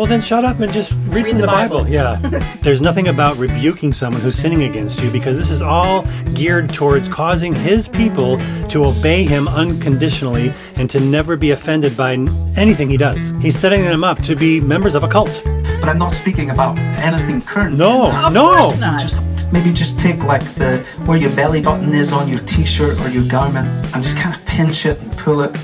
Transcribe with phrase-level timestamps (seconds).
[0.00, 1.80] Well, then shut up and just read, from the the, Bible.
[1.84, 1.90] Bible.
[1.90, 2.16] Yeah.
[2.62, 7.06] There's nothing about rebuking someone who's sinning against you because this is all geared towards
[7.06, 8.38] causing his people
[8.70, 12.14] to obey him unconditionally and to never be offended by
[12.56, 13.18] anything he does.
[13.42, 15.38] He's setting them up to be members of a cult.
[15.44, 17.76] But I'm not speaking about anything current.
[17.76, 18.74] No, Of no.
[18.76, 19.02] not.
[19.02, 23.10] Just maybe just take like the where your belly button is on your t-shirt or
[23.10, 25.54] your garment and just kind of pinch it and pull it,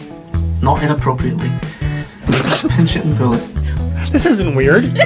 [0.60, 1.50] not inappropriately.
[2.26, 3.55] Just pinch it and pull it.
[4.10, 4.92] This isn't weird.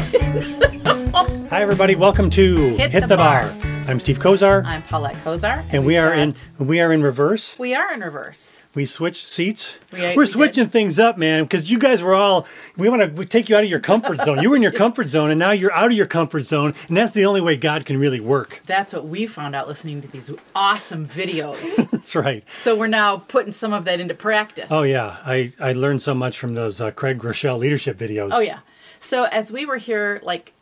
[1.51, 1.97] Hi, everybody.
[1.97, 3.53] Welcome to Hit the Bar.
[3.89, 5.65] I'm Steve Kozar, I'm Paulette Kozar.
[5.73, 7.59] and we are in we are in reverse.
[7.59, 8.61] We are in reverse.
[8.75, 9.77] We switched seats.
[9.93, 10.31] We- we We're did.
[10.33, 12.47] switching things up, man, because you guys were all.
[12.77, 14.41] We want to take you out of your comfort zone.
[14.43, 16.97] You were in your comfort zone, and now you're out of your comfort zone, and
[16.97, 18.61] that's the only way God can really work.
[18.67, 21.77] That's what we found out listening to these awesome videos.
[21.91, 22.45] That's right.
[22.55, 24.69] so we're now putting some of that into practice.
[24.71, 28.29] Oh yeah, I I learned so much from those uh, Craig Groeschel leadership videos.
[28.33, 28.61] Oh yeah.
[29.01, 30.53] So as we were here, like,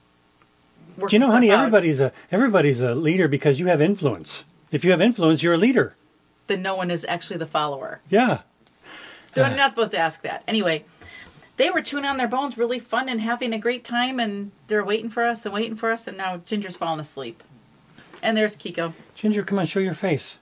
[0.96, 1.50] Do you know, honey?
[1.50, 4.44] out, Everybody's a everybody's a leader because you have influence.
[4.70, 5.94] If you have influence, you're a leader.
[6.46, 8.00] then no one is actually the follower.
[8.08, 8.40] Yeah.
[9.36, 9.54] You're uh.
[9.56, 10.42] not supposed to ask that.
[10.48, 10.84] Anyway,
[11.56, 14.84] they were chewing on their bones, really fun and having a great time, and they're
[14.84, 17.42] waiting for us and waiting for us, and now Ginger's falling asleep.
[18.22, 18.92] And there's Kiko.
[19.14, 20.38] Ginger, come on, show your face.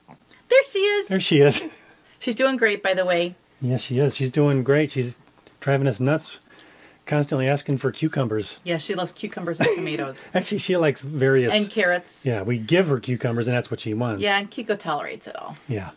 [0.49, 1.07] There she is.
[1.07, 1.61] There she is.
[2.19, 3.35] She's doing great, by the way.
[3.61, 4.15] yes, she is.
[4.15, 4.91] She's doing great.
[4.91, 5.15] She's
[5.59, 6.39] driving us nuts.
[7.07, 8.59] Constantly asking for cucumbers.
[8.65, 11.53] Yeah, she loves cucumbers and tomatoes Actually, she likes various.
[11.53, 12.25] and carrots.
[12.25, 14.21] Yeah, we give her cucumbers, and that's what she wants.
[14.21, 15.55] Yeah, and Kiko tolerates it all.
[15.69, 15.91] Yeah.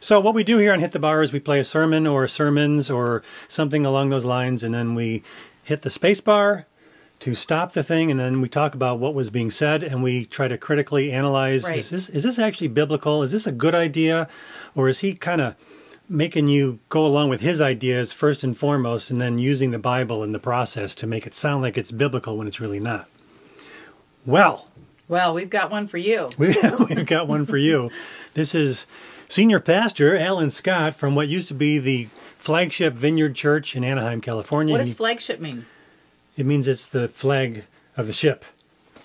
[0.00, 2.26] So what we do here on Hit the Bar is we play a sermon or
[2.26, 5.22] sermons or something along those lines, and then we
[5.62, 6.66] hit the space bar
[7.20, 10.24] to stop the thing, and then we talk about what was being said, and we
[10.24, 11.78] try to critically analyze: Right.
[11.78, 13.22] is this is this actually biblical?
[13.22, 14.28] Is this a good idea,
[14.74, 15.54] or is he kind of
[16.08, 20.22] making you go along with his ideas first and foremost, and then using the Bible
[20.24, 23.08] in the process to make it sound like it's biblical when it's really not?
[24.24, 24.68] Well.
[25.08, 26.30] Well, we've got one for you.
[26.38, 26.54] We-
[26.88, 27.90] We've got one for you.
[28.34, 28.86] This is
[29.28, 34.20] Senior Pastor Alan Scott from what used to be the flagship Vineyard Church in Anaheim,
[34.20, 34.72] California.
[34.72, 35.66] What does flagship mean?
[36.36, 37.64] it means it's the flag
[37.96, 38.44] of the ship.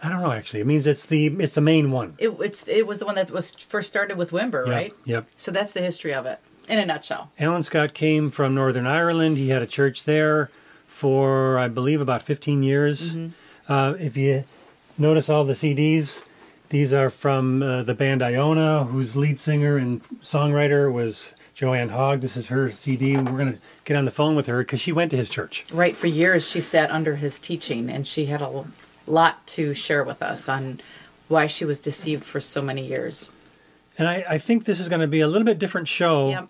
[0.03, 0.59] I don't know actually.
[0.59, 2.15] It means it's the it's the main one.
[2.17, 4.93] It, it's it was the one that was first started with Wimber, Yep, right?
[5.05, 5.27] Yep.
[5.37, 7.31] So that's the history of it in a nutshell.
[7.39, 9.37] Alan Scott came from Northern Ireland.
[9.37, 10.49] He had a church there
[10.87, 13.15] for I believe about 15 years.
[13.67, 14.45] Uh, if you
[14.97, 16.21] notice all the CDs,
[16.69, 22.21] these are from uh, the band Iona, whose lead singer and songwriter was Joanne Hogg.
[22.21, 23.15] This is her CD.
[23.15, 25.65] We're going to get on the phone with her because she went to his church.
[25.71, 28.65] Right, for years she sat under his teaching, and she had a
[29.05, 30.79] lot to share with us on
[31.27, 33.29] why she was deceived for so many years.
[33.97, 36.29] And I, I think this is going to be a little bit different show.
[36.29, 36.47] Yep,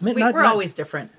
[0.00, 1.10] we, not- we're not- always different.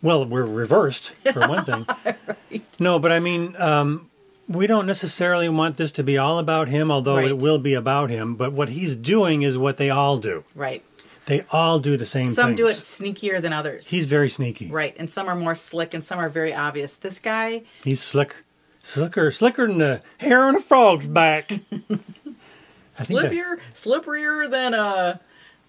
[0.00, 1.64] Well, we're reversed for one
[2.50, 2.60] thing.
[2.78, 4.08] No, but I mean, um,
[4.48, 7.26] we don't necessarily want this to be all about him, although Right.
[7.26, 8.36] it will be about him.
[8.36, 10.44] But what he's doing is what they all do.
[10.54, 10.84] Right.
[11.26, 12.34] They all do the same thing.
[12.34, 13.88] Some do it sneakier than others.
[13.90, 14.70] He's very sneaky.
[14.70, 16.94] right, and some are more slick, and some are very obvious.
[16.94, 18.36] This guy, He's slick,
[18.82, 21.60] slicker, slicker than the hair on a frog's back.
[23.06, 25.20] Slippier, slipperier than a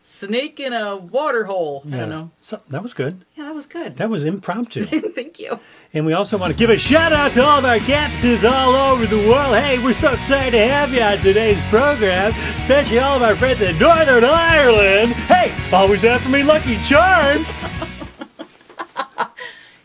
[0.03, 1.83] snake in a water hole.
[1.87, 2.31] I don't know.
[2.41, 3.25] So, that was good.
[3.35, 3.97] Yeah, that was good.
[3.97, 4.85] That was impromptu.
[5.15, 5.59] Thank you.
[5.93, 8.73] And we also want to give a shout out to all of our campuses all
[8.73, 9.55] over the world.
[9.57, 13.61] Hey, we're so excited to have you on today's program, especially all of our friends
[13.61, 15.13] in Northern Ireland.
[15.13, 17.51] Hey, always after me, Lucky Charms.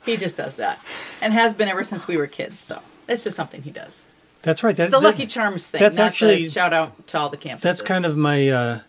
[0.04, 0.80] He just does that,
[1.22, 2.60] and has been ever since we were kids.
[2.60, 4.04] So it's just something he does.
[4.44, 4.76] That's right.
[4.76, 5.80] That, The that- Lucky Charms thing.
[5.80, 7.60] that's actually- shout out to all the campuses.
[7.62, 8.80] That's kind of my uh,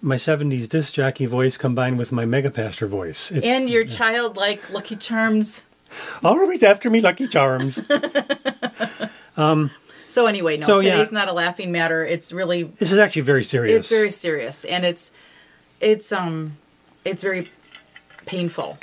[0.00, 3.30] my '70s disc jockey voice combined with my mega pastor voice.
[3.30, 5.62] It's and your childlike Lucky Charms.
[6.22, 7.82] always after me, Lucky Charms.
[10.06, 10.92] So anyway, no, So, yeah.
[10.92, 12.04] today's not a laughing matter.
[12.04, 13.80] It's really this is actually very serious.
[13.80, 15.10] it's very serious, and it's
[15.80, 16.56] it's um
[17.04, 17.50] it's very
[18.24, 18.78] painful.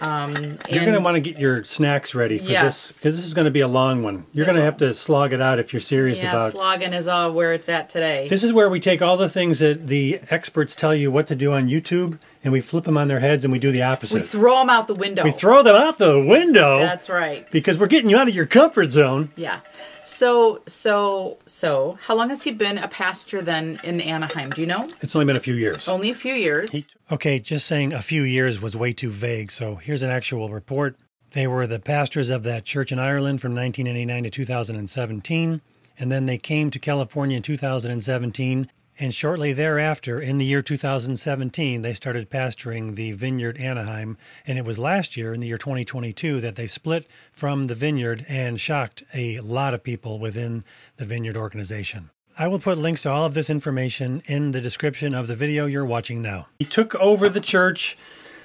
[0.00, 0.34] Um,
[0.68, 2.86] You're going to want to get your snacks ready for Yes.
[2.88, 4.26] this because this is going to be a long one.
[4.32, 6.92] You're going to have to slog it out if you're serious about yeah, about slogging
[6.92, 8.28] is all where it's at today.
[8.28, 11.34] This is where we take all the things that the experts tell you what to
[11.36, 14.14] do on YouTube and we flip them on their heads and we do the opposite.
[14.14, 15.24] we throw them out the window.
[15.24, 17.50] We throw them out the window That's right.
[17.50, 19.30] because we're getting you out of your comfort zone.
[19.36, 19.60] Yeah.
[20.08, 24.48] So so so, how long has he been a pastor then in Anaheim?
[24.48, 24.88] Do you know?
[25.02, 25.86] It's only been a few years.
[25.86, 26.74] Only a few years.
[27.12, 30.96] Okay, just saying a few years was way too vague, so here's an actual report.
[31.32, 35.60] They were the pastors of that church in Ireland from 1989 to 2017,
[35.98, 38.70] and then they came to California in 2017
[39.00, 44.18] And shortly thereafter, in the year 2017, they started pastoring the Vineyard Anaheim.
[44.44, 48.26] And it was last year, in the year 2022, that they split from the Vineyard
[48.28, 50.64] and shocked a lot of people within
[50.96, 52.10] the Vineyard organization.
[52.36, 55.66] I will put links to all of this information in the description of the video
[55.66, 56.48] you're watching now.
[56.58, 57.96] He took over the church.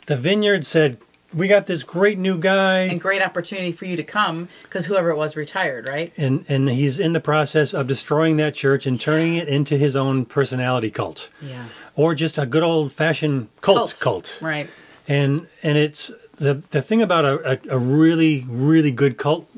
[0.05, 0.99] The Vineyard said,
[1.33, 2.79] we got this great new guy.
[2.81, 6.13] And great opportunity for you to come because whoever it was retired, right?
[6.17, 9.95] and and he's in the process of destroying that church and turning it into his
[9.95, 11.29] own personality cult.
[11.41, 11.65] Yeah.
[11.95, 13.99] or just a good old fashioned cult.
[13.99, 14.67] cult, Right.
[15.07, 19.49] and and it's the the thing about a, a, a really really good cult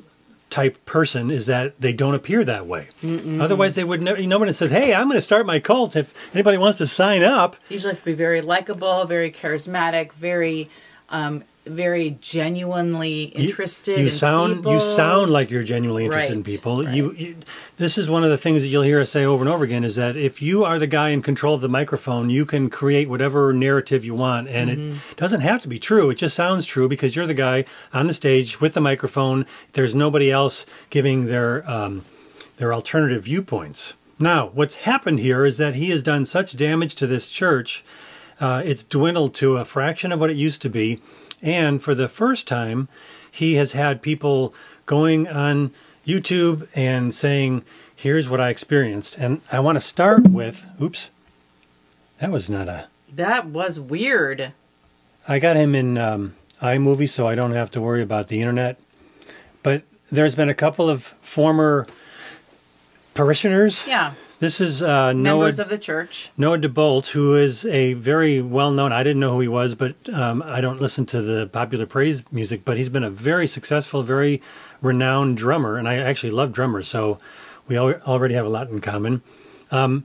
[0.49, 2.87] type person is that they don't appear that way.
[3.41, 6.13] Otherwise they would never no one says hey i'm going to start my cult if
[6.33, 7.57] anybody wants to sign up.
[7.69, 10.69] Usually have to be very likable, very charismatic, very,
[11.09, 13.97] um, very genuinely interested.
[13.99, 14.73] You, in sound people.
[14.73, 16.83] you sound like you're genuinely interested in people.
[16.83, 16.93] right.
[16.93, 17.35] You, you
[17.77, 19.83] this is one of the things that you'll hear us say over and over again
[19.83, 23.09] is that if you are the guy in control of the microphone, you can create
[23.09, 24.97] whatever narrative you want, and Mm-hmm.
[25.11, 26.09] it doesn't have to be true.
[26.09, 29.45] It just sounds true because you're the guy on the stage with the microphone.
[29.73, 32.03] There's nobody else giving their um,
[32.57, 33.93] their alternative viewpoints.
[34.19, 37.83] Now, what's happened here is that he has done such damage to this church.
[38.39, 41.01] Uh, it's dwindled to a fraction of what it used to be.
[41.41, 42.87] And for the first time,
[43.29, 44.53] he has had people
[44.85, 45.71] going on
[46.05, 47.63] YouTube and saying,
[47.95, 49.17] Here's what I experienced.
[49.17, 51.09] And I want to start with, oops,
[52.19, 52.87] that was not a.
[53.13, 54.51] That was weird.
[55.27, 58.77] I got him in um, iMovie, so I don't have to worry about the internet.
[59.63, 61.87] But there's been a couple of former
[63.13, 63.87] parishioners.
[63.87, 64.13] Yeah.
[64.45, 66.29] This is uh, Noah Members of the church.
[66.37, 69.95] Noah DeBolt, who is a very well known, I didn't know who he was, but
[70.13, 74.03] um, I don't listen to the popular praise music, but he's been a very successful,
[74.03, 74.43] very
[74.83, 77.17] renowned drummer, and I actually love drummers, so
[77.67, 79.23] we al- already have a lot in common.
[79.71, 80.03] Um,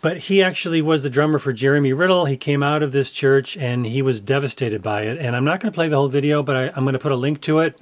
[0.00, 2.24] but he actually was the drummer for Jeremy Riddle.
[2.24, 5.18] He came out of this church and he was devastated by it.
[5.18, 7.12] And I'm not going to play the whole video, but I, I'm going to put
[7.12, 7.78] a link to it.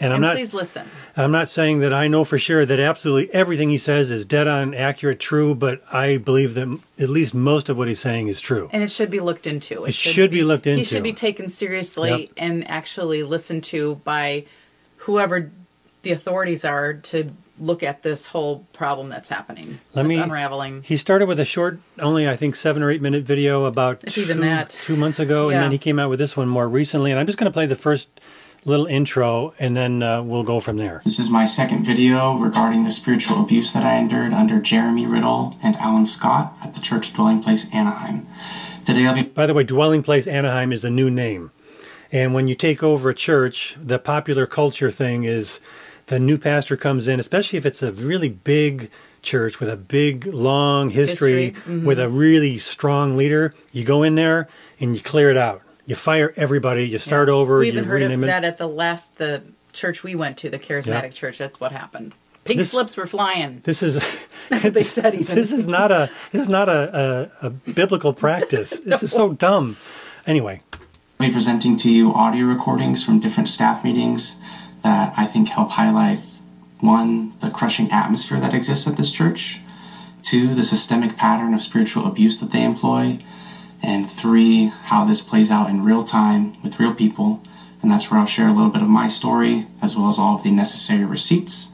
[0.00, 0.88] And I'm not please listen.
[1.16, 4.46] I'm not saying that I know for sure that absolutely everything he says is dead
[4.48, 8.40] on, accurate, true, but I believe that at least most of what he's saying is
[8.40, 8.68] true.
[8.72, 9.84] And it should be looked into.
[9.84, 10.78] It should be looked into.
[10.78, 12.30] He should be taken seriously Yep.
[12.38, 14.44] and actually listened to by
[14.96, 15.50] whoever
[16.02, 19.78] the authorities are to look at this whole problem that's happening.
[19.94, 20.82] Let that's me- unraveling.
[20.82, 24.24] He started with a short, only I think seven or eight minute video about two,
[24.24, 27.10] two months ago, and then he came out with this one more recently.
[27.12, 28.08] And I'm just going to play the first
[28.64, 31.02] little intro, and then uh, we'll go from there.
[31.04, 35.56] This is my second video regarding the spiritual abuse that I endured under Jeremy Riddle
[35.62, 38.26] and Alan Scott at the church dwelling place Anaheim.
[38.84, 41.50] Today I'll be By the way, Dwelling Place Anaheim is the new name.
[42.10, 45.60] And when you take over a church, the popular culture thing is
[46.06, 48.90] the new pastor comes in, especially if it's a really big
[49.22, 53.54] church with a big, long history, History, with a really strong leader.
[53.72, 54.48] You go in there
[54.80, 55.62] and you clear it out.
[55.86, 56.88] You fire everybody.
[56.88, 57.58] You start over.
[57.58, 58.26] We you even heard of rename it.
[58.28, 59.42] that at the last the
[59.72, 61.08] church we went to, the charismatic Yeah.
[61.08, 61.38] church.
[61.38, 62.14] That's what happened.
[62.44, 63.60] Pink This- slips were flying.
[63.64, 63.94] This is
[64.48, 65.14] That's what they said.
[65.20, 68.80] Even this is not a this is not a, a, a biblical practice.
[68.84, 69.76] This is so dumb.
[70.26, 70.62] Anyway,
[71.18, 74.36] be presenting to you audio recordings from different staff meetings
[74.82, 76.18] that I think help highlight
[76.80, 79.60] one, the crushing atmosphere that exists at this church,
[80.22, 83.18] two, the systemic pattern of spiritual abuse that they employ,
[83.82, 87.42] and three, how this plays out in real time with real people.
[87.82, 90.36] And that's where I'll share a little bit of my story as well as all
[90.36, 91.72] of the necessary receipts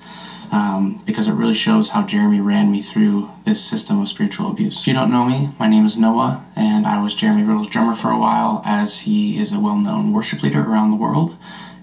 [0.50, 4.80] um, because it really shows how Jeremy ran me through this system of spiritual abuse.
[4.80, 7.94] If you don't know me, my name is Noah, and I was Jeremy Riddle's drummer
[7.94, 11.36] for a while, as he is a well known worship leader around the world,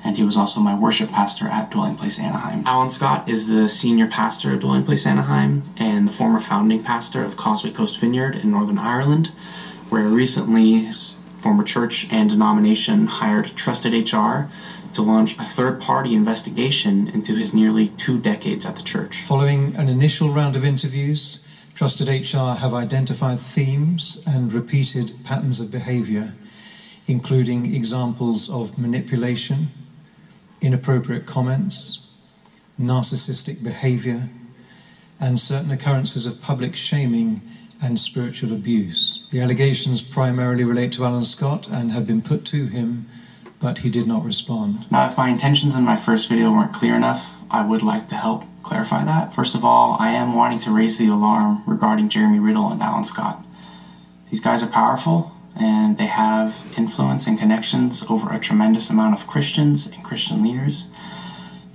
[0.04, 2.64] and he was also my worship pastor at Dwelling Place Anaheim.
[2.66, 7.24] Alan Scott is the senior pastor of Dwelling Place Anaheim and the former founding pastor
[7.24, 9.32] of Causeway Coast Vineyard in Northern Ireland,
[9.96, 14.52] where recently his former church and denomination hired Trusted HR
[14.92, 19.22] to launch a third party investigation into his nearly two decades at the church.
[19.22, 25.72] Following an initial round of interviews, Trusted HR have identified themes and repeated patterns of
[25.72, 26.34] behavior,
[27.08, 29.70] including examples of manipulation,
[30.60, 32.14] inappropriate comments,
[32.78, 34.28] narcissistic behavior,
[35.22, 37.42] and certain occurrences of public shaming
[37.84, 39.28] and spiritual abuse.
[39.32, 43.08] The allegations primarily relate to Alan Scott and have been put to him,
[43.60, 44.90] but he did not respond.
[44.92, 48.16] Now, if my intentions in my first video weren't clear enough, I would like to
[48.16, 49.34] help clarify that.
[49.34, 53.04] First of all, I am wanting to raise the alarm regarding Jeremy Riddle and Alan
[53.04, 53.46] Scott.
[54.30, 59.28] These guys are powerful and they have influence and connections over a tremendous amount of
[59.28, 60.90] Christians and Christian leaders.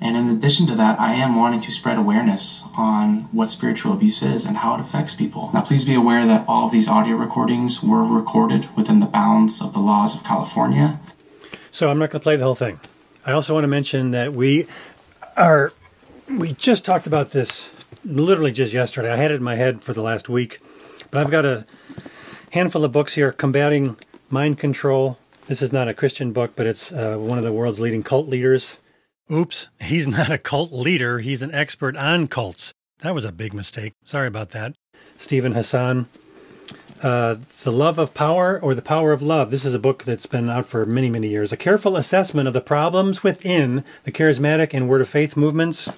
[0.03, 4.23] And in addition to that, I am wanting to spread awareness on what spiritual abuse
[4.23, 5.51] is and how it affects people.
[5.53, 9.61] Now, please be aware that all of these audio recordings were recorded within the bounds
[9.61, 10.99] of the laws of California.
[11.71, 12.81] So I'm not going to play the whole thing.
[13.27, 14.67] I also want to mention that we
[15.37, 15.73] are,
[16.29, 17.69] we just talked about this
[18.03, 19.11] literally just yesterday.
[19.11, 20.61] I had it in my head for the last week,
[21.11, 21.67] but I've got a
[22.53, 23.99] handful of books here combating
[24.31, 25.19] mind control.
[25.47, 28.29] This is not a Christian book, but it's uh, one of the world's leading cult
[28.29, 28.79] leaders.
[29.33, 32.75] Oops, he's not a cult leader, he's an expert on cults.
[33.03, 33.93] That was a big mistake.
[34.03, 34.75] Sorry about that.
[35.19, 36.09] Steven Hassan.
[37.01, 39.53] Uh, the Love of Power or The Power of Love.
[39.53, 41.53] This is a book that's been out for many, many years.
[41.53, 45.89] A careful assessment of the problems within the charismatic and word of faith movements.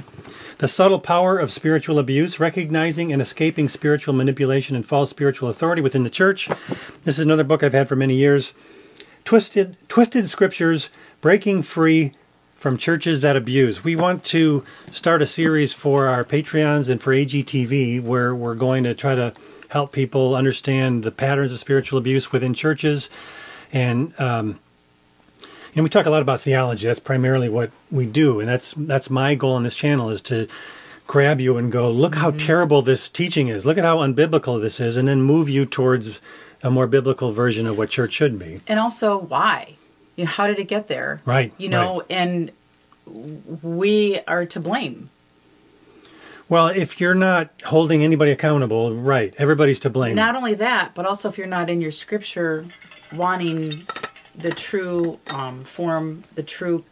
[0.58, 5.80] The subtle power of spiritual abuse, recognizing and escaping spiritual manipulation and false spiritual authority
[5.80, 6.48] within the church.
[7.02, 8.52] This is another book I've had for many years.
[9.24, 12.12] Twisted, Twisted Scriptures, Breaking Free
[12.62, 13.82] from Churches That Abuse.
[13.82, 18.84] We want to start a series for our Patreons and for AGTV where we're going
[18.84, 19.34] to try to
[19.70, 23.10] help people understand the patterns of spiritual abuse within churches.
[23.72, 24.60] And um,
[25.74, 26.86] and we talk a lot about theology.
[26.86, 30.46] That's primarily what we do, and that's that's my goal on this channel is to
[31.08, 33.66] grab you and go, look how terrible this teaching is.
[33.66, 36.20] Look at how unbiblical this is, and then move you towards
[36.62, 38.60] a more biblical version of what church should be.
[38.68, 39.74] And also, why?
[40.16, 41.20] You know, how did it get there?
[41.24, 42.06] Right, You know, right.
[42.10, 42.52] and
[43.62, 45.10] we are to blame.
[46.48, 50.14] Well, if you're not holding anybody accountable, right, everybody's to blame.
[50.14, 52.66] Not only that, but also if you're not in your scripture
[53.14, 53.86] wanting
[54.34, 56.84] the true um, form, the true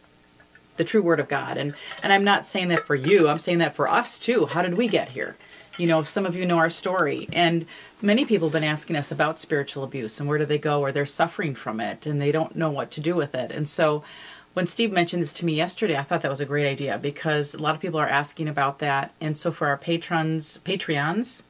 [0.77, 1.57] the true word of God.
[1.57, 3.27] And and I'm not saying that for you.
[3.27, 4.47] I'm saying that for us too.
[4.47, 5.35] How did we get here?
[5.77, 7.65] You know, some of you know our story, and
[8.01, 10.91] many people have been asking us about spiritual abuse and where do they go, or
[10.91, 13.51] they're suffering from it and they don't know what to do with it.
[13.51, 14.03] And so,
[14.53, 17.53] when Steve mentioned this to me yesterday, I thought that was a great idea because
[17.55, 19.13] a lot of people are asking about that.
[19.21, 21.43] And so, for our patrons, Patreons,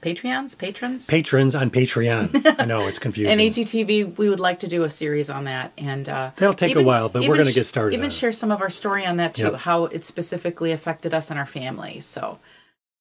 [0.00, 2.58] Patreons, patrons, Patrons on Patreon.
[2.60, 3.32] I know it's confusing.
[3.32, 6.76] and AGTV, we would like to do a series on that, and uh, That'll take
[6.76, 9.34] a while, but we're gonna get started Even share some of our story on that
[9.34, 9.54] too, Yep.
[9.54, 12.00] how it specifically affected us and our family.
[12.00, 12.38] So,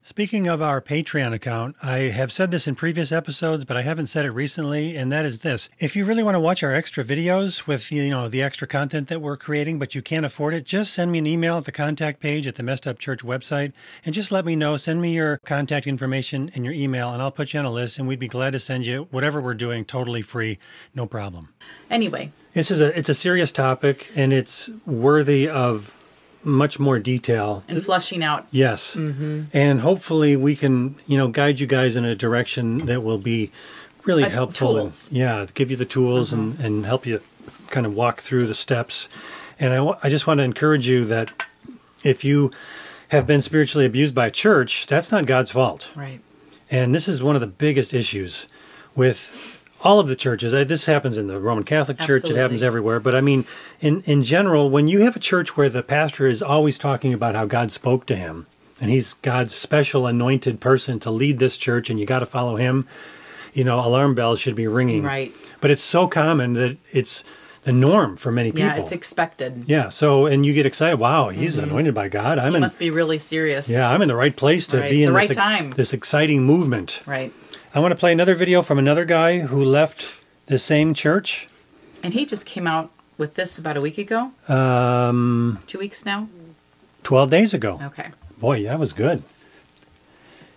[0.05, 4.07] Speaking of our Patreon account, I have said this in previous episodes, but I haven't
[4.07, 5.69] said it recently, and that is this.
[5.79, 9.07] If you really want to watch our extra videos with you know the extra content
[9.07, 11.71] that we're creating, but you can't afford it, just send me an email at the
[11.71, 13.71] contact page at the Messed Up Church website
[14.03, 14.75] and just let me know.
[14.75, 17.97] Send me your contact information and your email, and I'll put you on a list,
[17.97, 20.59] and we'd be glad to send you whatever we're doing totally free,
[20.93, 21.47] no problem.
[21.89, 25.95] anyway, This is a it's a serious topic and it's worthy of
[26.45, 27.63] much more detail.
[27.67, 28.45] and flushing out.
[28.51, 28.95] Yes.
[28.95, 29.43] Mm-hmm.
[29.53, 33.51] And hopefully we can, you know, guide you guys in a direction that will be
[34.05, 34.73] really Uh, helpful.
[34.73, 35.09] tools.
[35.11, 37.21] yeah, give you the tools and, and help you
[37.69, 39.07] kind of walk through the steps.
[39.59, 41.45] And I, I just want to encourage you that
[42.03, 42.51] if you
[43.09, 45.91] have been spiritually abused by a church, that's not God's fault.
[45.95, 46.19] Right.
[46.69, 48.47] And this is one of the biggest issues
[48.95, 49.52] with
[49.83, 50.53] all of the churches.
[50.53, 52.99] Uh, This happens in the Roman Catholic Church, it happens everywhere.
[52.99, 53.45] But I mean,
[53.81, 57.35] in, in general, when you have a church where the pastor is always talking about
[57.35, 58.47] how God spoke to him
[58.81, 62.55] and he's God's special anointed person to lead this church and you got to follow
[62.55, 62.87] him,
[63.53, 65.03] you know, alarm bells should be ringing.
[65.03, 65.31] Right.
[65.61, 67.23] But it's so common that it's
[67.63, 68.67] the norm for many people.
[68.67, 69.63] Yeah, it's expected.
[69.67, 69.87] yeah.
[69.89, 70.97] So, and you get excited.
[70.97, 72.37] Wow, he's anointed by God.
[72.37, 72.61] I'm He in.
[72.61, 73.69] must be really serious.
[73.69, 75.71] Yeah, I'm in the right place to Right, be in the this, right time.
[75.71, 76.99] this exciting movement.
[77.05, 77.31] Right.
[77.75, 81.47] I want to play another video from another guy who left the same church.
[82.03, 86.27] And he just came out with this about a week ago, Um, two weeks now.
[87.03, 87.79] 12 days ago.
[87.83, 88.11] Okay.
[88.37, 89.23] Boy, that was good.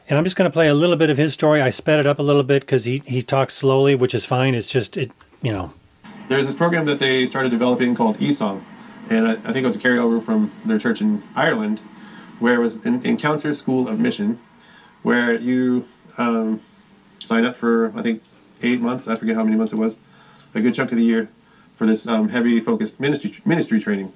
[0.08, 1.62] And I'm just going to play a little bit of his story.
[1.62, 4.54] I sped it up a little bit because he, he talks slowly, which is fine.
[4.54, 5.11] It's just, it,
[5.42, 5.73] you know,
[6.28, 8.62] There's this program that they started developing called ESOM,
[9.08, 11.80] and I, I think it was a carryover from their church in Ireland,
[12.40, 14.38] where it was an Encounter School of Mission,
[15.02, 16.61] where you um,
[17.25, 18.23] sign up for I think
[18.62, 19.08] eight months.
[19.08, 19.96] I forget how many months it was,
[20.54, 21.28] a good chunk of the year,
[21.76, 24.12] for this um, heavy focused ministry ministry training.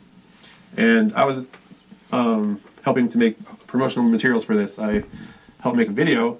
[0.76, 1.44] And I was
[2.12, 4.78] um, helping to make promotional materials for this.
[4.78, 5.04] I
[5.60, 6.38] helped make a video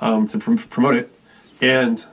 [0.00, 1.12] um, to prom- promote it,
[1.60, 2.04] and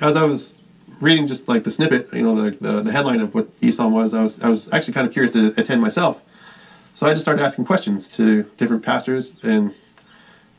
[0.00, 0.54] as I was
[1.00, 4.14] reading just like the snippet, you know, the, the, the headline of what ESOM was,
[4.14, 6.20] I was I was actually kind of curious to attend myself.
[6.94, 9.74] So I just started asking questions to different pastors and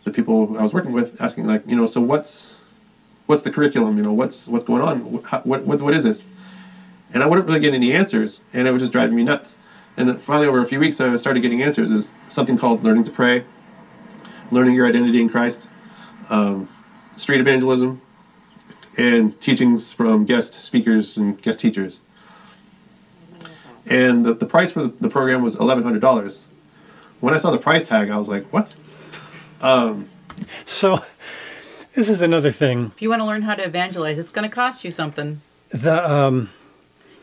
[0.04, 2.50] the people I was working with, asking like, you know, so what's
[3.28, 3.98] what's the curriculum?
[3.98, 5.00] You know, what's what's going on?
[5.12, 6.24] What what what, is this?
[7.14, 9.54] And I wouldn't really get any answers, and it was just driving me nuts.
[9.98, 11.92] And finally, over a few weeks, I started getting answers.
[11.92, 13.44] Is something called learning to pray,
[14.50, 15.68] learning your identity in Christ,
[16.30, 16.68] um,
[17.18, 18.02] street evangelism,
[18.98, 22.00] and teachings from guest speakers and guest teachers.
[23.88, 26.40] And the, the price for the, the program was eleven hundred dollars.
[27.22, 28.74] when I saw the price tag, I was like, what?
[29.62, 30.10] Um,
[30.66, 31.04] So,
[31.94, 32.92] this is another thing.
[32.96, 35.42] If you want to learn how to evangelize, it's going to cost you something.
[35.70, 36.50] The um,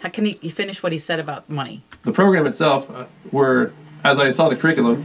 [0.01, 1.83] How can he, he finish what he said about money?
[2.03, 3.73] the program itself uh, were,
[4.05, 5.05] as I saw the curriculum,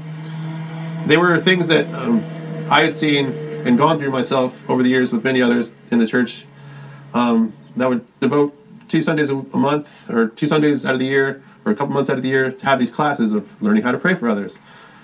[1.07, 2.23] they were things that um,
[2.69, 3.27] I had seen
[3.65, 6.45] and gone through myself over the years with many others in the church.
[7.13, 8.55] Um, that would devote
[8.87, 11.93] two Sundays a a month, or two Sundays out of the year, or a couple
[11.93, 14.29] months out of the year, to have these classes of learning how to pray for
[14.29, 14.53] others,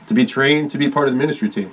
[0.08, 1.72] to be trained to be part of the ministry team,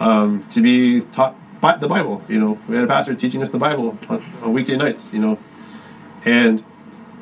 [0.00, 2.22] um, to be taught by the Bible.
[2.28, 5.04] You know, we had a pastor teaching us the Bible on, on weekday nights.
[5.12, 5.38] You know,
[6.24, 6.64] and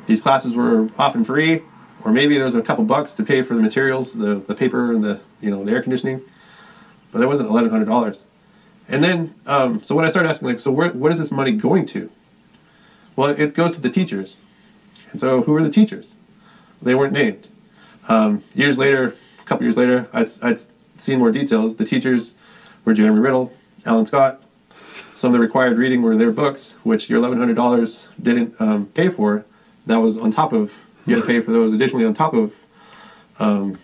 [0.07, 1.61] these classes were often free,
[2.03, 4.91] or maybe there was a couple bucks to pay for the materials, the, the paper
[4.91, 6.21] and the you know the air conditioning,
[7.11, 8.21] but there wasn't eleven hundred dollars.
[8.89, 11.53] And then, um, so when I started asking, like, so where, what is this money
[11.53, 12.11] going to?
[13.15, 14.35] Well, it goes to the teachers.
[15.11, 16.13] And so, who are the teachers?
[16.81, 17.47] They weren't named.
[18.09, 20.59] Um, years later, a couple years later, I'd, I'd
[20.97, 21.75] seen more details.
[21.75, 22.32] The teachers
[22.85, 23.51] were Jeremy Riddle,
[23.85, 24.41] Alan Scott.
[25.15, 29.45] Some of the required reading were their books, which your $1,100 didn't um, pay for.
[29.85, 30.71] That was on top of,
[31.05, 32.53] you had to pay for those additionally on top of.
[33.39, 33.79] Um,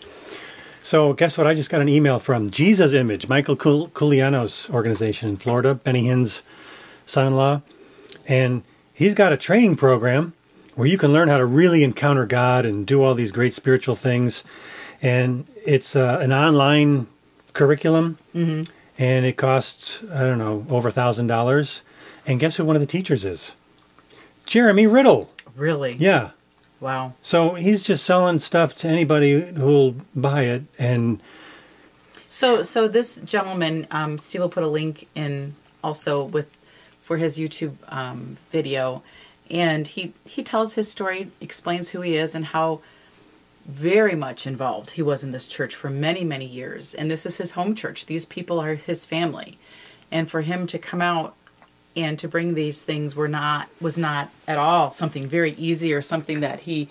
[0.84, 1.46] So, guess what?
[1.48, 6.06] I just got an email from Jesus Image, Michael Cul- Koulianos' organization in Florida, Benny
[6.08, 6.41] Hinn's
[7.06, 7.62] son in law.
[8.27, 8.63] And
[8.94, 10.34] he's got a training program
[10.75, 13.96] where you can learn how to really encounter God and do all these great spiritual
[13.96, 14.44] things.
[15.01, 17.08] And it's uh, an online
[17.53, 18.18] curriculum.
[19.00, 21.82] And it costs, I don't know, over a $1,000.
[22.27, 23.56] And guess who one of the teachers is?
[24.46, 25.29] Jeremy Riddle.
[25.56, 25.94] Really?
[25.94, 26.32] Yeah.
[26.79, 27.13] Wow.
[27.22, 30.63] So he's just selling stuff to anybody who'll buy it.
[30.77, 31.22] And
[32.27, 36.48] So, so this gentleman, um, Steve will put a link in also with
[37.03, 39.01] for his YouTube um, video,
[39.50, 42.82] and he he tells his story, explains who he is, and how
[43.70, 46.94] very much involved he was in this church for many many years.
[46.94, 48.08] And this is his home church.
[48.08, 49.58] These people are his family,
[50.12, 51.36] and for him to come out
[51.96, 56.02] and to bring these things were not was not at all something very easy or
[56.02, 56.90] something that he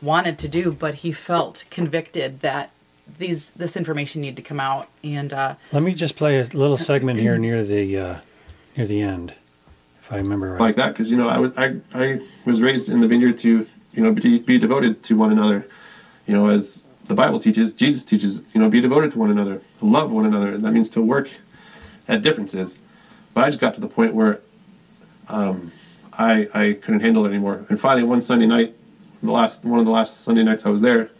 [0.00, 2.70] wanted to do, but he felt convicted that
[3.18, 6.76] these this information needed to come out and uh, let me just play a little
[6.76, 8.16] segment here near the uh,
[8.76, 9.34] near the end,
[10.00, 10.60] if I remember right.
[10.60, 13.66] like that because you know I was I, I was raised in the vineyard to
[13.92, 15.66] you know be, be devoted to one another
[16.30, 19.60] you know as the bible teaches jesus teaches you know be devoted to one another
[19.80, 21.28] love one another and that means to work
[22.06, 22.78] at differences
[23.34, 24.40] but i just got to the point where
[25.28, 25.70] um,
[26.12, 28.76] I, I couldn't handle it anymore and finally one sunday night
[29.22, 31.10] the last one of the last sunday nights i was there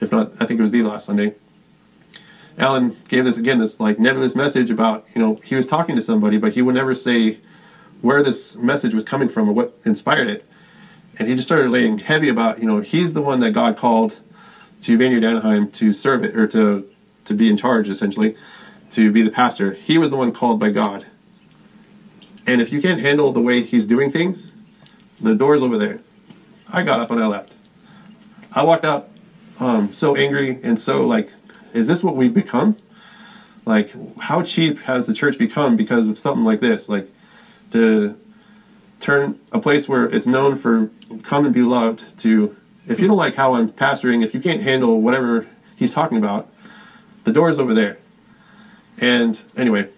[0.00, 1.34] if not i think it was the last sunday
[2.58, 6.02] alan gave this again this like nebulous message about you know he was talking to
[6.02, 7.38] somebody but he would never say
[8.00, 10.44] where this message was coming from or what inspired it.
[11.18, 14.16] And he just started laying heavy about, you know, he's the one that God called
[14.82, 16.88] to Vineyard Anaheim to serve it or to
[17.24, 18.36] to be in charge essentially,
[18.90, 19.72] to be the pastor.
[19.72, 21.06] He was the one called by God.
[22.46, 24.50] And if you can't handle the way he's doing things,
[25.20, 26.00] the door's over there.
[26.72, 27.52] I got up and I left.
[28.52, 29.10] I walked out
[29.60, 31.32] um, so angry and so like,
[31.74, 32.76] is this what we've become?
[33.66, 36.88] Like, how cheap has the church become because of something like this?
[36.88, 37.10] Like,
[37.72, 38.18] to
[39.00, 40.90] turn a place where it's known for
[41.22, 42.56] come and be loved to
[42.88, 45.46] if you don't like how I'm pastoring, if you can't handle whatever
[45.76, 46.48] he's talking about,
[47.24, 47.98] the door's over there.
[49.00, 49.88] And anyway,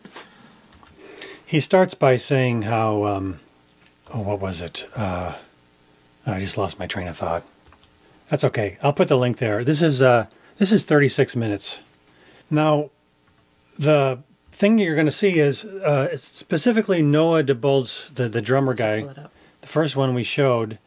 [1.46, 3.40] He starts by saying how, um,
[4.12, 4.87] oh, what was it?
[4.94, 5.35] Uh,
[6.26, 7.44] I just lost my train of thought.
[8.29, 8.79] That's okay.
[8.83, 9.64] I'll put the link there.
[9.64, 10.26] This is uh,
[10.59, 11.79] this is 36 minutes.
[12.50, 12.90] Now,
[13.79, 14.18] the
[14.53, 19.00] thing you're going to see is uh, it's specifically Noah DeBolt's the the drummer guy.
[19.00, 19.33] pull it up.
[19.62, 20.79] the first one we showed,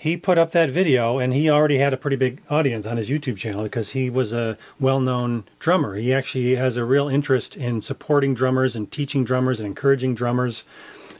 [0.00, 3.10] he put up that video and he already had a pretty big audience on his
[3.10, 5.96] YouTube channel because he was a well known drummer.
[5.96, 10.62] He actually has a real interest in supporting drummers and teaching drummers and encouraging drummers.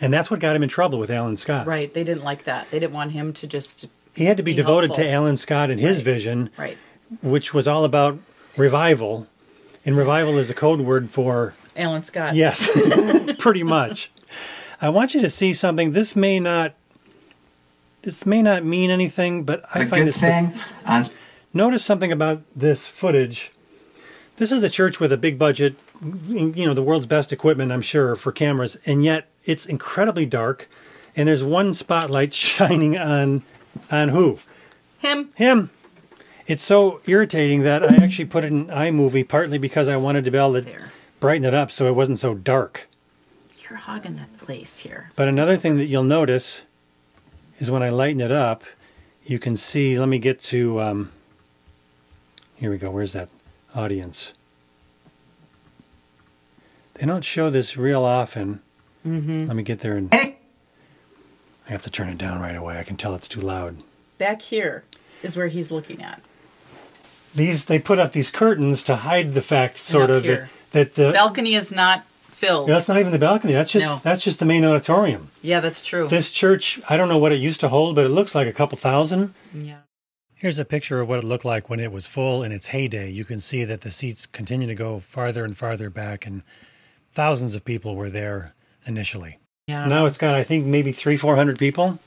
[0.00, 1.66] And that's what got him in trouble with Alan Scott.
[1.66, 1.92] right.
[1.92, 2.70] They didn't like that.
[2.70, 5.04] They didn't want him to just He had to be, Be devoted helpful.
[5.06, 6.04] to Alan Scott and his Right.
[6.04, 6.78] vision, right.
[7.20, 8.16] which was all about
[8.56, 9.26] revival.
[9.84, 12.36] And revival is a code word for Alan Scott.
[12.36, 12.68] Yes,
[13.38, 14.10] pretty much.
[14.80, 15.90] I want you to see something.
[15.92, 16.74] This may not.
[18.02, 20.20] This may not mean anything, but I It's a find good this.
[20.20, 20.54] thing.
[20.87, 21.12] And
[21.54, 23.50] Notice something about this footage.
[24.37, 25.74] This is a church with a big budget,
[26.28, 30.68] you know, the world's best equipment, I'm sure, for cameras, and yet it's incredibly dark,
[31.16, 33.42] and there's one spotlight shining on,
[33.90, 34.38] on who?
[34.98, 35.30] Him.
[35.37, 35.70] Him.
[36.46, 40.30] It's so irritating that I actually put it in iMovie, partly because I wanted to
[40.30, 40.92] be able to There.
[41.20, 42.87] brighten it up so it wasn't so dark.
[43.68, 45.11] You're hogging that place here.
[45.16, 46.64] But another thing that you'll notice
[47.59, 48.64] is when I lighten it up,
[49.25, 51.12] you can see, let me get to, um,
[52.57, 53.29] here we go, where's that
[53.75, 54.33] audience?
[56.94, 58.61] They don't show this real often.
[59.07, 59.47] Mm-hmm.
[59.47, 60.37] Let me get there and I
[61.66, 62.79] have to turn it down right away.
[62.79, 63.77] I can tell it's too loud.
[64.16, 64.85] Back here
[65.23, 66.21] is where he's looking at.
[67.35, 71.12] These they put up these curtains to hide the fact, sort of, that, that the
[71.12, 72.05] balcony is not
[72.38, 72.68] filled.
[72.68, 73.53] Yeah, that's not even the balcony.
[73.53, 73.96] That's just No.
[74.03, 75.31] that's just the main auditorium.
[75.42, 76.09] Yeah, that's true.
[76.09, 78.53] This church, I don't know what it used to hold, but it looks like a
[78.53, 79.35] couple thousand.
[79.55, 79.79] yeah.
[80.35, 83.11] Here's a picture of what it looked like when it was full in its heyday.
[83.11, 86.42] You can see that the seats continue to go farther and farther back, and
[87.11, 88.55] thousands of people were there
[88.87, 89.38] initially.
[89.66, 89.87] Yeah.
[89.87, 91.98] Now it's got, I think, maybe three, four hundred people.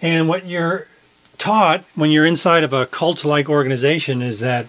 [0.00, 0.86] And what you're
[1.38, 4.66] taught when you're inside of a cult like organization is that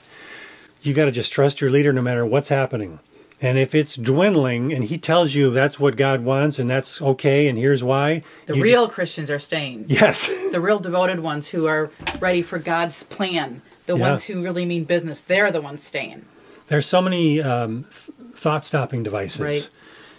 [0.82, 3.00] you got to just trust your leader no matter what's happening.
[3.42, 7.48] And if it's dwindling and he tells you that's what God wants and that's okay
[7.48, 8.22] and here's why.
[8.48, 9.86] the you- real Christians are staying.
[9.88, 10.30] Yes.
[10.52, 13.62] The real devoted ones who are ready for God's plan.
[13.86, 14.10] The Yeah.
[14.10, 15.20] ones who really mean business.
[15.22, 16.26] They're the ones staying.
[16.68, 19.40] There's so many um, th- thought stopping devices.
[19.42, 19.70] Right.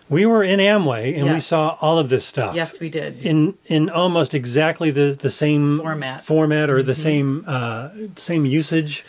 [0.09, 2.57] We were in Amway and we saw all of this stuff.
[2.57, 3.19] Yes, we did.
[3.25, 6.25] in in almost exactly the the same Format.
[6.25, 9.05] format or the same uh, same usage.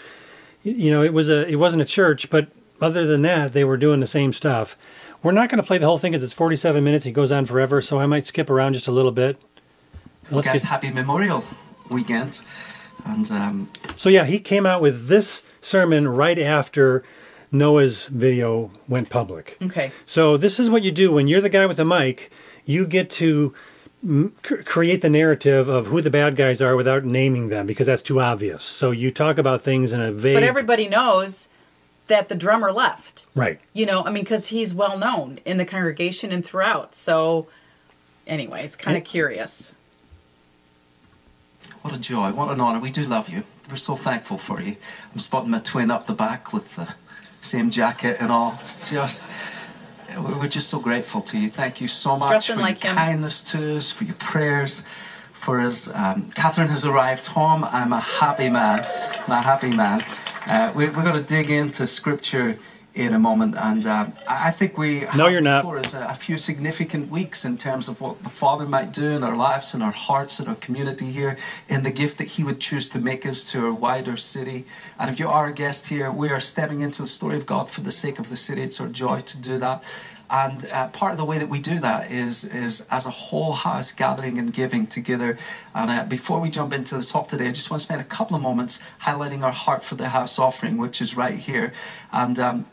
[0.63, 2.49] You know, it was a it wasn't a church, but
[2.81, 4.77] other than that, they were doing the same stuff.
[5.23, 7.05] We're not going to play the whole thing because it's 47 minutes.
[7.05, 9.39] It goes on forever, so I might skip around just a little bit.
[10.31, 11.43] Let's guys, get- happy Memorial
[11.89, 12.41] Weekend.
[13.05, 17.03] And um, so yeah, he came out with this sermon right after
[17.51, 19.57] Noah's video went public.
[19.61, 19.91] Okay.
[20.05, 22.31] So this is what you do when you're the guy with the mic.
[22.65, 23.53] You get to
[24.43, 28.19] create the narrative of who the bad guys are without naming them because that's too
[28.19, 28.63] obvious.
[28.63, 30.35] So you talk about things in a vague.
[30.35, 31.47] But everybody knows
[32.07, 33.25] that the drummer left.
[33.35, 33.59] right.
[33.73, 36.93] You know, I mean, because he's well known in the congregation and throughout.
[36.95, 37.47] So,
[38.27, 39.73] anyway, it's kind of curious.
[41.81, 42.79] what a joy, what an honour.
[42.79, 43.43] We do love you.
[43.69, 44.75] We're so thankful for you.
[45.13, 46.93] I'm spotting my twin up the back with the
[47.41, 48.55] same jacket and all.
[48.59, 49.23] It's just,
[50.17, 51.49] we- we're just so grateful to you.
[51.49, 52.97] Thank you so much Dressing for like your him.
[52.97, 54.83] kindness to us, for your prayers,
[55.31, 55.87] for us.
[55.87, 57.27] Um, Kathryn has arrived.
[57.27, 57.63] home.
[57.63, 58.85] I'm a happy man.
[59.25, 60.03] I'm a happy man.
[60.47, 62.55] Uh, we, we're going to dig into scripture
[62.93, 65.61] in a moment, and uh, I think we No, have you're not.
[65.61, 69.11] before us a, a few significant weeks in terms of what the Father might do
[69.11, 71.37] in our lives, in our hearts, in our community here,
[71.69, 74.65] in the gift that He would choose to make us to our wider city.
[74.99, 77.69] And if you are a guest here, we are stepping into the story of God
[77.71, 78.61] for the sake of the city.
[78.63, 79.85] It's our joy to do that.
[80.31, 83.51] And uh, part of the way that we do that is is as a whole
[83.51, 85.37] house gathering and giving together.
[85.75, 88.05] And uh, before we jump into the talk today, I just want to spend a
[88.05, 91.73] couple of moments highlighting our heart for the house offering, which is right here.
[92.13, 92.65] And um,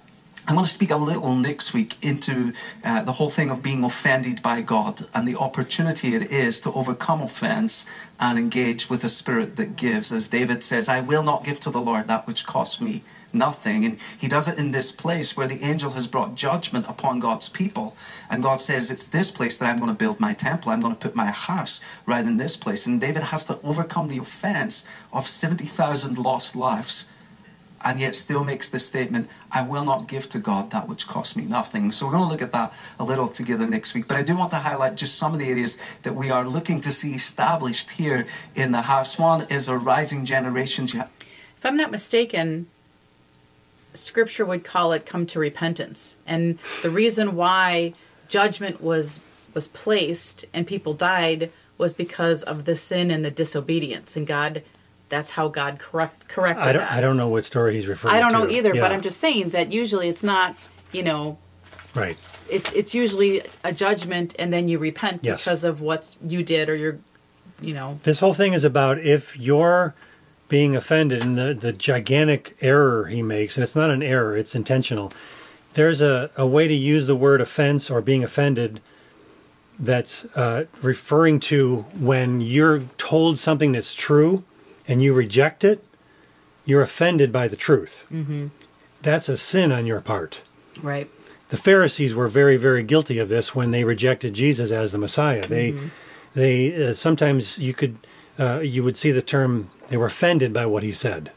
[0.46, 3.82] I'm going to speak a little next week into uh, the whole thing of being
[3.84, 7.86] offended by God and the opportunity it is to overcome offense
[8.20, 10.10] and engage with a spirit that gives.
[10.10, 13.84] As David says, I will not give to the Lord that which costs me nothing.
[13.84, 17.48] And he does it in this place where the angel has brought judgment upon God's
[17.48, 17.96] people.
[18.30, 20.72] And God says, It's this place that I'm going to build my temple.
[20.72, 22.86] I'm going to put my house right in this place.
[22.86, 27.08] And David has to overcome the offense of 70,000 lost lives
[27.84, 31.36] and yet still makes this statement I will not give to God that which costs
[31.36, 31.92] me nothing.
[31.92, 34.08] So we're going to look at that a little together next week.
[34.08, 36.80] But I do want to highlight just some of the areas that we are looking
[36.82, 39.18] to see established here in the house.
[39.18, 40.86] One is a rising generation.
[40.86, 42.66] If I'm not mistaken,
[43.98, 46.16] scripture would call it come to repentance.
[46.26, 47.92] And the reason why
[48.28, 49.20] judgment was
[49.54, 54.16] was placed and people died was because of the sin and the disobedience.
[54.16, 54.62] And God
[55.08, 56.82] that's how God correct corrected I don't.
[56.82, 56.92] that.
[56.92, 58.16] I don't know what story he's referring to.
[58.16, 58.82] I don't know either, Yeah.
[58.82, 60.54] but I'm just saying that usually it's not,
[60.92, 61.38] you know,
[61.94, 62.16] right.
[62.50, 65.42] it's it's usually a judgment and then you repent Yes.
[65.42, 66.98] because of what you did or you're
[67.60, 69.94] you know This whole thing is about if you're
[70.48, 74.54] being offended and the, the gigantic error he makes, and it's not an error, it's
[74.54, 75.12] intentional.
[75.74, 78.80] There's a, a way to use the word offense or being offended
[79.78, 84.42] that's uh, referring to when you're told something that's true
[84.88, 85.84] and you reject it,
[86.64, 88.04] you're offended by the truth.
[88.10, 88.48] Mm-hmm.
[89.02, 90.40] That's a sin on your part.
[90.82, 91.08] right.
[91.50, 95.40] The Pharisees were very, very guilty of this when they rejected Jesus as the Messiah.
[95.46, 95.74] They,
[96.34, 97.96] they uh, sometimes you could,
[98.38, 101.32] uh, you would see the term they were offended by what he said.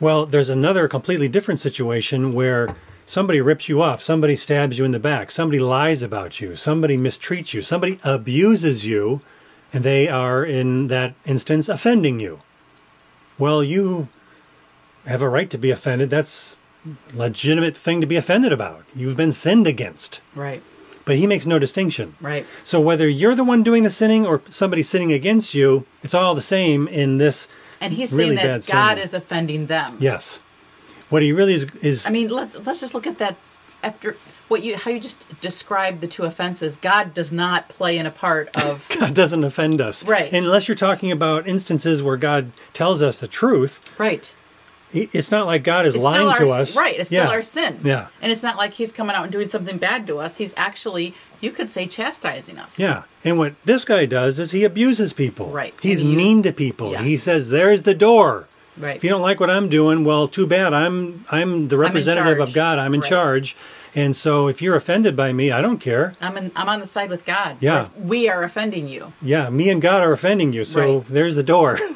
[0.00, 2.68] Well, there's another completely different situation where
[3.04, 6.96] somebody rips you off, somebody stabs you in the back, somebody lies about you, somebody
[6.96, 9.20] mistreats you, somebody abuses you,
[9.72, 12.40] and they are in that instance offending you.
[13.38, 14.08] Well, you
[15.06, 16.10] have a right to be offended.
[16.10, 16.56] That's
[17.12, 18.84] legitimate thing to be offended about.
[18.94, 20.20] You've been sinned against.
[20.34, 20.62] Right.
[21.08, 22.14] But he makes no distinction.
[22.20, 22.46] Right.
[22.64, 26.34] So whether you're the one doing the sinning or somebody sinning against you, it's all
[26.34, 27.48] the same in this.
[27.80, 28.98] And he's Really saying that God sermon.
[28.98, 29.96] is offending them.
[30.00, 30.38] Yes.
[31.08, 33.36] What he really is is I mean, let's let's just look at that
[33.82, 34.16] after
[34.48, 38.10] what you how you just described the two offenses, God does not play in a
[38.10, 40.04] part of God doesn't offend us.
[40.04, 40.30] Right.
[40.32, 43.80] Unless you're talking about instances where God tells us the truth.
[43.98, 44.34] right.
[44.92, 46.74] It's not like God is It's lying still to us.
[46.76, 46.98] Right.
[46.98, 47.30] It's still Yeah.
[47.30, 47.80] our sin.
[47.84, 48.06] Yeah.
[48.22, 50.36] And it's not like he's coming out and doing something bad to us.
[50.38, 52.78] He's actually, you could say, chastising us.
[52.78, 53.02] Yeah.
[53.24, 55.50] And what this guy does is he abuses people.
[55.50, 55.74] Right.
[55.82, 56.92] He's he mean uses- to people.
[56.92, 57.02] Yes.
[57.02, 58.46] He says, "There's the door."
[58.78, 58.94] Right.
[58.96, 60.72] If you don't like what I'm doing, well, too bad.
[60.72, 62.52] I'm I'm the representative of.
[62.52, 62.78] God.
[62.78, 63.08] I'm in Right.
[63.08, 63.56] charge.
[63.94, 66.14] And so if you're offended by me, I don't care.
[66.20, 67.56] I'm in, I'm on the side with God.
[67.60, 67.88] Yeah.
[67.98, 69.12] We are offending you.
[69.20, 70.62] Yeah, me and God are offending you.
[70.64, 71.04] So Right.
[71.08, 71.80] there's the door.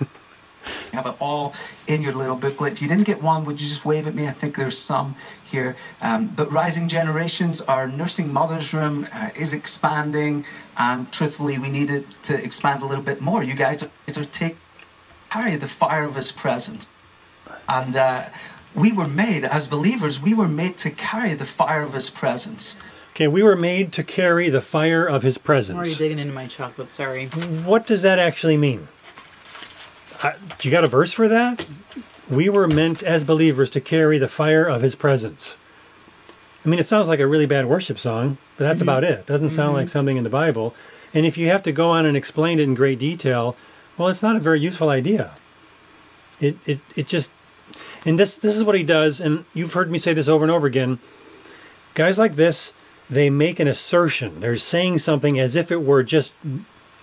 [0.92, 1.54] You have it all
[1.86, 2.72] in your little booklet.
[2.74, 4.26] If you didn't get one, would you just wave at me?
[4.28, 5.76] I think there's some here.
[6.00, 10.44] Um, but Rising Generations, our nursing mothers room uh, is expanding,
[10.76, 13.42] and truthfully, we need it to expand a little bit more.
[13.42, 14.56] You guys are, are take
[15.30, 16.90] carry the fire of His presence,
[17.68, 18.22] and uh,
[18.74, 20.20] we were made as believers.
[20.22, 22.78] We were made to carry the fire of His presence.
[23.12, 25.98] okay, we were made to carry the fire of his I'm already presence.
[25.98, 26.92] digging into my chocolate.
[26.92, 27.26] Sorry.
[27.26, 28.88] What does that actually mean?
[30.22, 31.66] I, you got a verse for that?
[32.30, 35.56] We were meant as believers to carry the fire of his presence.
[36.64, 38.88] I mean, it sounds like a really bad worship song, but that's mm-hmm.
[38.88, 39.20] about it.
[39.20, 39.92] It doesn't sound like mm-hmm.
[39.92, 40.74] something in the Bible.
[41.12, 43.56] And if you have to go on and explain it in great detail,
[43.98, 45.34] well, it's not a very useful idea.
[46.40, 47.30] It it it just
[48.04, 50.50] and this this is what he does, and you've heard me say this over and
[50.50, 50.98] over again.
[51.94, 52.72] Guys like this,
[53.10, 54.40] they make an assertion.
[54.40, 56.32] They're saying something as if it were just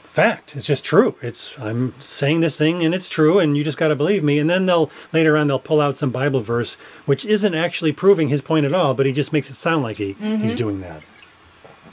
[0.10, 0.56] fact.
[0.56, 1.16] It's just true.
[1.22, 4.40] It's I'm saying this thing and it's true and you just got to believe me.
[4.40, 8.30] And then they'll later on they'll pull out some Bible verse which isn't actually proving
[8.30, 10.38] his point at all, but he just makes it sound like he, mm-hmm.
[10.38, 11.04] he's doing that.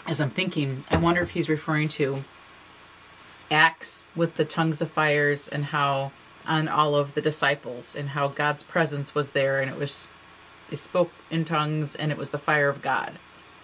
[0.06, 2.24] As I'm thinking, I wonder if he's referring to
[3.50, 6.12] Acts with the tongues of fires and how
[6.46, 10.08] on all of the disciples and how God's presence was there and it was
[10.70, 13.18] they spoke in tongues and it was the fire of God.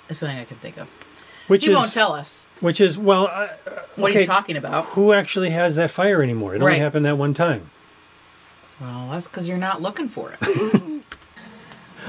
[0.07, 0.89] That's the only thing I can think of.
[1.49, 3.49] Which He is won't tell us which is well uh,
[3.97, 4.85] what okay, he's talking about.
[4.87, 6.55] Who actually has that fire anymore?
[6.55, 7.71] It only happened that one time.
[8.81, 11.03] Well, that's because you're not looking for it.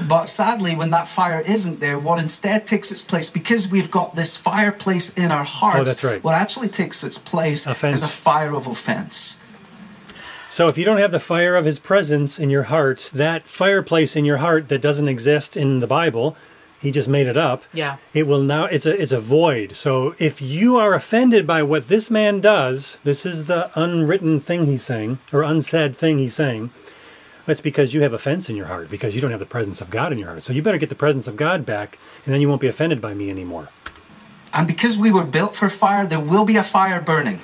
[0.08, 4.16] But sadly, when that fire isn't there, what instead takes its place, because we've got
[4.16, 6.24] this fireplace in our hearts, Oh, that's right.
[6.24, 7.98] what actually takes its place Offense.
[7.98, 9.40] is a fire of offense.
[10.48, 14.16] So if you don't have the fire of his presence in your heart, that fireplace
[14.16, 16.36] in your heart that doesn't exist in the Bible,
[16.84, 17.64] he just made it up.
[17.72, 17.96] Yeah.
[18.12, 19.74] It will now it's a it's a void.
[19.74, 24.66] So if you are offended by what this man does, this is the unwritten thing
[24.66, 26.70] he's saying or unsaid thing he's saying.
[27.46, 29.90] That's because you have offense in your heart because you don't have the presence of
[29.90, 30.42] God in your heart.
[30.44, 33.00] So you better get the presence of God back and then you won't be offended
[33.00, 33.68] by me anymore.
[34.54, 37.40] And because we were built for fire, there will be a fire burning.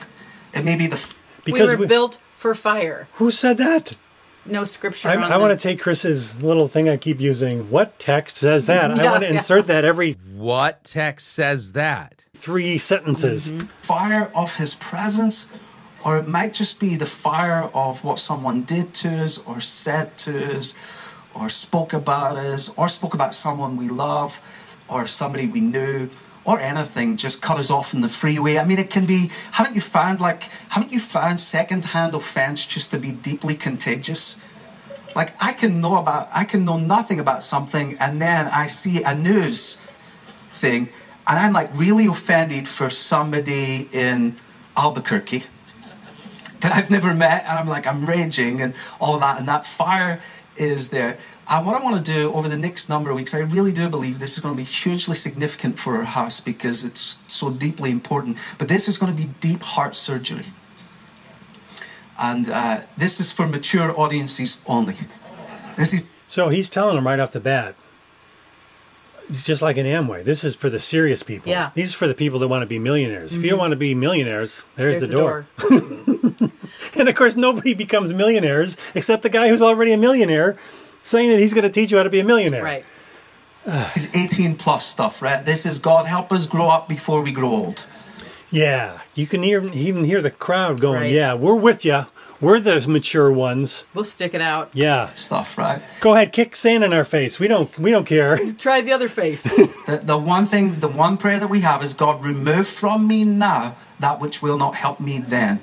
[0.55, 3.09] It may be the f- Because we were built for fire.
[3.14, 3.96] who said that?
[4.46, 5.09] No scripture.
[5.09, 7.70] I, on I want to take Chris's little thing I keep using.
[7.70, 8.90] What text says that?
[8.90, 9.35] I want to yeah.
[9.35, 12.24] insert that every What text says that?
[12.35, 13.50] three sentences.
[13.53, 13.66] Mm-hmm.
[13.83, 15.46] fire of his presence,
[16.07, 20.16] or it might just be the fire of what someone did to us, or said
[20.18, 20.74] to us,
[21.35, 24.40] or spoke about us, or spoke about someone we love,
[24.88, 26.09] or somebody we knew,
[26.44, 28.59] or anything just cut us off in the freeway.
[28.59, 29.31] I mean, it can be.
[29.53, 30.44] Haven't you found like?
[30.70, 34.37] Haven't you found secondhand offense just to be deeply contagious?
[35.14, 39.03] Like I can know about, I can know nothing about something, and then I see
[39.03, 39.76] a news
[40.46, 40.88] thing,
[41.26, 44.37] and I'm like really offended for somebody in
[44.76, 45.44] Albuquerque
[46.61, 50.20] that I've never met, and I'm like, I'm raging and all that, and that fire
[50.57, 51.18] is there.
[51.50, 53.88] And what I want to do over the next number of weeks, I really do
[53.88, 57.90] believe this is going to be hugely significant for our house because it's so deeply
[57.90, 58.38] important.
[58.56, 60.44] But this is going to be deep heart surgery.
[62.20, 64.94] And uh, this is for mature audiences only.
[65.76, 67.74] This is So he's telling them right off the bat.
[69.28, 70.22] It's just like an Amway.
[70.22, 71.50] This is for the serious people.
[71.50, 71.70] Yeah.
[71.74, 73.32] These are for the people that want to be millionaires.
[73.32, 75.46] If you want to be millionaires, there's, There's the, door.
[77.00, 80.56] And of course, nobody becomes millionaires except the guy who's already a millionaire,
[81.02, 82.62] saying that he's going to teach you how to be a millionaire.
[82.62, 82.84] Right.
[83.96, 85.44] is 18 plus stuff, right?
[85.44, 87.86] This is God help us grow up before we grow old.
[88.50, 91.12] Yeah, you can hear even hear the crowd going, Right.
[91.12, 92.06] "Yeah, we're with you.
[92.40, 94.70] We're the mature ones." We'll stick it out.
[94.72, 95.80] Yeah, Stuff, right?
[96.00, 97.38] go ahead, kick sand in our face.
[97.38, 98.52] We don't we don't care.
[98.58, 99.44] Try the other face.
[99.86, 103.24] The, the one thing, the one prayer that we have is God, remove from me
[103.24, 105.60] now that which will not help me then.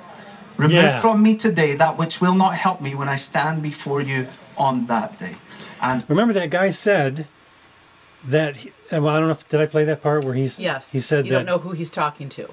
[0.57, 1.01] Remove Yeah.
[1.01, 4.85] from me today that which will not help me when I stand before you on
[4.87, 5.35] that day.
[5.81, 7.27] And Remember that guy said
[8.25, 8.57] that.
[8.57, 9.31] He, well, I don't know.
[9.31, 10.91] if Did I play that part where he's yes.
[10.91, 11.39] He said you that.
[11.39, 12.49] don't know who he's talking to.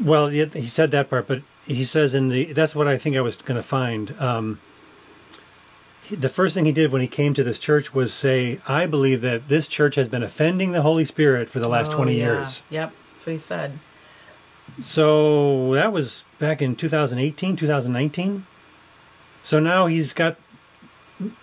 [0.00, 3.20] Well, he said that part, but he says in the that's what I think I
[3.20, 4.14] was going to find.
[4.20, 4.60] Um,
[6.02, 8.86] he- the first thing he did when he came to this church was say, "I
[8.86, 12.14] believe that this church has been offending the Holy Spirit for the last Oh, 20
[12.14, 12.24] yeah.
[12.24, 13.78] years." Yep, that's what he said.
[14.80, 18.46] So that was back in 2018, 2019.
[19.42, 20.36] So now he's got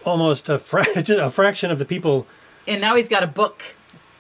[0.06, 2.28] almost a, fra- just a fraction of the people.
[2.68, 3.76] And now he's got a book.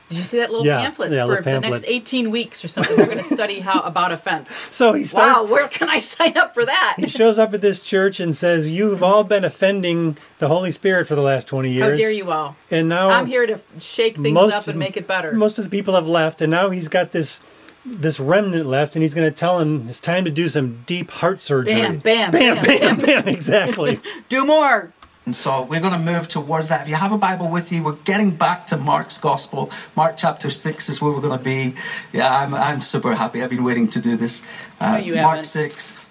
[0.09, 2.97] Did you see that little Yeah, pamphlet yeah, for the next 18 weeks or something?
[2.97, 4.53] They're going to study how about offense.
[4.69, 5.39] So he starts.
[5.41, 6.95] Wow, where can I sign up for that?
[6.97, 11.07] He shows up at this church and says, "You've all been offending the Holy Spirit
[11.07, 12.57] for the last 20 years." How dare you all?
[12.69, 15.31] And now I'm here to shake things most- up and make it better.
[15.31, 17.39] Most of the people have left, and now he's got this
[17.85, 21.09] this remnant left, and he's going to tell them it's time to do some deep
[21.09, 21.75] heart surgery.
[21.75, 23.27] Bam, bam, bam, bam, bam, bam.
[23.29, 24.01] Exactly.
[24.27, 24.91] Do more.
[25.25, 26.81] And so we're going to move towards that.
[26.81, 29.69] If you have a Bible with you, we're getting back to Mark's Gospel.
[29.95, 31.75] Mark chapter 6 is where we're going to be.
[32.11, 33.43] Yeah, I'm, I'm super happy.
[33.43, 34.43] I've been waiting to do this.
[34.79, 35.43] Uh, No, Mark haven't.
[35.45, 36.07] 6.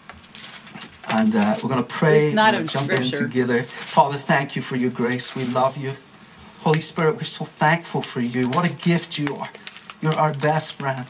[1.13, 2.27] And uh, we're going to pray.
[2.27, 3.65] It's not we'll in jump in together.
[3.65, 5.35] Father, thank you for your grace.
[5.35, 5.95] We love you.
[6.61, 8.49] Holy Spirit, we're so thankful for you.
[8.49, 9.49] What a gift you are.
[10.01, 11.07] You're our best friend.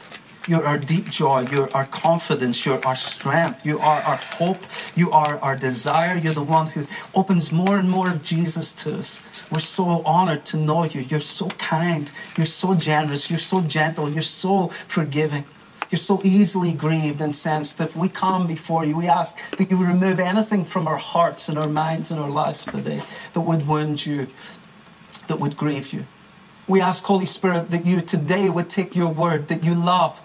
[0.48, 1.46] You're our deep joy.
[1.50, 2.64] You're our confidence.
[2.64, 3.66] You're our strength.
[3.66, 4.64] You are our hope.
[4.96, 6.16] You are our desire.
[6.16, 9.46] You're the one who opens more and more of Jesus to us.
[9.53, 11.03] We're so honored to know you.
[11.03, 12.11] You're so kind.
[12.37, 13.31] You're so generous.
[13.31, 14.09] You're so gentle.
[14.09, 15.44] You're so forgiving.
[15.90, 17.94] You're so easily grieved and sensitive.
[17.96, 18.96] We come before you.
[18.96, 22.64] We ask that you remove anything from our hearts and our minds and our lives
[22.64, 23.03] today
[23.35, 24.29] that would wound you,
[25.26, 26.07] that would grieve you.
[26.68, 30.22] We ask, Holy Spirit, that you today would take your word that you love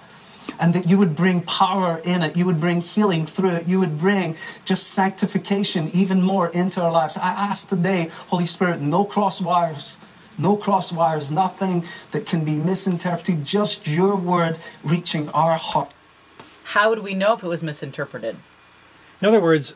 [0.59, 2.35] and that you would bring power in it.
[2.35, 3.67] You would bring healing through it.
[3.67, 7.17] You would bring just sanctification even more into our lives.
[7.17, 9.97] I ask today, Holy Spirit, no cross wires.
[10.37, 15.93] No cross wires, nothing that can be misinterpreted, just your word reaching our heart.
[16.65, 18.35] How would we know if it was misinterpreted?
[19.21, 19.75] In other words,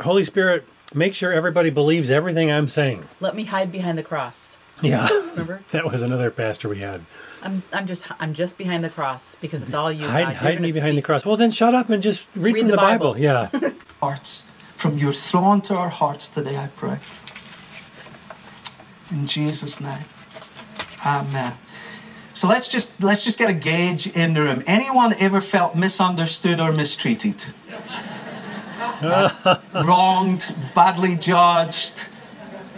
[0.00, 3.04] Holy Spirit, make sure everybody believes everything I'm saying.
[3.20, 4.58] Let me hide behind the cross.
[4.82, 5.62] Yeah, Remember?
[5.70, 7.02] that was another pastor we had.
[7.44, 10.08] I'm I'm just I'm just behind the cross because it's all you.
[10.08, 10.32] Hide, God.
[10.32, 11.24] You're hide gonna me behind the cross.
[11.26, 13.12] Well, then shut up and just read, Read from the the Bible.
[13.14, 13.22] Bible.
[13.22, 13.50] Yeah.
[14.02, 16.98] hearts, from your throne to our hearts today, I pray.
[19.10, 20.04] In Jesus' name.
[21.06, 21.54] Amen.
[22.32, 24.62] So let's just let's just get a gauge in the room.
[24.66, 27.44] Anyone ever felt misunderstood or mistreated?
[29.00, 32.08] Uh, wronged, badly judged?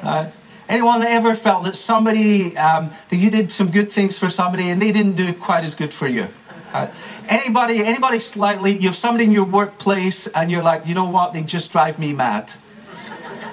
[0.03, 0.31] Uh,
[0.69, 4.81] anyone ever felt that somebody um, that you did some good things for somebody and
[4.81, 6.29] they didn't do quite as good for you?
[6.73, 6.93] Uh,
[7.31, 11.33] anybody, anybody slightly, you have somebody in your workplace and you're like, you know what,
[11.33, 12.53] they just drive me mad.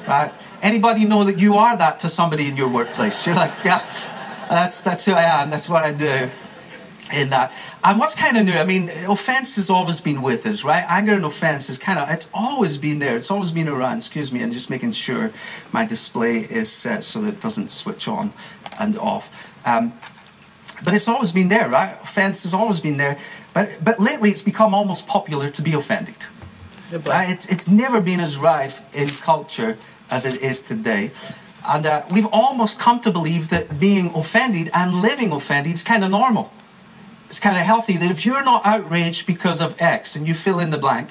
[0.08, 0.32] Right?
[0.62, 3.26] Anybody know that you are that to somebody in your workplace?
[3.26, 3.80] You're like, yeah,
[4.50, 5.50] that's that's who I am.
[5.50, 6.30] That's what I do.
[7.14, 7.52] In that,
[7.84, 8.54] and what's kind of new?
[8.54, 10.86] I mean, offense has always been with us, right?
[10.88, 13.18] Anger and offense is kind of it's always been there.
[13.18, 13.98] It's always been around.
[13.98, 15.32] Excuse me, and just making sure
[15.72, 18.34] my display is set so that it doesn't switch on
[18.80, 19.54] and off.
[19.66, 19.94] Um,
[20.84, 21.98] but it's always been there, right?
[22.02, 23.18] Offense has always been there.
[23.54, 26.28] But but lately, it's become almost popular to be offended.
[26.94, 29.78] Uh, it's, it's never been as rife in culture
[30.12, 31.12] as it is today.
[31.68, 36.04] And uh, we've almost come to believe that being offended and living offended is kind
[36.04, 36.52] of normal.
[37.34, 40.60] It's kind of healthy that if you're not outraged because of X and you fill
[40.60, 41.10] in the blank,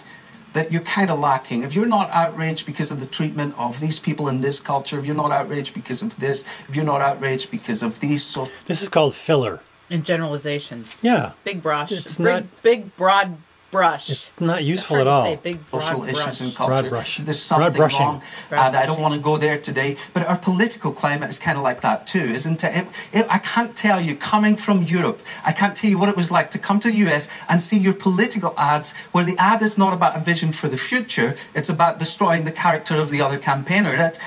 [0.52, 1.64] that you're kind of lacking.
[1.64, 5.04] If you're not outraged because of the treatment of these people in this culture, if
[5.04, 8.82] you're not outraged because of this, if you're not outraged because of these so This
[8.82, 9.62] is called filler.
[9.90, 11.00] And generalizations.
[11.02, 11.32] Yeah.
[11.42, 11.90] Big brush.
[11.90, 13.38] It's big, not- big broad
[13.72, 14.08] brush.
[14.10, 15.36] It's not useful hard at all.
[15.36, 16.12] Big broad social brush.
[16.28, 16.90] issues in Broad culture.
[16.90, 17.16] brush.
[17.16, 18.06] There's Broad something brushing.
[18.06, 19.96] wrong, uh, and I don't want to go there today.
[20.14, 22.72] But our political climate is kind of like that too, isn't it?
[22.76, 26.16] It- it- I can't tell you, coming from Europe, I can't tell you what it
[26.16, 29.60] was like to come to the US and see your political ads, where the ad
[29.62, 33.20] is not about a vision for the future; it's about destroying the character of the
[33.22, 33.96] other campaigner.
[33.96, 34.18] That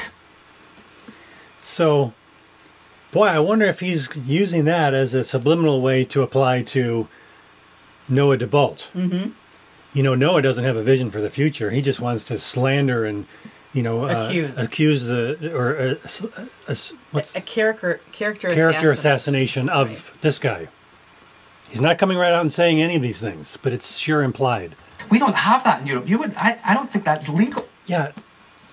[1.61, 2.13] So,
[3.11, 7.07] boy, I wonder if he's using that as a subliminal way to apply to
[8.09, 8.91] Noah DeBolt.
[8.93, 9.31] Mm-hmm.
[9.93, 11.71] You know, Noah doesn't have a vision for the future.
[11.71, 13.25] He just wants to slander and,
[13.73, 14.57] you know, uh, Accuse.
[14.59, 19.69] accuse the or uh, s- uh, what's a character character character assassination.
[19.69, 20.67] assassination of this guy.
[21.69, 24.75] He's not coming right out and saying any of these things, but it's sure implied.
[25.09, 26.07] we don't have that in Europe.
[26.09, 27.67] You would, I, I don't think that's legal.
[27.85, 28.11] Yeah,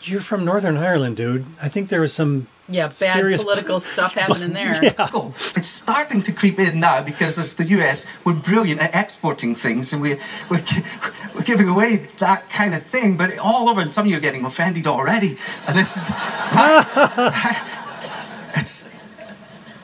[0.02, 1.46] you're from Northern Ireland, dude.
[1.60, 4.80] I think there was some Yeah, bad serious political stuff happening there.
[4.80, 5.06] legal.
[5.12, 9.54] Oh, it's starting to creep in now because as the US, we're brilliant at exporting
[9.54, 10.62] things and we're, we're,
[11.34, 14.20] we're giving away that kind of thing, but all over, and some of you are
[14.20, 15.36] getting offended already.
[15.66, 16.08] And this is.
[18.56, 18.90] it's,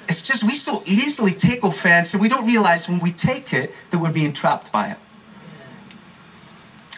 [0.09, 3.75] it's just we so easily take offense and we don't realize when we take it
[3.91, 4.99] that we're being trapped by it.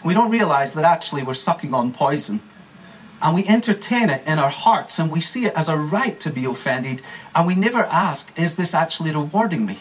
[0.05, 2.41] We don't realize that actually we're sucking on poison
[3.23, 6.31] and we entertain it in our hearts and we see it as a right to
[6.31, 7.03] be offended
[7.35, 9.79] and we never ask, is this actually rewarding me?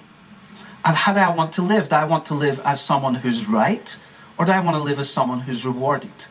[0.85, 1.89] And how do I want to live?
[1.89, 3.97] Do I want to live as someone who's right
[4.37, 6.25] or do I want to live as someone who's rewarded?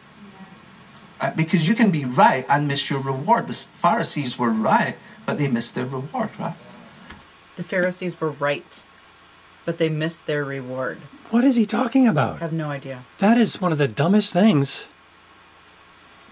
[1.20, 3.48] Uh, because you can be right and miss your reward.
[3.48, 4.96] The Pharisees were right,
[5.26, 6.54] but they missed their reward, right?
[7.56, 8.84] The Pharisees were right,
[9.64, 10.98] but they missed their reward.
[11.30, 12.26] What is he talking about?
[12.26, 12.40] I about?
[12.40, 13.04] have no idea.
[13.18, 14.86] That is one of the dumbest things.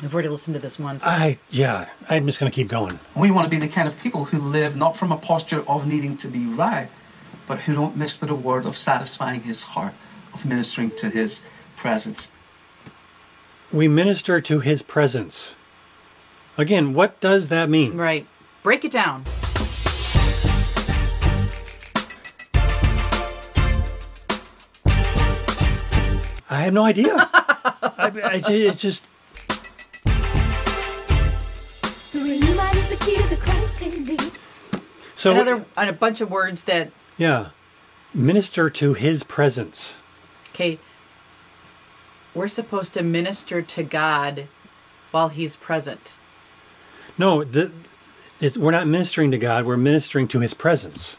[0.03, 1.03] I've already listened to this once.
[1.05, 2.99] I yeah, I'm just going to keep going.
[3.19, 5.87] We want to be the kind of people who live not from a posture of
[5.87, 6.89] needing to be right,
[7.47, 9.95] but who don't miss the reward of satisfying his heart,
[10.35, 12.31] of ministering to his presence.
[13.73, 15.55] We minister to his presence.
[16.59, 17.97] Again, what does that mean?
[17.97, 18.27] right.
[18.63, 19.25] Break it down.
[26.49, 27.15] I have no idea.
[27.19, 29.07] I, I, ju- it's just
[35.27, 37.49] so Another and a bunch of words that yeah.
[38.15, 39.97] Minister to his presence.
[40.51, 40.79] okay.
[42.33, 44.47] We're supposed to minister to God
[45.11, 46.17] while He's present.
[47.19, 47.73] No, the,
[48.59, 49.65] we're not ministering to God.
[49.65, 51.17] We're ministering to His presence.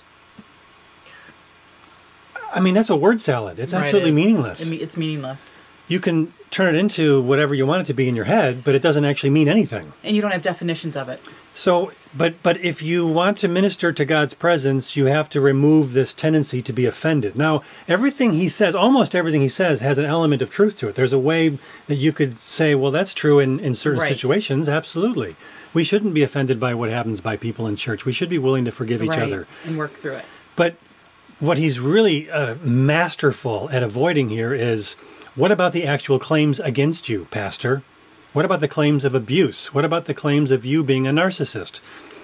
[2.54, 3.60] I mean, that's a word salad.
[3.60, 4.62] It's Right, absolutely it meaningless.
[4.62, 8.08] It me- It's meaningless, you can turn it into whatever you want it to be
[8.08, 9.94] in your head, but it doesn't actually mean anything.
[10.04, 11.20] and you don't have definitions of it.
[11.58, 15.94] So, but but if you want to minister to God's presence, you have to remove
[15.94, 17.36] this tendency to be offended.
[17.36, 20.94] Now, everything he says, almost everything he says, has an element of truth to it.
[20.94, 24.14] There's a way that you could say, well, that's true in in certain Right.
[24.14, 24.70] situations.
[24.70, 25.36] Absolutely,
[25.74, 28.06] we shouldn't be offended by what happens by people in church.
[28.06, 29.48] We should be willing to forgive each right, other.
[29.66, 30.26] and work through it.
[30.56, 30.76] But
[31.40, 34.94] what he's really uh, masterful at avoiding here is
[35.34, 37.82] what about the actual claims against you, Pastor?
[38.38, 39.74] What about the claims of abuse?
[39.74, 41.80] What about the claims of you being a narcissist?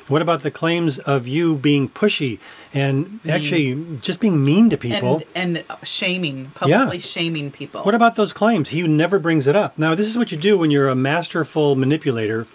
[0.07, 2.37] What about the claims of you being pushy
[2.71, 5.23] and actually just being mean to people?
[5.33, 7.81] and and shaming, publicly shaming people.
[7.81, 8.69] What about those claims?
[8.69, 9.79] He never brings it up.
[9.79, 12.45] Now, this is what you do when you're a masterful manipulator.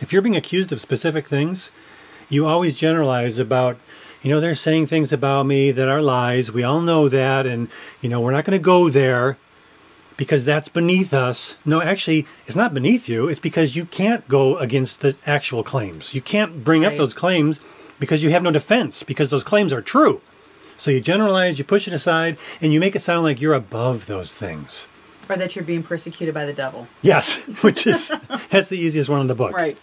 [0.00, 1.72] If you're being accused of specific things,
[2.28, 3.76] you always generalize about,
[4.22, 6.52] you know, they're saying things about me that are lies.
[6.52, 7.44] We all know that.
[7.44, 7.70] And,
[8.00, 9.36] you know, we're not going to go there
[10.16, 11.56] because that's beneath us.
[11.64, 13.28] No, actually, it's not beneath you.
[13.28, 16.14] It's because you can't go against the actual claims.
[16.14, 17.60] You can't bring up those claims
[17.98, 20.20] because you have no defense because those claims are true.
[20.76, 24.06] So you generalize, you push it aside, and you make it sound like you're above
[24.06, 24.86] those things.
[25.28, 26.86] or that you're being persecuted by the devil.
[27.00, 28.12] Yes, which is
[28.50, 29.54] that's the easiest one in the book.
[29.54, 29.78] Right.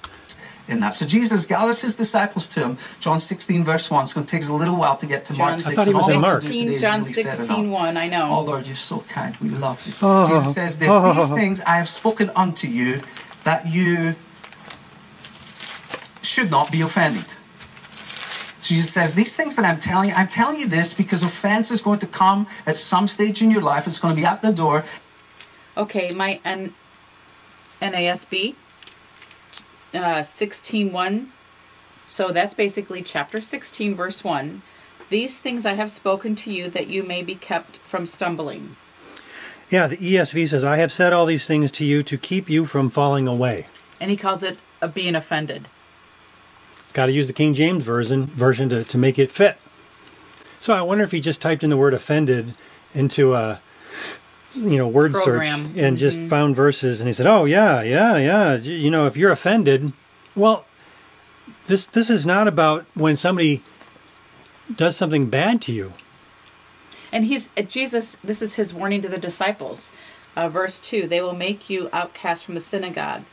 [0.67, 0.93] In that.
[0.93, 2.77] So Jesus gathers his disciples to him.
[2.99, 4.03] John 16, verse 1.
[4.03, 5.75] It's going to take us a little while to get to Mark John 6.
[5.75, 6.41] thought he was in all Mark.
[6.41, 8.29] to 16, today John really set it 16, 1, I know.
[8.31, 9.35] Oh Lord, you're so kind.
[9.37, 9.93] We love you.
[10.01, 10.27] Oh.
[10.27, 13.01] Jesus says this These things I have spoken unto you
[13.43, 14.15] that you
[16.21, 17.35] should not be offended.
[18.61, 21.81] Jesus says, These things that I'm telling you, I'm telling you this because offense is
[21.81, 23.87] going to come at some stage in your life.
[23.87, 24.85] It's going to be at the door.
[25.75, 26.73] Okay, my N-
[27.81, 28.55] NASB
[29.93, 31.27] uh, 16.1.
[32.05, 34.61] So that's basically chapter 16, verse 1.
[35.09, 38.75] These things I have spoken to you that you may be kept from stumbling.
[39.69, 42.65] Yeah, the ESV says, I have said all these things to you to keep you
[42.65, 43.67] from falling away.
[43.99, 45.67] And he calls it a being offended.
[46.79, 49.57] It's got to use the King James version version to, to make it fit.
[50.59, 52.55] So I wonder if he just typed in the word offended
[52.93, 53.61] into a
[54.53, 55.65] you know word Program.
[55.65, 59.15] search and just found verses and he said, "Oh yeah, yeah, yeah, you know, if
[59.15, 59.93] you're offended,
[60.35, 60.65] well
[61.67, 63.61] this this is not about when somebody
[64.75, 65.93] does something bad to you.
[67.11, 68.17] And he's uh, Jesus.
[68.23, 69.91] This is his warning to the disciples.
[70.35, 73.23] Uh, verse two: They will make you outcast from the synagogue,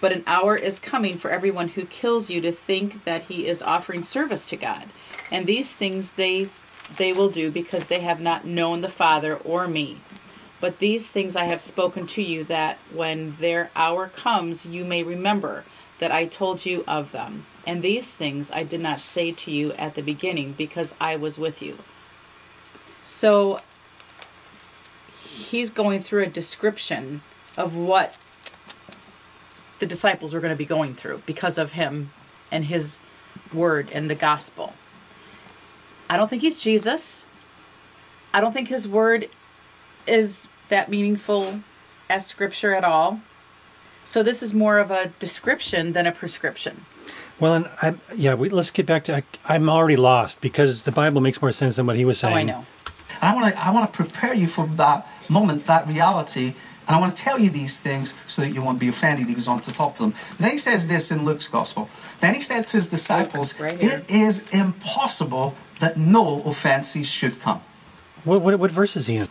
[0.00, 3.62] but an hour is coming for everyone who kills you to think that he is
[3.62, 4.86] offering service to God.
[5.30, 6.48] And these things they
[6.96, 9.98] they will do because they have not known the Father or me.
[10.60, 15.02] But these things I have spoken to you, that when their hour comes, you may
[15.02, 15.64] remember
[15.98, 17.46] that I told you of them.
[17.66, 21.38] And these things I did not say to you at the beginning because I was
[21.38, 21.78] with you.
[23.04, 23.58] So
[25.22, 27.22] he's going through a description
[27.56, 28.16] of what
[29.78, 32.12] the disciples were going to be going through because of him
[32.50, 33.00] and his
[33.52, 34.74] word and the gospel.
[36.08, 37.26] I don't think he's Jesus.
[38.32, 39.28] I don't think his word
[40.10, 41.60] is that meaningful
[42.08, 43.20] as scripture at all.
[44.04, 46.84] So this is more of a description than a prescription.
[47.38, 50.92] Well, and I yeah, we, let's get back to I, I'm already lost because the
[50.92, 52.34] Bible makes more sense than what he was saying.
[52.34, 52.38] Oh.
[52.38, 52.66] I know.
[53.22, 56.54] I want to I want to prepare you for that moment, that reality,
[56.90, 59.28] And I want to tell you these things so that you won't be offended.
[59.28, 60.10] He goes on to talk to them.
[60.30, 61.88] But then he says this in Luke's gospel.
[62.18, 63.80] Then he said to his disciples, right.
[63.80, 67.60] It is impossible that no offenses should come.
[68.24, 69.28] What, what, what verse is he in?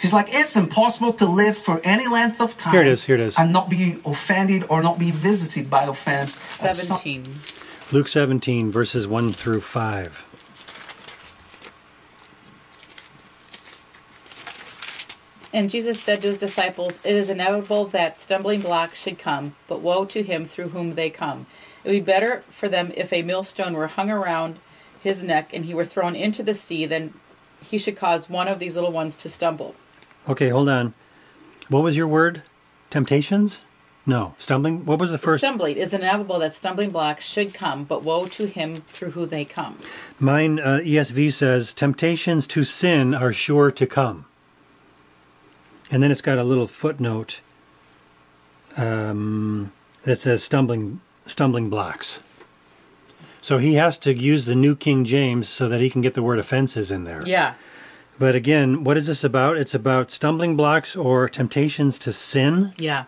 [0.00, 2.72] He's like, it's impossible to live for any length of time.
[2.72, 3.38] Here it is, here it is.
[3.38, 6.36] And not be offended or not be visited by offense.
[6.64, 7.40] at some- 17.
[7.92, 10.24] Luke 17, verses 1 through 5.
[15.52, 19.80] And Jesus said to his disciples, It is inevitable that stumbling blocks should come, but
[19.80, 21.46] woe to him through whom they come.
[21.82, 24.60] It would be better for them if a millstone were hung around
[25.02, 27.14] his neck and he were thrown into the sea than
[27.62, 29.74] he should cause one of these little ones to stumble.
[30.30, 30.94] Okay, hold on.
[31.68, 32.42] What was your word?
[32.88, 33.62] Temptations?
[34.06, 34.36] No.
[34.38, 34.86] Stumbling?
[34.86, 35.40] What was the first?
[35.40, 39.44] Stumbling is inevitable that stumbling blocks should come, but woe to him through who they
[39.44, 39.76] come.
[40.20, 44.26] Mine uh, ESV says, Temptations to sin are sure to come.
[45.90, 47.40] And then it's got a little footnote
[48.76, 49.72] um,
[50.04, 52.20] that says stumbling, stumbling blocks.
[53.40, 56.22] So he has to use the New King James so that he can get the
[56.22, 57.20] word offenses in there.
[57.26, 57.54] Yeah.
[58.20, 59.56] But again, what is this about?
[59.56, 62.74] It's about stumbling blocks or temptations to sin.
[62.76, 63.06] Yeah.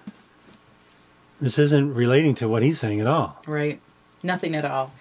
[1.38, 3.42] This isn't relating to what he's saying at all.
[3.46, 3.78] Right.
[4.22, 4.94] Nothing at all.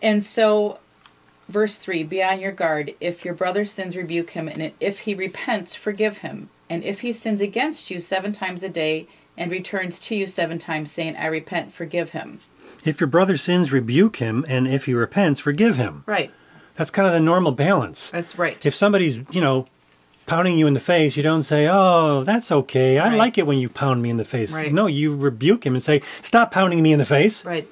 [0.00, 0.78] And so,
[1.48, 2.94] verse 3 Be on your guard.
[3.00, 4.46] If your brother sins, rebuke him.
[4.46, 6.48] And if he repents, forgive him.
[6.68, 10.60] And if he sins against you seven times a day and returns to you seven
[10.60, 12.38] times, saying, I repent, forgive him.
[12.84, 16.04] If your brother sins, rebuke him, and if he repents, forgive him.
[16.06, 16.30] Right.
[16.76, 18.10] That's kind of the normal balance.
[18.10, 18.64] That's right.
[18.64, 19.66] If somebody's, you know,
[20.26, 22.98] pounding you in the face, you don't say, "Oh, that's okay.
[22.98, 23.18] I Right.
[23.18, 24.72] like it when you pound me in the face." Right.
[24.72, 27.66] No, you rebuke him and say, "Stop pounding me in the face." right.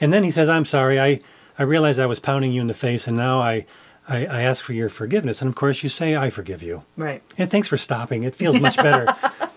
[0.00, 0.98] And then he says, "I'm sorry.
[1.00, 1.20] I
[1.58, 3.66] I realized I was pounding you in the face, and now I."
[4.10, 7.20] I, I ask for your forgiveness, and of course you say, "I forgive you." Right.
[7.36, 8.22] And thanks for stopping.
[8.24, 9.04] It feels much better.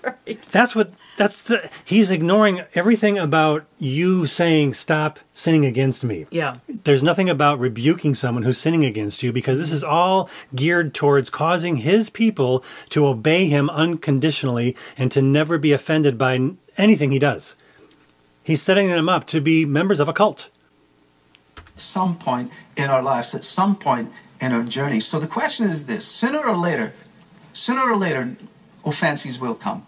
[0.52, 6.26] That's what that's the he's ignoring everything about you saying stop sinning against me.
[6.32, 6.58] Yeah.
[6.84, 11.30] There's nothing about rebuking someone who's sinning against you because this is all geared towards
[11.30, 16.40] causing his people to obey him unconditionally and to never be offended by
[16.76, 17.54] anything he does.
[18.44, 20.50] He's setting them up to be members of a cult.
[21.76, 25.00] some point in our lives, at some point in our journey.
[25.00, 26.94] So the question is this sooner or later,
[27.54, 28.36] sooner or later,
[28.84, 29.86] offenses will come.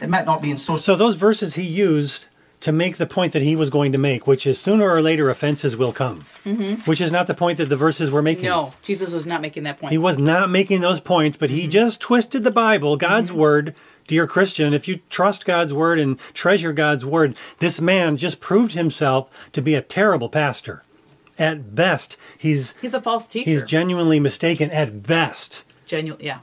[0.00, 0.82] It might not be in social.
[0.82, 2.26] So those verses he used
[2.60, 5.30] to make the point that he was going to make, which is sooner or later
[5.30, 6.74] offenses will come, mm-hmm.
[6.88, 8.44] which is not the point that the verses were making.
[8.44, 9.90] No, Jesus was not making that point.
[9.90, 11.70] He was not making those points, but he mm-hmm.
[11.70, 13.40] just twisted the Bible, God's mm-hmm.
[13.40, 13.74] word,
[14.06, 14.74] dear Christian.
[14.74, 19.62] If you trust God's word and treasure God's word, this man just proved himself to
[19.62, 20.84] be a terrible pastor.
[21.38, 23.48] At best, he's He's a false teacher.
[23.48, 25.64] he's genuinely mistaken at best.
[25.86, 26.22] Genuine.
[26.22, 26.40] Yeah.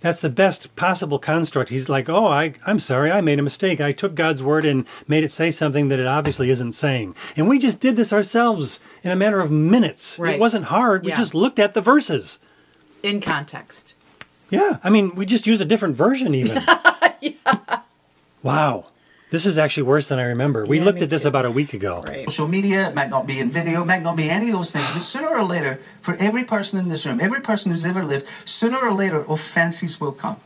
[0.00, 1.70] That's the best possible construct.
[1.70, 3.10] He's like, "Oh, I I'm sorry.
[3.10, 3.80] I made a mistake.
[3.80, 7.48] I took God's word and made it say something that it obviously isn't saying." And
[7.48, 10.18] we just did this ourselves in a matter of minutes.
[10.18, 11.04] It wasn't hard.
[11.04, 12.38] We just looked at the verses.
[13.02, 13.94] In context.
[14.50, 16.62] Yeah, I mean, we just used a different version even.
[18.42, 18.86] Wow.
[19.30, 20.64] This is actually worse than I remember.
[20.64, 21.28] We Yeah, looked at this too.
[21.28, 22.02] about a week ago.
[22.08, 22.28] Right.
[22.30, 24.72] social media, it might not be in video, it might not be any of those
[24.72, 28.02] things, but sooner or later, for every person in this room, every person who's ever
[28.04, 30.38] lived, sooner or later, offenses will come.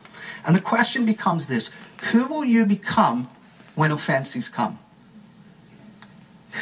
[0.45, 1.71] And the question becomes this
[2.13, 3.29] who will you become
[3.77, 4.79] when offenses come?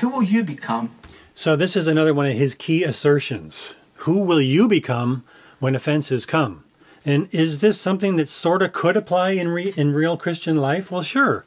[0.00, 0.90] Who will you become
[1.34, 3.74] So this is another one of his key assertions.
[4.04, 5.24] Who will you become
[5.58, 6.64] when offenses come?
[7.04, 10.90] And is this something that sort of could apply in re- in real Christian life?
[10.90, 11.44] Well, sure.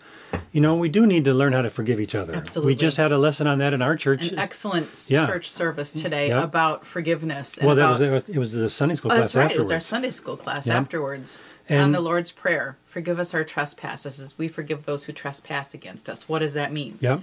[0.52, 2.36] You know, we do need to learn how to forgive each other.
[2.36, 2.74] Absolutely.
[2.74, 4.32] We just had a lesson on that in our church.
[4.32, 5.26] An excellent Yeah.
[5.26, 6.00] church service mm-hmm.
[6.04, 6.44] today Yeah.
[6.44, 7.58] about forgiveness.
[7.58, 9.52] And well, that about, was it was the Sunday school Oh, class that's right.
[9.52, 10.78] It was our Sunday school class Yeah.
[10.78, 11.40] afterwards.
[11.70, 12.78] And- on the Lord's Prayer.
[12.86, 16.30] Forgive us our trespasses as we forgive those who trespass against us.
[16.30, 16.98] What does that mean?
[17.02, 17.22] Yep.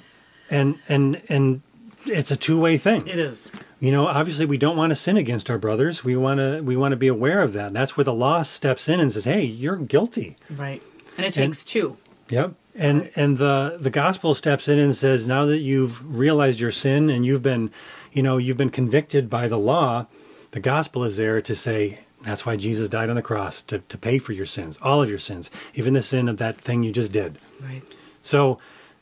[0.50, 1.62] And and and
[2.06, 3.06] it's a two-way thing.
[3.06, 3.52] It is.
[3.78, 6.02] You know, obviously we don't want to sin against our brothers.
[6.02, 7.68] We want to we want to be aware of that.
[7.68, 10.82] And That's where the law steps in and says, "Hey, you're guilty." Right.
[11.16, 11.96] And it And- takes two.
[12.30, 12.54] Yep.
[12.80, 17.10] And and the the gospel steps in and says, "Now that you've realized your sin
[17.10, 17.70] and you've been,
[18.10, 20.06] you know, you've been convicted by the law,
[20.52, 23.98] the gospel is there to say, that's why Jesus died on the cross to to
[23.98, 26.90] pay for your sins, all of your sins, even the sin of that thing you
[26.90, 27.82] just did." Right.
[28.22, 28.58] So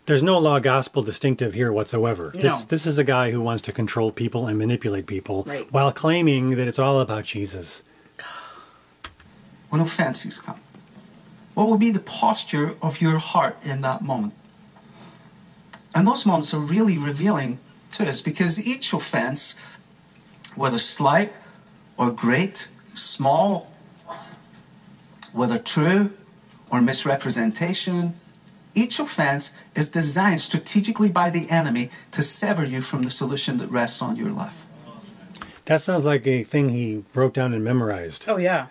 [0.07, 2.33] there's no law gospel distinctive here whatsoever.
[2.35, 2.61] This No.
[2.69, 5.71] this is a guy who wants to control people and manipulate people Right.
[5.73, 7.85] while claiming that it's all about Jesus.
[9.69, 10.57] when offenses come?
[11.59, 14.33] What will be the posture of your heart in that moment?
[15.93, 17.59] And those moments are really revealing
[17.95, 19.57] to us because each offense,
[20.55, 21.33] whether slight
[21.97, 23.73] or great, small,
[25.33, 26.13] whether true
[26.71, 28.15] or misrepresentation.
[28.73, 33.69] Each offense is designed strategically by the enemy to sever you from the solution that
[33.69, 34.65] rests on your life.
[35.65, 38.27] That sounds like a thing he wrote down and memorized.
[38.29, 38.69] Oh yeah.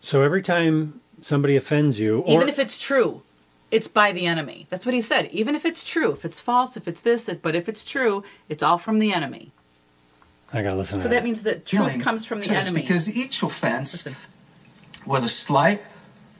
[0.00, 3.22] So every time somebody offends you, or Even if it's true,
[3.70, 4.66] it's by the enemy.
[4.68, 5.30] That's what he said.
[5.32, 8.22] Even if it's true, if it's false, if it's this, it- but if it's true,
[8.48, 9.52] it's all from the enemy.
[10.52, 11.24] I gotta listen So to that that.
[11.24, 12.82] means that truth Healing comes from the to enemy.
[12.82, 14.16] Because each offense, Listen.
[15.06, 15.80] whether slight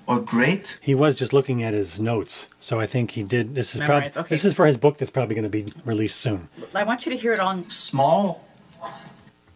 [0.07, 3.55] or great, he was just looking at his notes, so I think he did.
[3.55, 4.29] This is probably okay.
[4.29, 6.49] this is for his book that's probably going to be released soon.
[6.75, 8.45] I want you to hear it on small,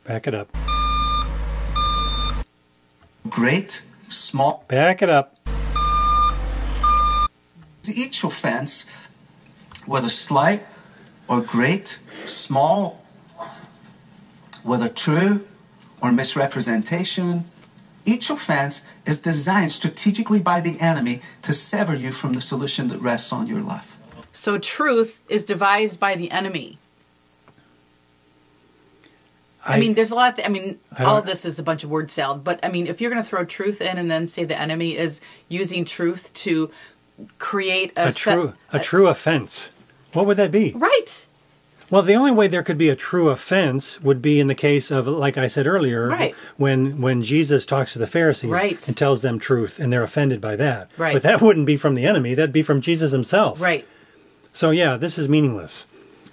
[0.04, 0.48] Back it up.
[3.28, 5.34] great, small, Back it up.
[7.88, 8.86] each offense,
[9.86, 10.66] whether slight
[11.28, 13.02] or great, small,
[14.64, 15.46] whether true
[16.02, 17.44] or misrepresentation,
[18.04, 23.00] each offense is designed strategically by the enemy to sever you from the solution that
[23.00, 23.98] rests on your life.
[24.32, 26.78] So truth is devised by the enemy.
[29.66, 30.38] I, mean, there's a lot.
[30.44, 32.44] I mean, I all of this is a bunch of word salad.
[32.44, 34.96] But I mean, if you're going to throw truth in and then say the enemy
[34.96, 36.70] is using truth to
[37.38, 39.70] create a, a true a true offense.
[40.12, 40.72] What would that be?
[40.74, 41.26] right,
[41.90, 44.90] Well, the only way there could be a true offense would be in the case
[44.90, 46.34] of, like I said earlier, Right.
[46.56, 48.86] when when Jesus talks to the Pharisees Right.
[48.88, 50.90] and tells them truth, and they're offended by that.
[50.96, 51.12] Right.
[51.12, 53.60] But that wouldn't be from the enemy; that'd be from Jesus himself.
[53.60, 53.86] right.
[54.52, 55.84] So yeah, this is meaningless.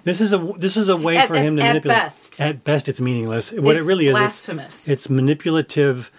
[0.04, 1.98] This is a this is a way At- for at- him to at manipulate.
[1.98, 2.42] best.
[2.42, 3.52] At best, it's meaningless.
[3.52, 4.88] What It's it really is, blasphemous.
[4.88, 6.12] It's, it's manipulative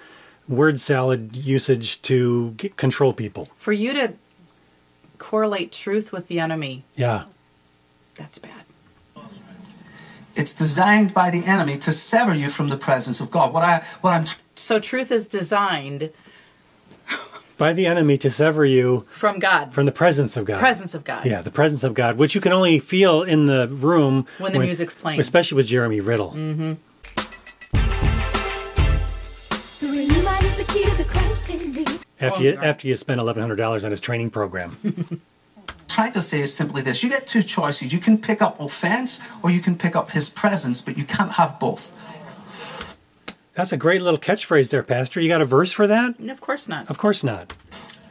[0.49, 3.49] word salad usage to get, control people.
[3.57, 4.13] For you to
[5.19, 7.25] correlate truth with the enemy, Yeah.
[8.15, 8.51] that's bad.
[10.37, 13.53] It's designed by the enemy to sever you from the presence of God.
[13.53, 14.25] What I what I'm
[14.57, 16.11] So truth is designed
[17.57, 20.59] By the enemy to sever you from God, from the presence of God.
[20.59, 21.25] presence of God.
[21.25, 24.59] Yeah, the presence of God, which you can only feel in the room When the
[24.59, 25.21] music's playing.
[25.21, 26.33] especially with Jeremy Riddle.
[26.33, 26.73] Mm-hmm.
[29.81, 31.85] The renewed mind is the key to the Christ in me.
[32.21, 34.77] After you after you spend eleven hundred dollars on his training program.
[35.95, 37.93] trying to say is simply this you get two choices.
[37.93, 41.33] You can pick up offense or you can pick up his presence, but you can't
[41.33, 41.93] have both.
[43.55, 45.21] That's a great little catchphrase there, Pastor.
[45.21, 46.19] You got a verse for that?
[46.19, 46.91] And of course not.
[46.91, 47.55] Of course not.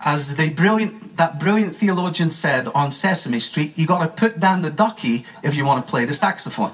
[0.05, 4.69] As the brilliant that brilliant theologian said on Sesame Street, you gotta put down the
[4.69, 6.71] ducky if you want to play the saxophone.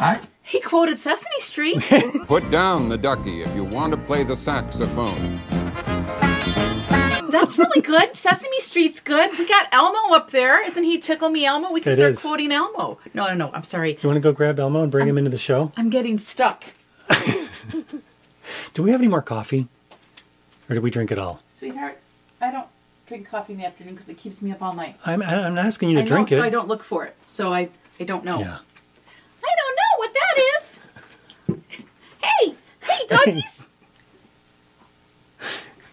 [0.00, 0.20] Right?
[0.42, 1.80] He quoted Sesame Street.
[2.26, 5.40] Put down the ducky if you want to play the saxophone.
[7.32, 8.14] That's really good.
[8.14, 9.36] Sesame Street's good.
[9.38, 10.64] We got Elmo up there.
[10.64, 11.72] Isn't he Tickle Me Elmo?
[11.72, 12.20] We can It start is.
[12.22, 12.98] quoting Elmo.
[13.14, 13.50] No, no, no.
[13.52, 13.94] I'm sorry.
[13.94, 15.72] Do you want to go grab Elmo and bring him into the show?
[15.76, 16.62] I'm getting stuck.
[18.74, 19.68] Do we have any more coffee?
[20.68, 21.40] Or did we drink it all?
[21.48, 21.98] Sweetheart,
[22.40, 22.66] I don't
[23.06, 24.96] drink coffee in the afternoon because it keeps me up all night.
[25.04, 26.42] I'm, I'm asking you to I know, drink so it.
[26.42, 27.14] I don't look for it.
[27.24, 27.68] So I,
[28.00, 28.38] I don't know.
[28.38, 28.58] Yeah.
[29.44, 30.80] I don't know what that is.
[32.22, 33.66] hey, hey, doggies.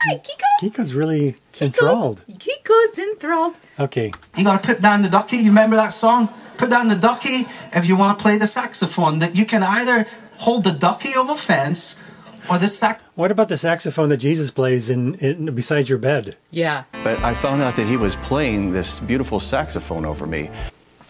[0.01, 0.45] Hi, Kiko.
[0.61, 1.61] Kiko's really Kiko.
[1.65, 2.21] enthralled.
[2.39, 3.55] Kiko's enthralled.
[3.79, 4.11] Okay.
[4.37, 5.37] You gotta put down the ducky.
[5.37, 6.29] You remember that song?
[6.57, 9.19] Put down the ducky if you want to play the saxophone.
[9.19, 10.05] That you can either
[10.37, 11.97] hold the ducky of offense
[12.49, 13.01] or the sax.
[13.15, 16.37] What about the saxophone that Jesus plays in, in beside your bed?
[16.51, 16.83] Yeah.
[17.03, 20.49] But I found out that he was playing this beautiful saxophone over me.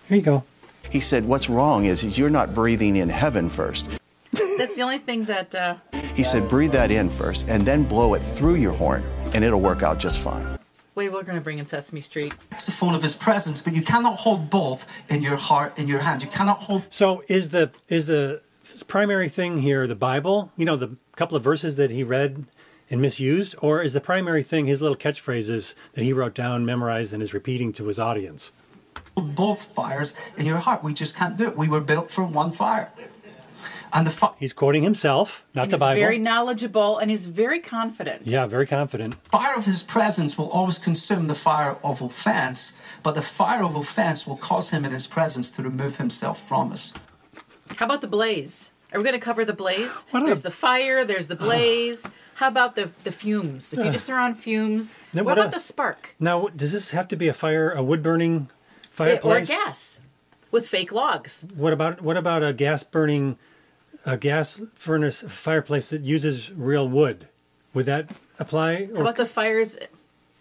[0.08, 0.44] Here you go.
[0.90, 3.88] He said, What's wrong is you're not breathing in heaven first.
[4.32, 5.75] That's the only thing that uh,
[6.15, 9.03] He said, Breathe that in first and then blow it through your horn,
[9.34, 10.57] and it'll work out just fine.
[10.95, 12.36] wait, we're gonna bring in Sesame Street.
[12.51, 16.21] saxophone of his presence, but you cannot hold both in your heart, in your hand.
[16.23, 18.41] You cannot hold So is the is the
[18.88, 20.51] primary thing here the Bible?
[20.57, 22.45] You know, the couple of verses that he read
[22.91, 27.13] and misused, or is the primary thing his little catchphrases that he wrote down, memorized,
[27.13, 28.51] and is repeating to his audience?
[29.15, 30.84] both fires in your heart.
[30.84, 31.57] We just can't do it.
[31.57, 32.91] We were built for one fire.
[33.94, 36.02] And the fi- He's quoting himself, not And the he's Bible.
[36.02, 38.22] very knowledgeable and he's very confident.
[38.26, 39.16] yeah, very confident.
[39.32, 42.74] fire of his presence will always consume the fire of offense,
[43.04, 46.72] but the fire of offense will cause him in his presence to remove himself from
[46.72, 46.94] us.
[47.78, 48.72] How about the blaze?
[48.94, 50.06] Are we going to cover the blaze?
[50.12, 51.04] What a- There's the fire.
[51.06, 52.08] There's the blaze.
[52.36, 53.74] How about the the fumes?
[53.74, 56.72] If you just are on fumes, Then what what about a- the spark Now, does
[56.72, 59.48] this have to be a fire, a wood burning Eh, or fireplace?
[59.50, 60.00] gas
[60.52, 61.46] with fake logs?
[61.56, 63.38] What about what about a gas burning,
[64.06, 67.28] a gas furnace fireplace that uses real wood?
[67.74, 68.88] Would that apply?
[68.88, 69.78] How about the fires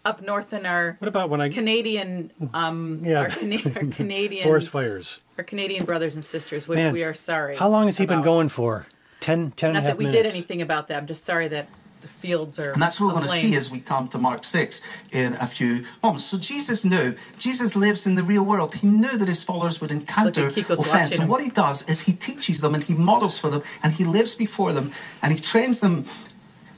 [0.05, 3.19] up north in our what about when I Canadian, um, Yeah.
[3.21, 5.19] our, Cana- our Canadian, forest fires?
[5.37, 7.57] our Canadian brothers and sisters, which Man, we are sorry.
[7.57, 8.87] How long has he been going for?
[9.21, 10.23] 10, 10 and Not a half that we minutes.
[10.23, 10.97] did anything about that.
[10.97, 11.67] I'm just sorry that
[12.01, 12.71] the fields are.
[12.71, 14.81] And that's what we're going to see as we come to Mark 6
[15.11, 16.25] in a few moments.
[16.25, 18.75] So Jesus knew, Jesus lives in the real world.
[18.75, 21.17] He knew that his followers would encounter offense.
[21.19, 24.05] And what he does is he teaches them and he models for them and he
[24.05, 24.91] lives before them
[25.21, 26.05] and he trains them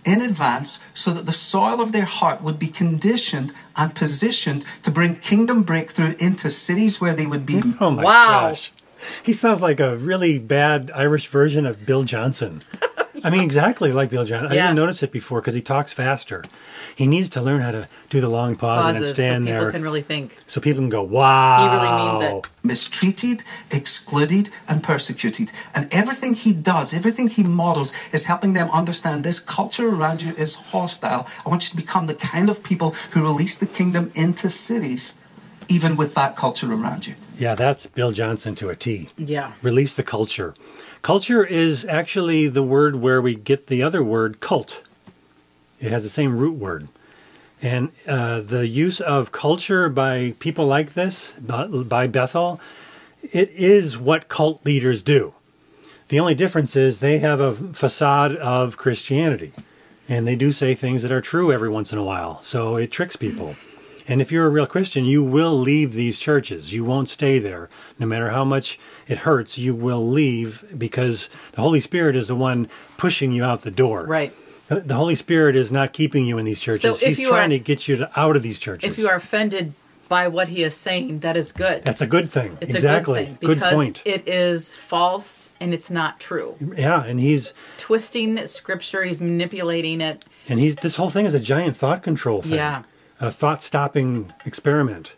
[0.04, 4.90] in advance so that the soil of their heart would be conditioned and positioned to
[4.90, 7.62] bring kingdom breakthrough into cities where they would be.
[7.80, 8.28] Oh my Wow.
[8.50, 8.72] gosh.
[9.24, 12.62] He sounds like a really bad Irish version of Bill Johnson.
[13.24, 14.52] I mean, exactly like Bill Johnson.
[14.52, 14.64] I Yeah.
[14.68, 16.44] didn't notice it before because he talks faster.
[16.96, 19.46] He needs to learn how to do the long pause and then pauses so stand
[19.46, 20.38] people there can really think.
[20.48, 21.60] so people can go, wow.
[21.62, 22.48] He really means it.
[22.64, 25.52] mistreated, excluded, and persecuted.
[25.76, 30.34] And everything he does, everything he models, is helping them understand this culture around you
[30.34, 31.28] is hostile.
[31.46, 35.16] I want you to become the kind of people who release the kingdom into cities,
[35.68, 37.16] even with that culture around you.
[37.38, 39.10] Yeah, that's Bill Johnson to a T.
[39.18, 39.54] Yeah.
[39.64, 40.54] Release the culture.
[41.02, 44.82] Culture is actually the word where we get the other word cult.
[45.80, 46.88] It has the same root word.
[47.62, 52.60] And uh, the use of culture by people like this, by Bethel,
[53.24, 55.34] it is what cult leaders do.
[56.10, 59.54] The only difference is they have a facade of Christianity.
[60.10, 62.42] And they do say things that are true every once in a while.
[62.42, 63.56] So it tricks people.
[64.12, 66.74] And if you're a real Christian, you will leave these churches.
[66.74, 67.70] You won't stay there.
[67.98, 72.36] No matter how much it hurts, you will leave because the Holy Spirit is the
[72.36, 74.06] one pushing you out the door.
[74.06, 74.36] Right.
[74.68, 76.82] The, the Holy Spirit is not keeping you in these churches.
[76.82, 78.92] So He's trying are- to get you to, out of these churches.
[78.92, 79.76] If you are offended
[80.10, 81.84] by what he is saying, that is good.
[81.84, 82.58] That's a good thing.
[82.60, 83.22] It's exactly.
[83.22, 84.02] a good thing because point.
[84.04, 86.58] it is false and it's not true.
[86.76, 90.26] yeah, and he's Twisting scripture, he's manipulating it.
[90.50, 92.56] and he's this whole thing is a giant thought control thing.
[92.56, 92.84] Yeah.
[93.22, 95.14] A thought stopping experiment.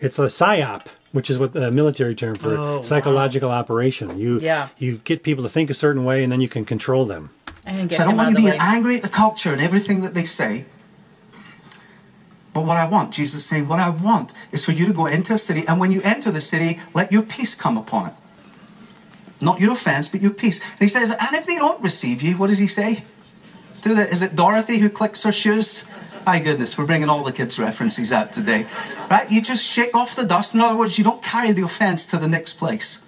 [0.00, 2.82] It's a psyop, which is what the military term for Oh, wow.
[2.82, 4.18] psychological operation.
[4.18, 4.68] You Yeah.
[4.78, 7.28] you get people to think a certain way and then you can control them.
[7.66, 8.66] And So I don't want out you of the being way.
[8.76, 10.64] angry at the culture and everything that they say.
[12.54, 15.06] But what I want, Jesus is saying, what I want is for you to go
[15.06, 18.14] into a city, and when you enter the city, let your peace come upon it.
[19.40, 20.60] Not your offense, but your peace.
[20.60, 23.04] And he says, and if they don't receive you, what does he say?
[23.80, 24.10] Do that.
[24.12, 25.86] Is it Dorothy who clicks her shoes?
[26.24, 28.66] My goodness, we're bringing all the kids' references out today.
[29.10, 29.30] Right?
[29.30, 30.54] You just shake off the dust.
[30.54, 33.04] In other words, you don't carry the offense to the next place.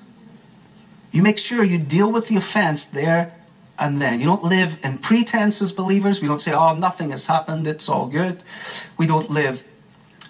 [1.13, 3.33] You make sure you deal with the offense there
[3.79, 4.19] and then.
[4.19, 6.21] You don't live in pretense as believers.
[6.21, 8.43] We don't say, oh, nothing has happened, it's all good.
[8.99, 9.65] We don't live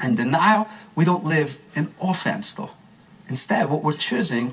[0.03, 0.69] in denial.
[0.95, 2.71] We don't live in offense, though.
[3.29, 4.53] Instead, what we're choosing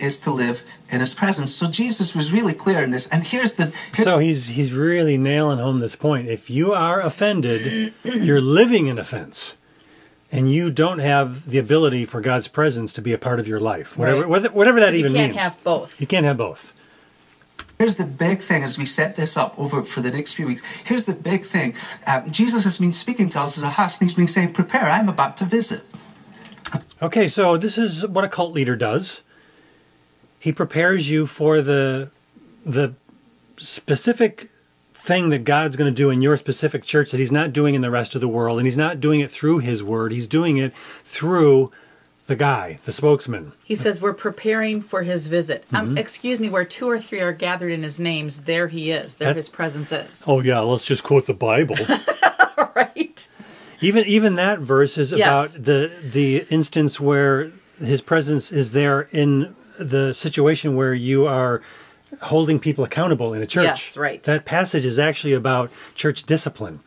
[0.00, 1.54] is to live in his presence.
[1.54, 3.08] So Jesus was really clear in this.
[3.08, 3.66] And here's the.
[3.94, 6.28] here- So he's he's really nailing home this point.
[6.28, 9.54] If you are offended, you're living in offense.
[10.30, 13.60] And you don't have the ability for God's presence to be a part of your
[13.60, 13.96] life.
[13.96, 14.28] Whatever Right.
[14.28, 15.14] whether- whatever that even means.
[15.14, 15.42] You can't means.
[15.42, 16.00] have both.
[16.00, 16.72] You can't have both.
[17.78, 20.62] Here's the big thing as we set this up over for the next few weeks.
[20.84, 21.74] Here's the big thing.
[22.06, 24.82] Um, Jesus has been speaking to us as a host, and he's been saying, Prepare,
[24.90, 25.82] I'm about to visit.
[27.00, 29.22] Okay, so this is what a cult leader does.
[30.38, 32.10] He prepares you for the
[32.64, 32.94] the
[33.56, 34.50] specific
[34.94, 37.82] thing that God's going to do in your specific church that he's not doing in
[37.82, 40.12] the rest of the world and he's not doing it through his word.
[40.12, 41.72] He's doing it through
[42.26, 43.52] the guy, the spokesman.
[43.64, 45.64] He says we're preparing for his visit.
[45.72, 45.98] Um, Mhm.
[45.98, 49.14] excuse me, where two or three are gathered in his names, there he is.
[49.14, 50.24] There That- his presence is.
[50.26, 51.76] Oh yeah, let's just quote the Bible.
[52.76, 53.26] right.
[53.80, 55.54] Even even that verse is Yes.
[55.56, 57.50] about the the instance where
[57.82, 61.62] his presence is there in the situation where you are
[62.22, 63.64] holding people accountable in a church.
[63.64, 64.22] Yes, right.
[64.24, 66.80] That passage is actually about church discipline.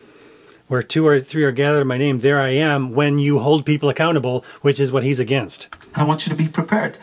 [0.68, 3.66] Where two or three are gathered in my name, there I am when you hold
[3.66, 5.68] people accountable, which is what he's against.
[5.96, 6.98] I want you to be prepared.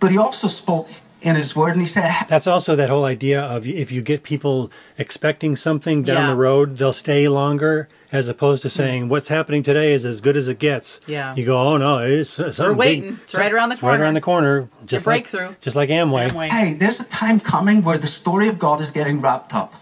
[0.00, 0.88] But he also spoke
[1.22, 4.24] in his word, and he said, That's also that whole idea of if you get
[4.24, 6.26] people expecting something down Yeah.
[6.30, 9.08] the road, they'll stay longer, as opposed to saying hmm.
[9.08, 11.00] what's happening today is as good as it gets.
[11.06, 11.34] Yeah.
[11.34, 12.78] You go, oh no, it's something We're big.
[12.78, 13.18] waiting.
[13.22, 14.04] It's right around the It's right corner.
[14.04, 14.68] around the corner.
[14.84, 15.54] Just like breakthrough.
[15.60, 16.28] just like Amway.
[16.28, 16.50] Amway.
[16.50, 19.74] Hey, there's a time coming where the story of God is getting wrapped up.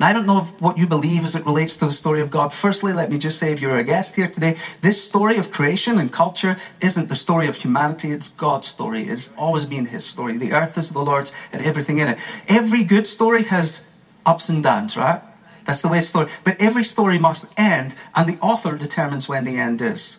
[0.00, 2.52] Now, I don't know what you believe as it relates to the story of God.
[2.52, 5.98] Firstly, let me just say, if you're a guest here today, this story of creation
[5.98, 9.02] and culture isn't the story of humanity, it's God's story.
[9.02, 10.36] It's always been His story.
[10.38, 12.18] The earth is the Lord's and everything in it.
[12.48, 13.88] Every good story has
[14.26, 15.20] ups and downs, right?
[15.64, 16.30] That's the way it's story.
[16.44, 20.18] But every story must end, and the author determines when the end is.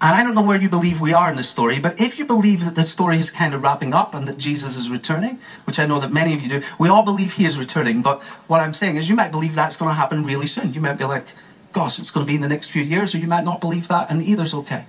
[0.00, 2.26] And I don't know where you believe we are in the story, but if you
[2.26, 5.78] believe that the story is kind of wrapping up and that Jesus is returning, which
[5.78, 8.02] I know that many of you do, we all believe he is returning.
[8.02, 10.74] But what I'm saying is, you might believe that's going to happen really soon.
[10.74, 11.28] You might be like,
[11.72, 13.88] gosh, it's going to be in the next few years, or you might not believe
[13.88, 14.84] that, and either's okay.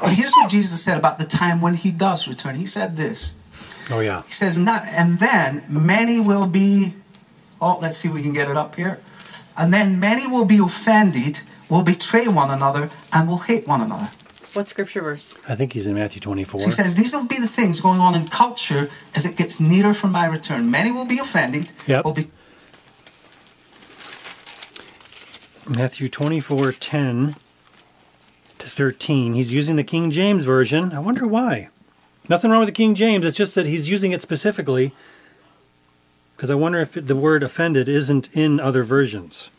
[0.00, 2.56] But here's what Jesus said about the time when he does return.
[2.56, 3.34] He said this.
[3.90, 4.22] Oh yeah.
[4.24, 6.94] He says, and, that, and then many will be,
[7.60, 9.00] oh, let's see if we can get it up here.
[9.56, 14.10] And then many will be offended, will betray one another, and will hate one another.
[14.52, 15.36] What scripture verse?
[15.46, 16.60] I think he's in Matthew 24.
[16.60, 19.60] So he says these will be the things going on in culture as it gets
[19.60, 20.70] nearer for my return.
[20.70, 22.04] Many will be offended, Yep.
[22.06, 22.30] will be
[25.68, 27.36] Matthew 24, 10
[28.58, 29.34] to 13.
[29.34, 30.92] He's using the King James Version.
[30.92, 31.68] I wonder why.
[32.28, 33.24] Nothing wrong with the King James.
[33.24, 34.92] It's just that he's using it specifically
[36.36, 39.50] because I wonder if the word offended isn't in other versions.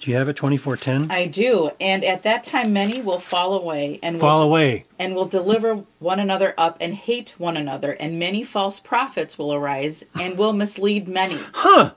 [0.00, 1.10] Do you have it 2410?
[1.14, 1.70] I do.
[1.78, 4.84] And at that time, many will fall away and Fall will, away.
[4.98, 7.92] and will deliver one another up and hate one another.
[7.92, 11.38] And many false prophets will arise and will mislead many.
[11.52, 11.92] Huh.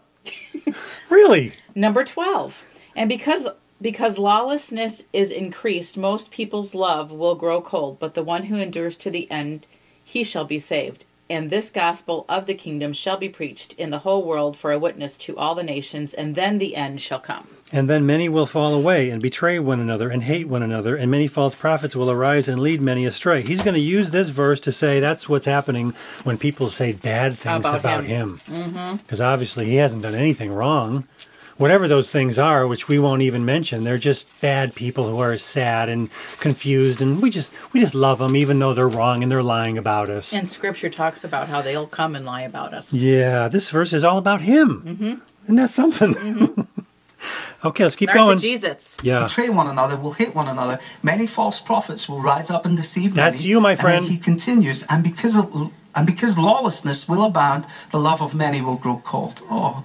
[1.10, 1.54] really?
[1.74, 2.62] Number 12.
[2.96, 3.48] And because
[3.82, 8.96] because lawlessness is increased, most people's love will grow cold, but the one who endures
[8.98, 9.66] to the end,
[10.04, 11.06] he shall be saved.
[11.34, 14.78] And this gospel of the kingdom shall be preached in the whole world for a
[14.78, 17.48] witness to all the nations, and then the end shall come.
[17.72, 21.10] And then many will fall away and betray one another and hate one another, and
[21.10, 23.42] many false prophets will arise and lead many astray.
[23.42, 27.36] He's going to use this verse to say that's what's happening when people say bad
[27.36, 28.38] things About about, him.
[28.46, 28.98] Mm-hmm.
[28.98, 31.08] Because obviously he hasn't done anything wrong.
[31.58, 35.38] Whatever those things are, which we won't even mention, they're just bad people who are
[35.38, 39.32] sad and confused, and we just we just love them, even though they're wrong and
[39.32, 40.34] they're lying about us.
[40.34, 42.92] And scripture talks about how they'll come and lie about us.
[42.94, 44.82] Yeah, this verse is all about him.
[44.82, 45.14] Mm-hmm.
[45.44, 46.68] Isn't that something?
[47.66, 48.40] okay, let's keep Narcissist going.
[48.40, 48.98] Jesus.
[49.04, 49.20] Yeah.
[49.20, 50.80] betray one another, will hate one another.
[51.04, 53.50] Many false prophets will rise up and deceive That's many.
[53.50, 54.06] you, my And friend.
[54.06, 58.78] he continues, and because of and because lawlessness will abound, the love of many will
[58.78, 59.42] grow cold.
[59.52, 59.84] Oh,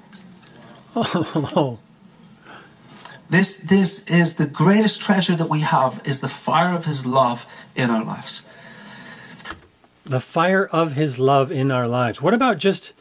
[1.01, 1.79] Oh,
[3.31, 7.47] this this is the greatest treasure that we have is the fire of His love
[7.77, 8.45] in our lives.
[10.05, 12.23] the fire of his love in our lives.
[12.23, 12.95] What about just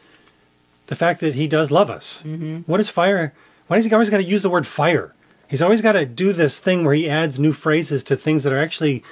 [0.88, 2.22] the fact that he does love us?
[2.22, 2.70] Mm-hmm.
[2.70, 3.32] What is fire?
[3.66, 5.14] Why does he always got to use the word fire?
[5.48, 8.52] He's always got to do this thing where he adds new phrases to things that
[8.52, 9.02] are actually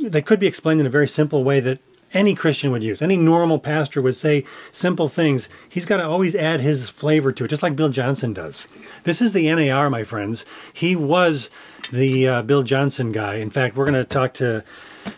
[0.00, 1.78] they could be explained in a very simple way that
[2.14, 3.02] any Christian would use.
[3.02, 5.48] Any normal pastor would say simple things.
[5.68, 8.66] He's got to always add his flavor to it, just like Bill Johnson does.
[9.04, 10.44] This is the NAR, my friends.
[10.72, 11.50] He was
[11.92, 13.34] the uh, Bill Johnson guy.
[13.36, 14.64] In fact, we're going to talk to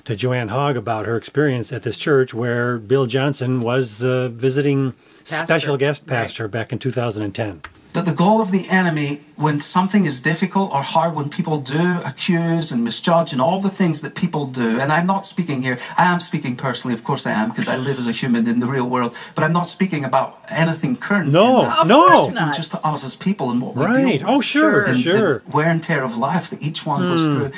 [0.05, 4.93] to Joanne Hogg about her experience at this church where Bill Johnson was the visiting
[5.25, 5.47] Pastor.
[5.47, 6.09] special guest Right.
[6.25, 7.63] pastor back in 2010.
[7.99, 11.99] That the goal of the enemy, when something is difficult or hard, when people do
[12.07, 15.79] accuse and misjudge and all the things that people do, and I'm not speaking here,
[15.97, 18.61] I am speaking personally, of course I am, because I live as a human in
[18.61, 21.33] the real world, but I'm not speaking about anything current.
[21.33, 21.87] No, that.
[21.89, 22.31] No.
[22.61, 24.21] Just to us as people and what we Right.
[24.21, 25.39] deal Oh, sure, and sure.
[25.41, 25.51] Hmm.
[25.51, 27.51] the wear and tear of life that each one goes through.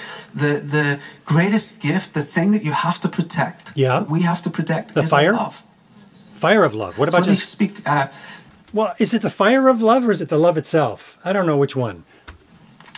[0.43, 0.87] The the
[1.35, 4.05] greatest gift, the thing that you have to protect, Yeah.
[4.15, 5.35] we have to protect, The is fire?
[5.35, 5.57] love.
[6.47, 6.93] Fire of love.
[6.99, 7.73] What So about me just speak.
[7.85, 8.07] Uh,
[8.73, 8.95] well?
[8.99, 11.17] Is it the fire of love or is it the love itself?
[11.25, 12.05] I don't know which one.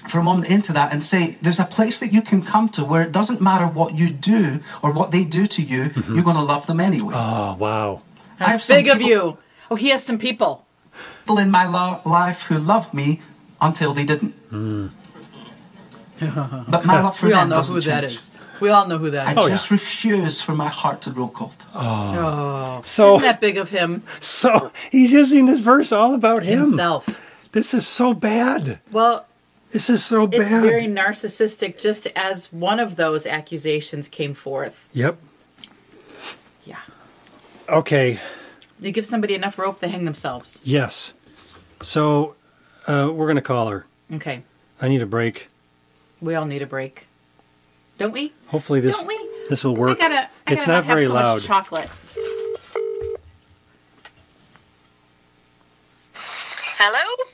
[0.09, 2.85] for a moment into that and say there's a place that you can come to
[2.85, 6.15] where it doesn't matter what you do or what they do to you, Mm-hmm.
[6.15, 7.15] you're going to love them anyway.
[7.17, 8.03] Oh wow.
[8.41, 9.39] I have That's some big of you.
[9.71, 10.67] Oh, he has some people.
[11.21, 13.21] People in my lo- life who loved me
[13.61, 14.33] until they didn't.
[14.51, 14.89] Hmm.
[16.69, 17.95] But my love for we all them know doesn't who change.
[17.95, 18.31] that is.
[18.63, 19.37] We all know who that I is.
[19.39, 21.67] Oh, just refuse for my heart to grow cold.
[21.75, 26.61] Oh, So isn't that big of him so he's using this verse all about him.
[26.63, 27.05] himself?
[27.51, 28.79] This is so bad.
[28.93, 29.27] Well,
[29.73, 30.41] This is so bad.
[30.43, 31.81] it's very narcissistic.
[31.81, 34.89] Just as one of those accusations came forth.
[34.93, 35.17] Yep.
[36.65, 36.77] Yeah,
[37.69, 38.21] Okay.
[38.81, 40.61] you give somebody enough rope, they hang themselves.
[40.63, 41.13] Yes.
[41.81, 42.37] So
[42.87, 43.87] uh, we're gonna call her.
[44.13, 44.43] Okay,
[44.81, 45.49] I need a break.
[46.21, 47.09] we all need a break,
[48.03, 48.33] don't we?
[48.49, 49.29] Hopefully this Don't we?
[49.49, 49.99] this will work.
[50.03, 50.29] I gotta.
[50.47, 51.35] I it's gotta not have very so loud.
[51.37, 51.89] Much chocolate.
[56.15, 57.25] Hello?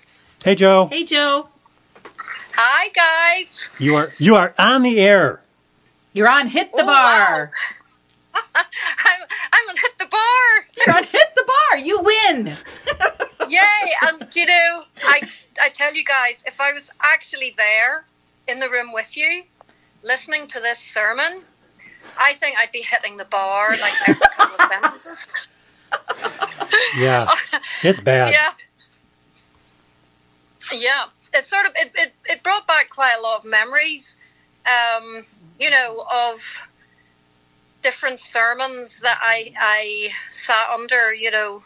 [0.45, 1.49] Hey Joe, Hey, Joe,
[2.55, 2.89] Hi,
[3.39, 3.71] guys.
[3.79, 5.41] you are you are on the air.
[6.13, 7.51] you're on Hit the Oh, Bar.
[8.35, 8.65] I'm,
[9.53, 10.67] I'm gonna hit the bar.
[10.87, 11.79] You're on Hit the Bar.
[11.79, 12.57] You win.
[13.49, 13.93] Yay.
[14.03, 15.23] And, you know, I,
[15.63, 18.05] I tell you guys, if I was actually there
[18.47, 19.43] in the room with you,
[20.03, 21.43] listening to this sermon,
[22.19, 25.29] I think I'd be hitting the bar like every couple of sentences.
[26.97, 27.27] Yeah.
[27.83, 28.33] It's bad.
[28.33, 28.51] Yeah.
[30.73, 31.05] Yeah.
[31.35, 34.17] It sort of it, it, it brought back quite a lot of memories,
[34.67, 35.25] um,
[35.59, 36.43] you know, of
[37.83, 41.63] different sermons that I I sat under, you know,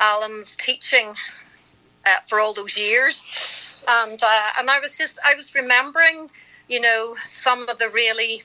[0.00, 1.14] Alan's teaching
[2.06, 3.24] uh, for all those years,
[3.86, 6.30] and uh, and I was just I was remembering,
[6.68, 8.42] you know, some of the really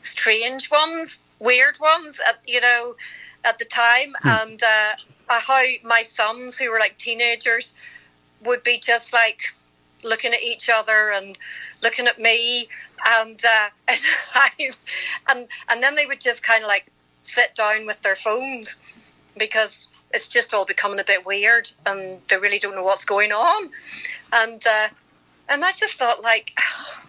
[0.00, 2.94] strange ones, weird ones, at you know,
[3.44, 4.92] at the time, and uh,
[5.28, 7.74] uh, how my sons who were like teenagers
[8.44, 9.40] would be just like
[10.04, 11.38] looking at each other and
[11.82, 12.68] looking at me,
[13.06, 14.00] and uh, and,
[14.34, 14.50] I,
[15.30, 16.86] and and then they would just kind of like
[17.22, 18.78] sit down with their phones
[19.36, 23.32] because it's just all becoming a bit weird, and they really don't know what's going
[23.32, 23.70] on,
[24.32, 24.88] and uh,
[25.48, 26.52] and I just thought like,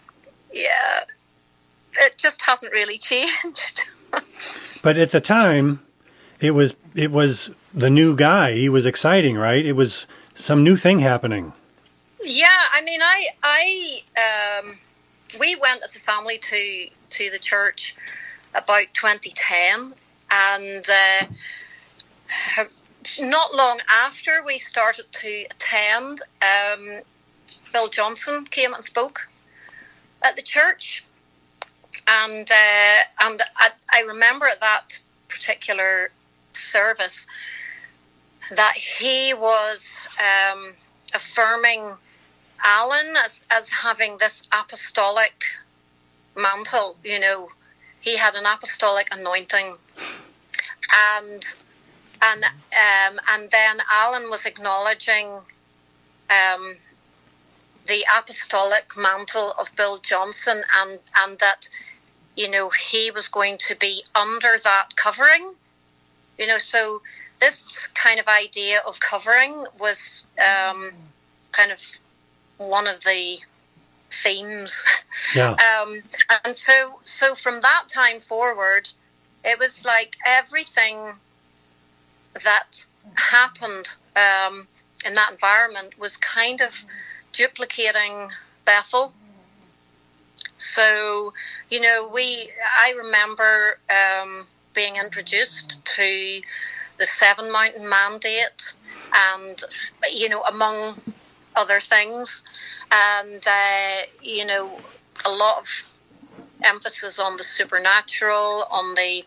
[0.53, 1.03] yeah,
[1.99, 3.89] it just hasn't really changed.
[4.83, 5.81] But at the time,
[6.39, 8.53] it was it was the new guy.
[8.53, 9.65] He was exciting, right?
[9.65, 10.05] It was
[10.35, 11.53] some new thing happening.
[12.23, 14.77] Yeah, I mean, I, I, um,
[15.39, 17.95] we went as a family to to the church
[18.55, 19.93] about 2010,
[20.31, 22.63] and uh,
[23.19, 27.01] not long after we started to attend, um,
[27.71, 29.29] Bill Johnson came and spoke
[30.23, 31.03] at the church,
[32.07, 36.09] and uh, and I, I remember at that particular
[36.53, 37.27] service
[38.51, 40.73] that he was um,
[41.13, 41.81] affirming
[42.63, 45.43] Alan as, as having this apostolic
[46.35, 46.97] mantle.
[47.03, 47.49] You know,
[47.99, 49.75] he had an apostolic anointing,
[50.93, 51.53] and
[52.21, 55.27] and um, and then Alan was acknowledging
[56.29, 56.75] um,
[57.87, 61.69] the apostolic mantle of Bill Johnson, and and that
[62.35, 65.53] you know he was going to be under that covering.
[66.37, 67.01] You know, so
[67.39, 70.91] this kind of idea of covering was um,
[71.51, 71.81] kind of
[72.57, 73.37] one of the
[74.09, 74.83] themes.
[75.35, 75.55] Yeah.
[75.83, 76.01] Um,
[76.45, 78.89] and so, so from that time forward,
[79.43, 80.97] it was like everything
[82.43, 84.67] that happened um,
[85.05, 86.73] in that environment was kind of
[87.33, 88.29] duplicating
[88.65, 89.13] Bethel.
[90.57, 91.33] So,
[91.69, 96.41] you know, we, I remember um, being introduced to
[96.97, 98.73] the Seven Mountain Mandate,
[99.13, 99.61] and
[100.11, 100.95] you know, among
[101.55, 102.43] other things,
[102.91, 104.79] and uh, you know,
[105.25, 105.67] a lot of
[106.63, 109.23] emphasis on the supernatural, on the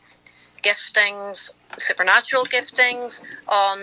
[0.62, 3.78] giftings, supernatural giftings, on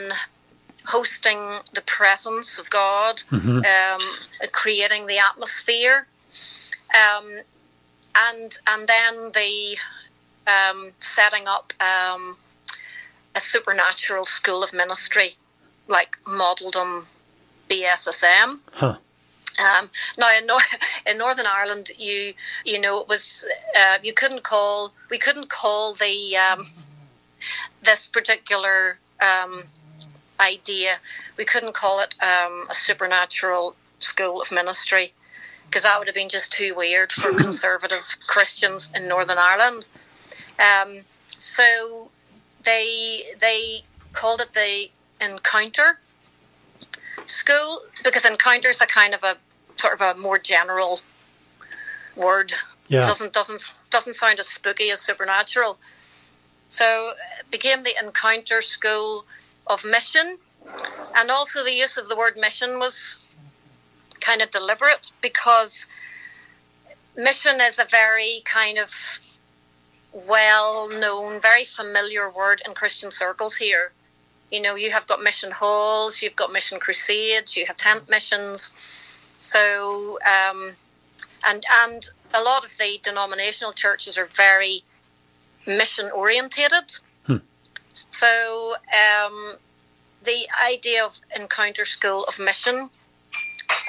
[0.86, 1.40] hosting
[1.74, 3.66] the presence of God, Mhm.
[3.66, 4.02] um,
[4.52, 6.08] creating the atmosphere,
[6.94, 7.40] um,
[8.16, 9.78] and and then the
[10.46, 12.38] um, setting up um,
[13.36, 15.36] a supernatural school of ministry,
[15.88, 17.08] like modelled on
[17.70, 18.60] BSSM.
[18.74, 18.98] Huh.
[19.60, 20.60] Um, now in, Nor-
[21.06, 22.34] in Northern Ireland, you
[22.66, 23.46] you know it was
[23.80, 26.68] uh, you couldn't call we couldn't call the um,
[27.84, 29.64] this particular um,
[30.44, 30.98] idea
[31.38, 35.14] we couldn't call it um, a supernatural school of ministry
[35.66, 39.88] because that would have been just too weird for conservative Christians in Northern Ireland.
[40.60, 41.02] Um,
[41.38, 42.10] so
[42.64, 43.82] they they
[44.12, 44.90] called it the
[45.26, 46.00] encounter
[47.26, 49.36] school because encounter is a kind of a
[49.76, 51.00] sort of a more general
[52.16, 52.54] word.
[52.88, 53.02] Yeah.
[53.02, 55.78] Doesn't doesn't doesn't sound as spooky as supernatural.
[56.68, 59.26] So it became the encounter school
[59.68, 60.38] of mission,
[61.16, 63.20] and also the use of the word mission was
[64.20, 65.88] kind of deliberate because
[67.16, 69.20] mission is a very kind of
[70.14, 73.92] well known, very familiar word in Christian circles here.
[74.52, 78.72] You know, you have got mission halls, you've got mission crusades, you have tent missions.
[79.36, 80.74] So, um,
[81.48, 84.84] and and a lot of the denominational churches are very
[85.66, 86.98] mission orientated.
[87.94, 89.56] So, um,
[90.24, 92.90] the idea of encounter school of mission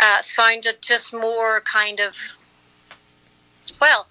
[0.02, 2.16] uh, sounded just more kind of
[3.80, 4.06] well,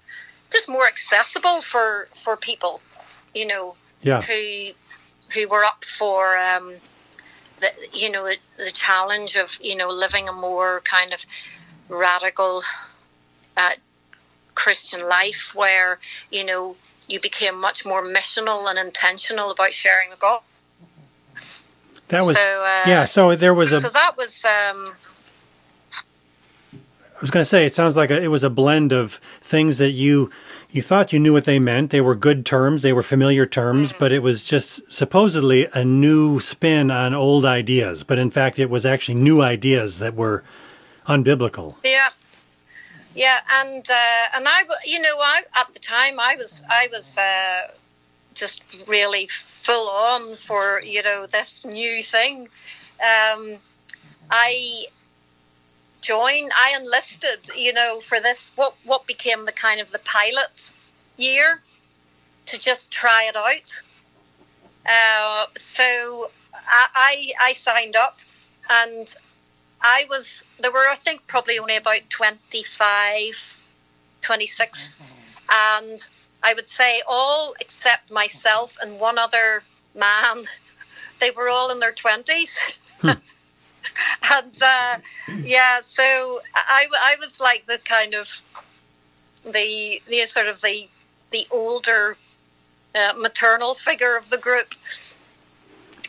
[0.50, 2.80] just more accessible for for people,
[3.34, 4.20] you know, Yeah.
[4.22, 4.72] who
[5.34, 6.74] who were up for um,
[7.60, 11.24] the you know the, the challenge of you know living a more kind of
[11.88, 12.62] radical
[13.56, 13.70] uh,
[14.54, 15.98] Christian life where
[16.30, 16.76] you know
[17.08, 20.44] you became much more missional and intentional about sharing the gospel.
[22.08, 23.04] That was so, uh, yeah.
[23.06, 23.80] So there was a.
[23.80, 24.94] so that was um,
[27.16, 29.78] I was going to say it sounds like a, it was a blend of things
[29.78, 30.30] that you
[30.70, 31.90] you thought you knew what they meant.
[31.90, 36.40] They were good terms, they were familiar terms, but it was just supposedly a new
[36.40, 38.02] spin on old ideas.
[38.02, 40.42] But in fact, it was actually new ideas that were
[41.06, 41.76] unbiblical.
[41.84, 42.08] Yeah,
[43.14, 47.16] yeah, and uh, and I, you know, I at the time I was I was
[47.16, 47.70] uh,
[48.34, 52.48] just really full on for you know this new thing.
[53.00, 53.56] Um,
[54.30, 54.86] I
[56.00, 60.72] joined, I enlisted, you know, for this what what became the kind of the pilot
[61.16, 61.60] year
[62.46, 63.82] to just try it out.
[64.86, 68.18] Uh, so I, I I signed up
[68.68, 69.14] and
[69.84, 73.60] I was there were I think probably only about 25,
[74.22, 74.96] 26,
[75.52, 76.08] and
[76.42, 79.62] I would say all except myself and one other
[79.94, 80.44] man,
[81.20, 82.60] they were all in their twenties.
[83.02, 83.18] and
[84.62, 84.96] uh,
[85.42, 88.40] yeah, so I, I was like the kind of
[89.44, 90.88] the the sort of the
[91.30, 92.16] the older
[92.94, 94.74] uh, maternal figure of the group.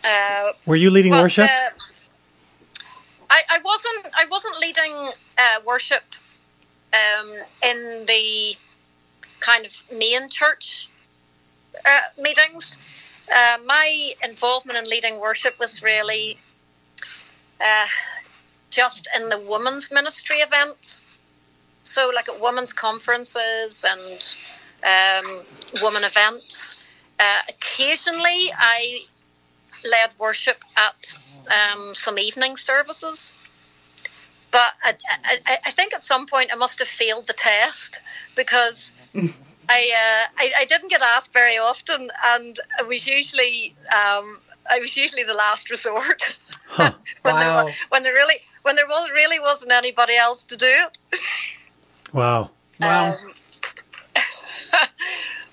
[0.01, 1.49] Uh, Were you leading but, worship?
[3.29, 4.07] I, I wasn't.
[4.17, 4.93] I wasn't leading
[5.37, 6.03] uh, worship
[6.93, 7.31] um,
[7.63, 8.55] in the
[9.39, 10.89] kind of main church
[11.85, 12.77] uh, meetings.
[13.33, 16.37] Uh, my involvement in leading worship was really
[17.59, 17.87] uh,
[18.69, 21.01] just in the women's ministry events.
[21.83, 24.35] So, like at women's conferences and
[24.83, 25.41] um,
[25.81, 26.77] women events.
[27.19, 28.99] Uh, occasionally, I
[29.89, 31.17] led worship at
[31.49, 33.33] um, some evening services.
[34.51, 34.95] But I,
[35.45, 37.99] I, I think at some point I must have failed the test
[38.35, 39.27] because I,
[39.69, 44.39] uh, I I didn't get asked very often, and I was usually um,
[44.69, 46.37] I was usually the last resort
[46.77, 46.93] when
[47.23, 47.39] Wow.
[47.39, 50.99] there wa- when there really when there was really wasn't anybody else to do it.
[52.13, 52.51] Wow.
[52.79, 53.11] Wow.
[53.11, 53.33] Um,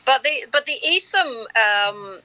[0.05, 2.19] but the but the ESOM um,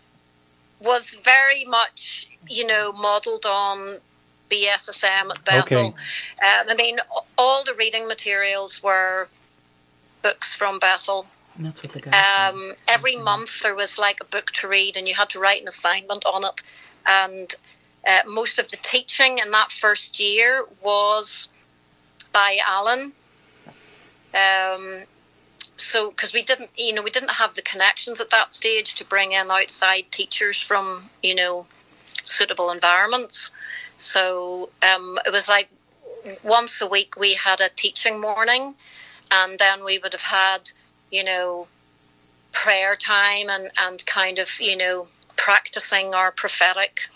[0.80, 3.98] was very much you know modelled on
[4.50, 5.60] BSSM at Bethel.
[5.60, 5.88] Okay.
[5.88, 5.94] Um,
[6.70, 6.98] I mean,
[7.38, 9.28] all the reading materials were
[10.22, 11.28] books from Bethel.
[11.60, 15.08] That's what the guy Um, every month there was like a book to read, and
[15.08, 16.62] you had to write an assignment on it.
[17.06, 17.56] And
[18.06, 21.48] uh, most of the teaching in that first year was
[22.32, 23.12] by Alan.
[24.34, 25.04] Um,
[25.78, 29.06] so, because we didn't, you know, we didn't have the connections at that stage to
[29.06, 31.66] bring in outside teachers from, you know,
[32.28, 33.52] suitable environments.
[33.98, 35.70] So um, it was like
[36.44, 38.76] once a week we had a teaching morning,
[39.32, 40.72] and then we would have had,
[41.12, 41.68] you know,
[42.52, 47.10] prayer time and, and kind of, you know, practicing our prophetic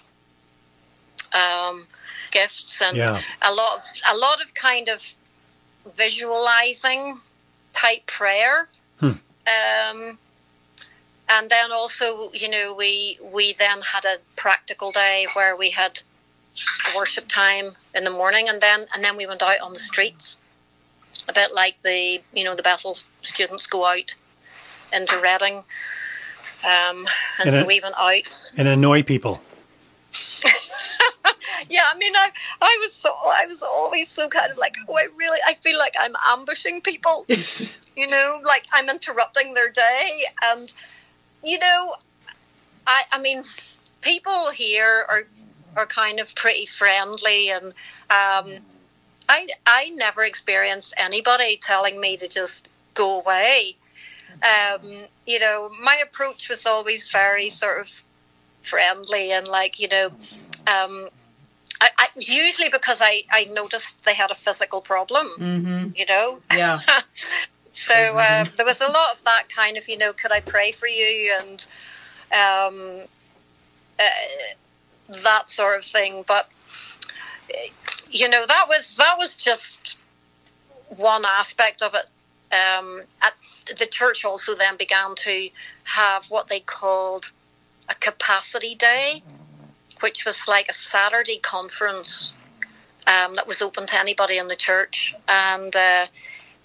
[1.34, 1.88] um,
[2.32, 3.22] gifts and Yeah.
[3.42, 3.84] a lot of
[4.14, 5.06] a lot of kind of
[5.96, 7.20] visualizing
[7.74, 8.68] type prayer.
[9.00, 9.12] Hmm.
[9.48, 10.20] Um,
[11.32, 16.02] and then also, you know, we we then had a practical day where we had
[16.96, 20.40] worship time in the morning, and then and then we went out on the streets,
[21.28, 24.14] a bit like the you know the Bethel students go out
[24.94, 25.58] into Redding,
[26.64, 27.08] um,
[27.40, 28.52] and, And so it- we went out.
[28.58, 29.42] And annoy people.
[31.70, 32.30] Yeah, I mean, I
[32.62, 35.78] I was so I was always so kind of like, oh, I really I feel
[35.78, 37.26] like I'm ambushing people.
[37.96, 40.74] you know, like I'm interrupting their day, and
[41.44, 41.96] you know,
[42.88, 43.44] I I mean,
[44.02, 45.24] people here are
[45.76, 48.60] are kind of pretty friendly, and um,
[49.30, 53.76] I I never experienced anybody telling me to just go away.
[54.44, 54.82] Um,
[55.26, 58.04] you know, my approach was always very sort of
[58.64, 60.08] friendly and like you know.
[60.68, 61.10] Um,
[61.84, 65.88] I, I, usually because I, I noticed they had a physical problem, Mm-hmm.
[65.96, 66.40] you know.
[66.54, 66.80] Yeah.
[67.74, 70.72] So uh, there was a lot of that kind of, you know, could I pray
[70.72, 71.68] for you and
[72.32, 73.00] um,
[74.00, 76.24] uh, that sort of thing.
[76.28, 76.50] But
[78.10, 79.98] you know, that was that was just
[80.90, 82.06] one aspect of it.
[82.54, 83.34] Um, at
[83.78, 85.50] the church also then began to
[85.86, 87.32] have what they called
[87.90, 89.24] a capacity day,
[90.02, 92.34] which was like a Saturday conference
[93.08, 96.08] um, that was open to anybody in the church, and uh,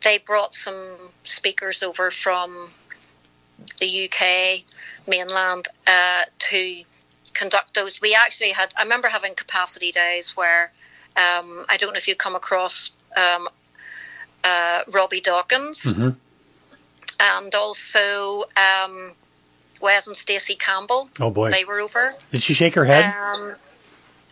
[0.03, 2.71] they brought some speakers over from
[3.81, 4.63] the UK
[5.07, 6.83] mainland uh, to
[7.33, 8.01] conduct those.
[8.01, 10.73] We actually had, I remember having capacity days where
[11.17, 13.49] um, I don't know if you come across um,
[14.45, 16.11] uh, Robby Dawkins hmm
[17.19, 19.13] and also um,
[19.81, 21.09] Wes and Stacey Campbell.
[21.21, 21.51] Oh boy.
[21.51, 22.15] They were over.
[22.31, 23.15] Did she shake her head?
[23.35, 23.55] Um,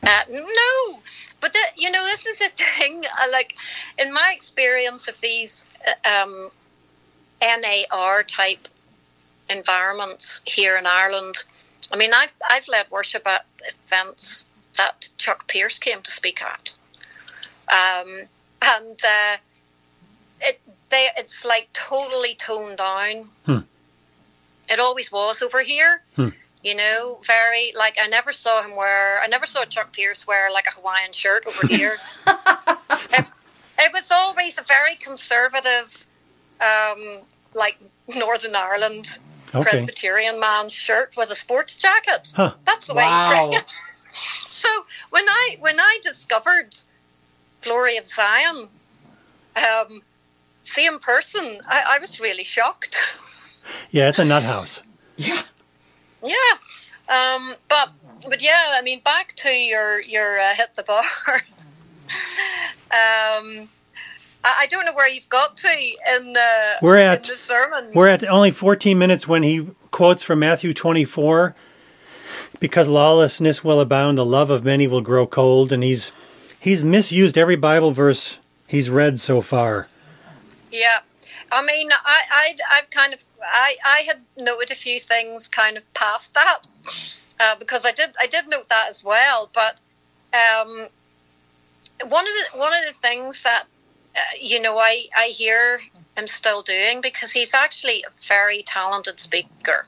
[0.02, 1.00] uh, no,
[1.44, 2.48] but the, you know this is a
[2.78, 3.04] thing.
[3.04, 3.54] Uh, like
[3.98, 5.66] in my experience of these
[6.06, 6.50] uh, um,
[7.42, 8.66] NAR type
[9.50, 11.44] environments here in Ireland,
[11.92, 13.44] I mean I've I've led worship at
[13.86, 14.46] events
[14.78, 16.72] that Chuck Pierce came to speak at,
[17.70, 18.08] um,
[18.62, 19.36] and uh,
[20.40, 20.58] it
[20.88, 23.28] they it's like totally toned down.
[23.44, 23.58] Hmm.
[24.70, 26.30] It always was over here Hmm.
[26.64, 29.20] You know, very like I never saw him wear.
[29.22, 31.98] I never saw Chuck Pierce wear like a Hawaiian shirt over here.
[32.26, 33.26] it,
[33.78, 36.04] it was always a very conservative,
[36.60, 37.20] um,
[37.54, 37.78] like
[38.08, 39.18] Northern Ireland
[39.54, 39.70] Okay.
[39.70, 42.32] Presbyterian man's shirt with a sports jacket.
[42.34, 42.54] Huh.
[42.66, 43.30] That's the Wow.
[43.40, 43.94] way he dressed.
[44.50, 44.68] So
[45.10, 46.74] when I when I discovered
[47.62, 48.68] Glory of Zion,
[49.54, 50.02] um,
[50.62, 53.00] see in person, I, I was really shocked.
[53.90, 54.82] Yeah, it's a nut house.
[55.16, 55.40] Yeah.
[57.08, 57.90] Um, but
[58.28, 61.02] but yeah, I mean, back to your your uh, hit the bar.
[62.90, 63.68] um,
[64.42, 67.90] I, I don't know where you've got to in, uh, We're at in the sermon.
[67.94, 71.54] We're at only 14 minutes when he quotes from Matthew 24
[72.60, 76.12] because lawlessness will abound the love of many will grow cold and he's
[76.58, 79.88] he's misused every Bible verse he's read so far.
[80.70, 81.00] Yeah.
[81.52, 85.76] I mean, I, I, I've kind of, I, I had noted a few things kind
[85.76, 86.60] of past that,
[87.40, 89.50] uh, because I did, I did note that as well.
[89.52, 89.76] But
[90.32, 90.88] um,
[92.08, 93.64] one of the, one of the things that,
[94.16, 95.80] uh, you know, I, I hear
[96.16, 99.86] him still doing because he's actually a very talented speaker,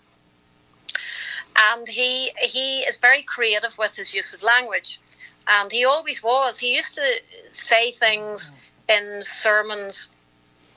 [1.72, 5.00] and he, he is very creative with his use of language,
[5.48, 6.58] and he always was.
[6.58, 7.20] He used to
[7.52, 8.52] say things
[8.88, 10.08] in sermons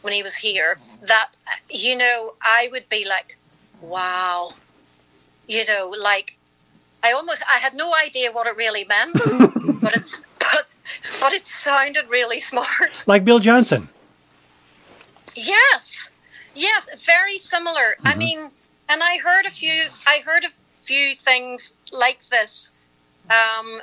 [0.02, 1.30] when he was here that
[1.70, 3.38] you know I would be like,
[3.82, 4.52] wow,
[5.48, 6.38] you know, like
[7.04, 9.14] I almost I had no idea what it really meant,
[9.82, 10.66] but it's but
[11.20, 13.04] but it sounded really smart.
[13.08, 13.90] Like Bill Johnson.
[15.36, 16.12] Yes,
[16.56, 17.96] yes, very similar.
[18.04, 18.50] I mean,
[18.90, 19.84] and I heard a few.
[20.08, 20.50] I heard a
[20.82, 22.72] few things like this.
[23.30, 23.82] Um,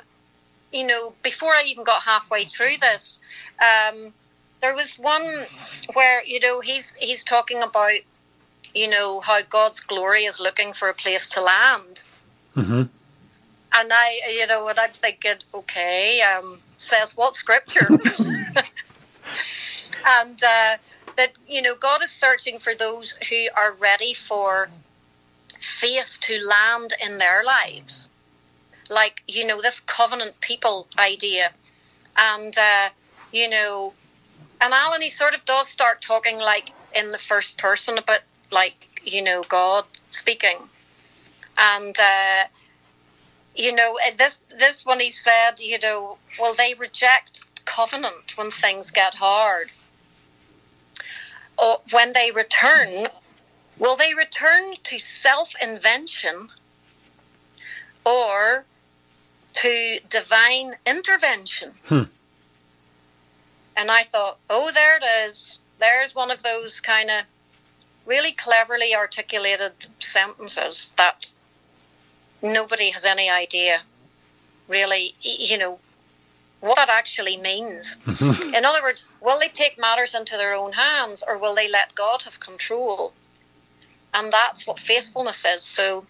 [0.71, 3.19] you know, before I even got halfway through this,
[3.61, 4.13] um,
[4.61, 5.45] there was one
[5.93, 7.99] where you know he's he's talking about
[8.73, 12.03] you know how God's glory is looking for a place to land,
[12.55, 12.81] Mm-hmm.
[12.81, 12.91] and
[13.93, 17.87] I you know and I'm thinking, okay, um, says what scripture?
[20.05, 20.77] and uh,
[21.15, 24.69] that you know God is searching for those who are ready for
[25.59, 28.09] faith to land in their lives,
[28.89, 31.51] like you know this covenant people idea,
[32.17, 32.89] and uh,
[33.31, 33.93] you know
[34.59, 39.01] and Alan, he sort of does start talking like in the first person, but like
[39.03, 40.57] you know, God speaking,
[41.57, 42.43] and uh,
[43.55, 48.91] you know, this this one he said, you know, will they reject covenant when things
[48.91, 49.71] get hard,
[51.57, 53.07] or when they return,
[53.77, 56.49] will they return to self invention,
[58.05, 58.65] or
[59.53, 61.73] to divine intervention?
[61.87, 62.03] Hmm.
[63.77, 65.59] And I thought, oh, there it is.
[65.79, 67.25] There's one of those kind of
[68.07, 71.27] really cleverly articulated sentences that
[72.41, 73.81] nobody has any idea,
[74.67, 75.79] really, you know,
[76.59, 77.97] what that actually means.
[78.21, 81.93] In other words, will they take matters into their own hands or will they let
[81.93, 83.13] God have control?
[84.11, 85.61] And that's what faithfulness is.
[85.61, 86.03] So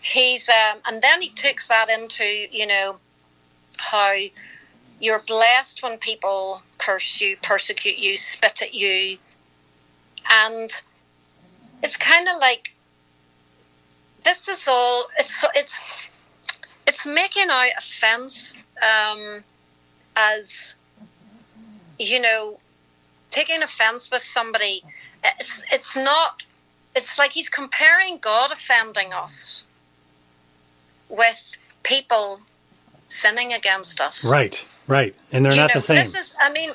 [0.00, 2.96] he's, um, and then he takes that into, you know,
[3.76, 4.14] how
[5.00, 9.18] you're blessed when people curse you, persecute you, spit at you.
[10.30, 10.70] And
[11.82, 12.72] it's kind of like
[14.24, 15.80] this is all it's it's
[16.86, 19.44] it's making out offense um,
[20.16, 20.76] as
[21.98, 22.58] you know
[23.30, 24.82] taking offense with somebody
[25.22, 26.42] it's it's not
[26.94, 29.64] it's like he's comparing God offending us
[31.10, 31.52] with
[31.82, 32.40] people
[33.08, 34.24] sinning against us.
[34.24, 35.14] Right, right.
[35.30, 35.96] And they're You not know, the same.
[35.96, 36.72] This is, I mean,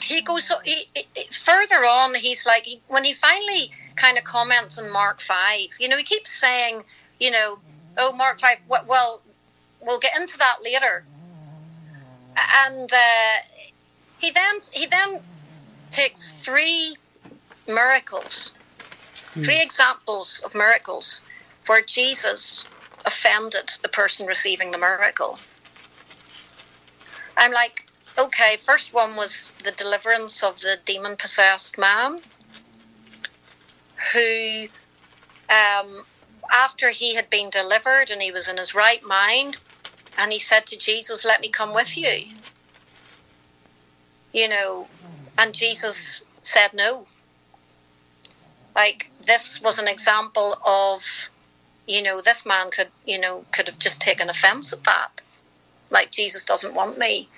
[0.00, 2.14] he goes so he, he- further on.
[2.14, 5.68] He's like he, when he finally kind of comments on Mark five.
[5.78, 6.82] You know, he keeps saying,
[7.20, 7.58] you know,
[7.98, 8.58] oh Mark five.
[8.68, 9.22] Well,
[9.80, 11.04] we'll get into that later.
[12.64, 13.42] And uh,
[14.18, 15.20] he then he then
[15.90, 16.96] takes three
[17.68, 18.54] miracles,
[19.34, 21.20] three examples of miracles
[21.66, 22.64] where Jesus
[23.04, 25.38] offended the person receiving the miracle.
[27.36, 27.86] I'm like,
[28.18, 32.20] okay, first one was the deliverance of the demon possessed man
[34.12, 34.66] who,
[35.48, 36.02] um,
[36.50, 39.56] after he had been delivered and he was in his right mind,
[40.18, 42.26] and he said to Jesus, Let me come with you.
[44.32, 44.88] You know,
[45.38, 47.06] and Jesus said no.
[48.74, 51.02] Like, this was an example of,
[51.86, 55.22] you know, this man could, you know, could have just taken offense at that.
[55.92, 57.28] Like, Jesus doesn't want me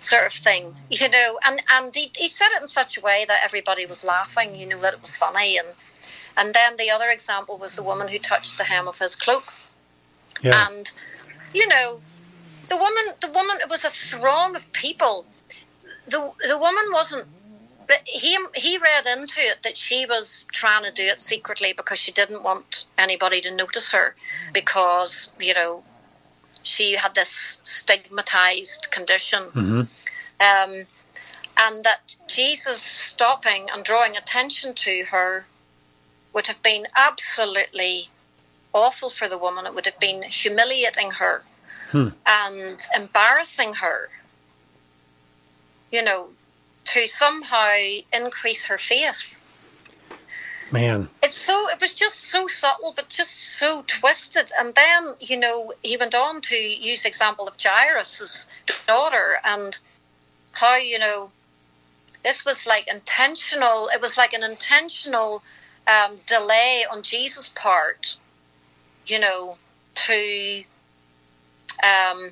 [0.00, 1.38] sort of thing, you know.
[1.44, 4.66] And and he, he said it in such a way that everybody was laughing, you
[4.66, 5.58] know, that it was funny.
[5.58, 5.68] And
[6.36, 9.44] and then the other example was the woman who touched the hem of his cloak,
[10.42, 10.66] Yeah.
[10.68, 10.90] and
[11.54, 12.00] you know,
[12.68, 15.26] the woman, the woman, it was a throng of people.
[16.08, 17.26] The the woman wasn't.
[17.86, 21.98] But he he read into it that she was trying to do it secretly because
[21.98, 24.14] she didn't want anybody to notice her
[24.52, 25.82] because you know
[26.62, 29.82] she had this stigmatized condition hmm
[30.40, 30.86] Um,
[31.58, 35.46] and that Jesus stopping and drawing attention to her
[36.32, 38.08] would have been absolutely
[38.74, 39.66] awful for the woman.
[39.66, 41.44] It would have been humiliating her
[41.90, 42.08] Hmm.
[42.24, 44.08] and embarrassing her,
[45.90, 46.30] you know,
[46.86, 47.74] to somehow
[48.12, 49.34] increase her faith.
[50.72, 51.08] Man.
[51.22, 54.50] It's so, it was just so subtle, but just so twisted.
[54.58, 58.46] And then, you know, he went on to use the example of Jairus'
[58.86, 59.78] daughter and
[60.52, 61.30] how, you know,
[62.24, 65.42] this was like intentional, it was like an intentional
[65.86, 68.16] um, delay on Jesus' part,
[69.06, 69.58] you know,
[69.94, 70.64] to
[71.82, 72.30] um,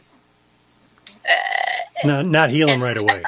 [2.05, 3.23] Not, not heal him right away.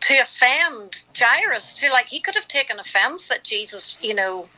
[0.00, 4.48] To offend Jairus, to like he could have taken offense that Jesus, you know,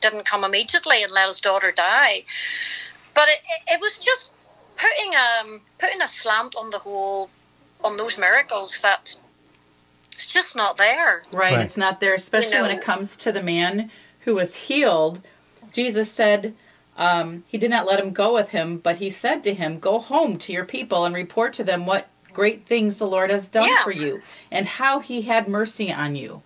[0.00, 2.24] didn't come immediately and let his daughter die.
[3.14, 4.32] But it, it, it was just
[4.76, 7.30] putting um putting a slant on the whole
[7.84, 9.14] on those miracles that
[10.12, 11.22] it's just not there.
[11.32, 11.60] Right, Right.
[11.60, 13.90] it's not there, especially You when it comes to the man
[14.20, 15.22] who was healed.
[15.72, 16.54] Jesus said
[16.96, 20.00] um, he did not let him go with him, but he said to him, Go
[20.00, 22.08] home to your people and report to them what
[22.38, 23.82] great things the Lord has done Yeah.
[23.82, 26.42] for you and how he had mercy on you.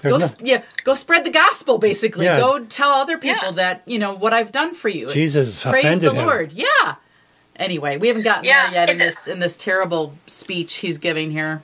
[0.00, 1.78] There's Go, no- yeah, go spread the gospel.
[1.78, 2.40] Basically, Yeah.
[2.40, 3.52] go tell other people Yeah.
[3.62, 5.08] that you know what I've done for you.
[5.08, 6.26] Jesus Praise offended the him.
[6.26, 6.52] Lord.
[6.52, 6.96] Yeah.
[7.54, 11.30] Anyway, we haven't gotten Yeah, there yet in this in this terrible speech he's giving
[11.30, 11.62] here.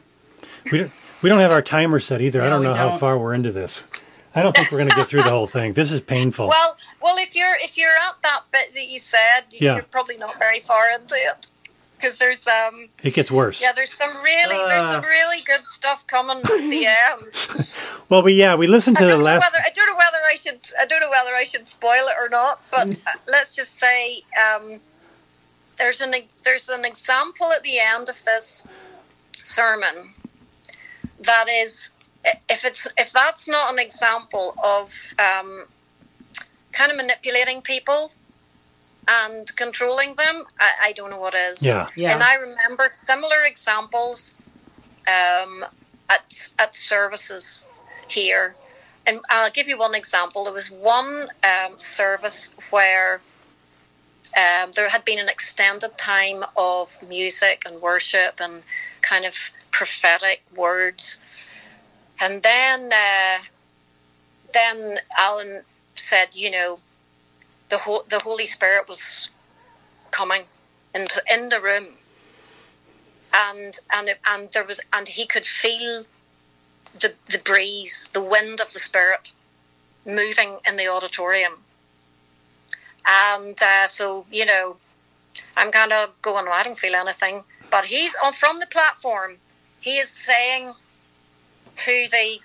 [0.70, 0.92] We don't,
[1.22, 2.40] we don't have our timer set either.
[2.40, 3.00] I don't know how don't.
[3.00, 3.82] far we're into this.
[4.36, 5.72] I don't think we're going to get through the whole thing.
[5.72, 6.46] This is painful.
[6.46, 9.74] Well, well, if you're if you're at that bit that you said, Yeah.
[9.74, 11.48] you're probably not very far into it
[11.98, 13.60] because there's um it gets worse.
[13.60, 15.06] yeah there's some really there's some Uh.
[15.06, 17.66] really good stuff coming at the end.
[18.10, 19.44] Well, we yeah, we listened I to the last.
[19.44, 22.16] whether I don't know whether I should I don't know whether I should spoil it
[22.18, 24.80] or not, but uh, let's just say um,
[25.76, 28.66] there's an there's an example at the end of this
[29.42, 30.14] sermon
[31.20, 31.90] that is
[32.48, 35.66] if it's if that's not an example of um,
[36.72, 38.10] kind of manipulating people
[39.08, 41.62] and controlling them, I, I don't know what is.
[41.62, 41.88] Yeah.
[41.96, 42.12] Yeah.
[42.12, 44.34] And I remember similar examples
[45.06, 45.64] um,
[46.10, 47.64] at at services
[48.08, 48.54] here.
[49.06, 50.44] And I'll give you one example.
[50.44, 53.22] There was one um, service where
[54.36, 58.62] um, there had been an extended time of music and worship and
[59.00, 59.34] kind of
[59.70, 61.16] prophetic words.
[62.20, 63.38] And then, uh,
[64.52, 65.62] then Alan
[65.94, 66.78] said, you know,
[67.68, 69.30] the Ho- the Holy Spirit was
[70.10, 70.42] coming
[70.94, 71.88] into in the room,
[73.34, 76.04] and and it, and there was and he could feel
[77.00, 79.32] the the breeze, the wind of the Spirit
[80.04, 81.52] moving in the auditorium.
[83.06, 84.76] And uh, so, you know,
[85.56, 87.44] I'm kind of going, "Oh, I don't feel anything.
[87.70, 89.36] But he's on from the platform.
[89.80, 90.72] He is saying
[91.76, 92.38] to the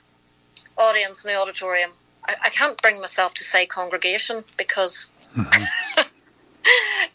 [0.78, 1.92] audience in the auditorium,
[2.28, 5.12] I, I can't bring myself to say congregation because,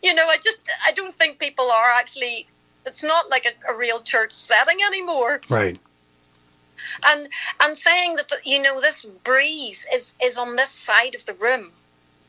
[0.03, 2.47] you know, I just, I don't think people are actually,
[2.87, 5.79] it's not like a, a real church setting anymore right.
[7.07, 7.29] and
[7.61, 11.35] and saying that the, you know this breeze is is on this side of the
[11.35, 11.71] room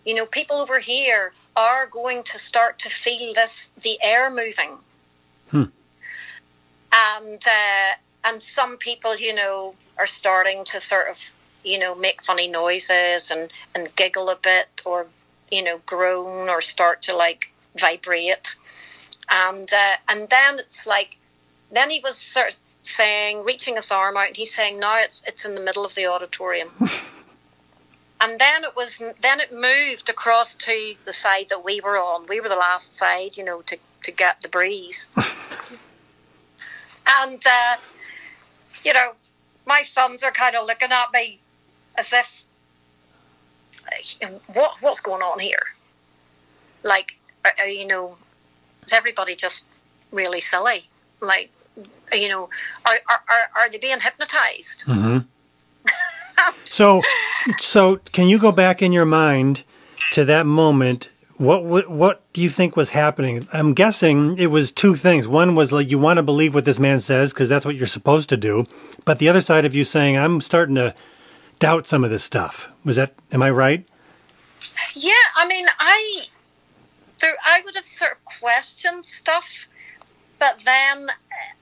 [0.05, 4.77] you know people over here are going to start to feel this the air moving
[5.51, 5.63] Hmm.
[6.93, 7.93] and uh,
[8.25, 11.17] and some people you know are starting to sort of
[11.63, 15.07] you know make funny noises and and giggle a bit or
[15.51, 18.55] you know groan or start to like vibrate
[19.29, 21.17] and uh, and then it's like
[21.71, 25.23] then he was sort of saying, reaching his arm out, and he's saying, now it's
[25.27, 26.69] it's in the middle of the auditorium.
[28.21, 32.25] and then it was then it moved across to the side that we were on.
[32.27, 35.07] We were the last side, you know, to to get the breeze.
[37.21, 37.77] and uh,
[38.83, 39.13] you know,
[39.65, 41.39] my sons are kind of looking at me
[41.97, 42.43] as if,
[44.53, 45.59] what what's going on here?
[46.83, 48.17] Like, uh, you know,
[48.85, 49.65] is everybody just
[50.11, 50.87] really silly?
[51.19, 51.49] Like,
[52.13, 52.49] you know,
[52.85, 54.83] are are, are, are they being hypnotized?
[54.83, 55.19] hmm
[56.63, 57.01] So,
[57.57, 59.63] so can you go back in your mind
[60.13, 61.11] to that moment?
[61.37, 63.47] What what what do you think was happening?
[63.53, 65.27] I'm guessing it was two things.
[65.27, 67.87] One was like you want to believe what this man says because that's what you're
[67.87, 68.65] supposed to do,
[69.05, 70.93] but the other side of you saying I'm starting to
[71.59, 72.71] doubt some of this stuff.
[72.83, 73.13] Was that?
[73.31, 73.85] Am I right?
[74.95, 76.23] Yeah, I mean, I
[77.19, 79.67] there, I would have sort of questioned stuff,
[80.39, 81.53] but then uh,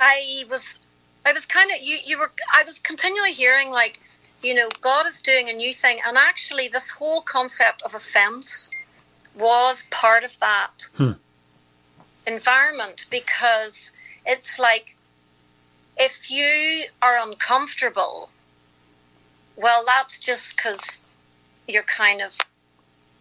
[0.00, 0.78] I was,
[1.24, 1.98] I was kind of you.
[2.04, 3.98] You were, I was continually hearing like,
[4.42, 8.70] you know, God is doing a new thing, and actually, this whole concept of offense
[9.34, 11.12] was part of that Hmm.
[12.26, 13.92] environment because
[14.26, 14.96] it's like
[15.96, 18.30] if you are uncomfortable,
[19.58, 21.00] well, that's just because
[21.66, 22.36] you're kind of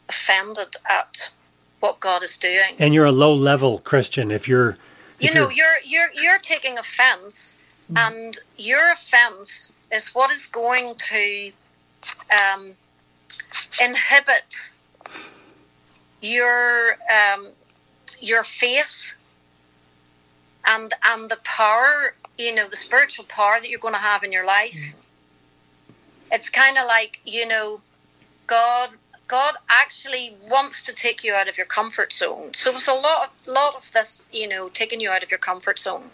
[0.07, 1.31] offended at
[1.79, 2.75] what God is doing.
[2.79, 4.77] And you're a low level Christian if you're.
[5.19, 7.57] If you know, you're you're you're taking offense,
[7.95, 11.51] and your offense is what is going to
[12.31, 12.75] um,
[13.81, 14.69] inhibit
[16.21, 17.47] your um,
[18.19, 19.15] your faith
[20.67, 24.31] and and the power, you know, the spiritual power that you're going to have in
[24.31, 24.93] your life.
[26.31, 27.81] It's kind of like you know,
[28.47, 28.89] God
[29.27, 32.53] God actually wants to take you out of your comfort zone.
[32.53, 35.79] So it's a lot lot of this, you know, taking you out of your comfort
[35.79, 36.09] zone.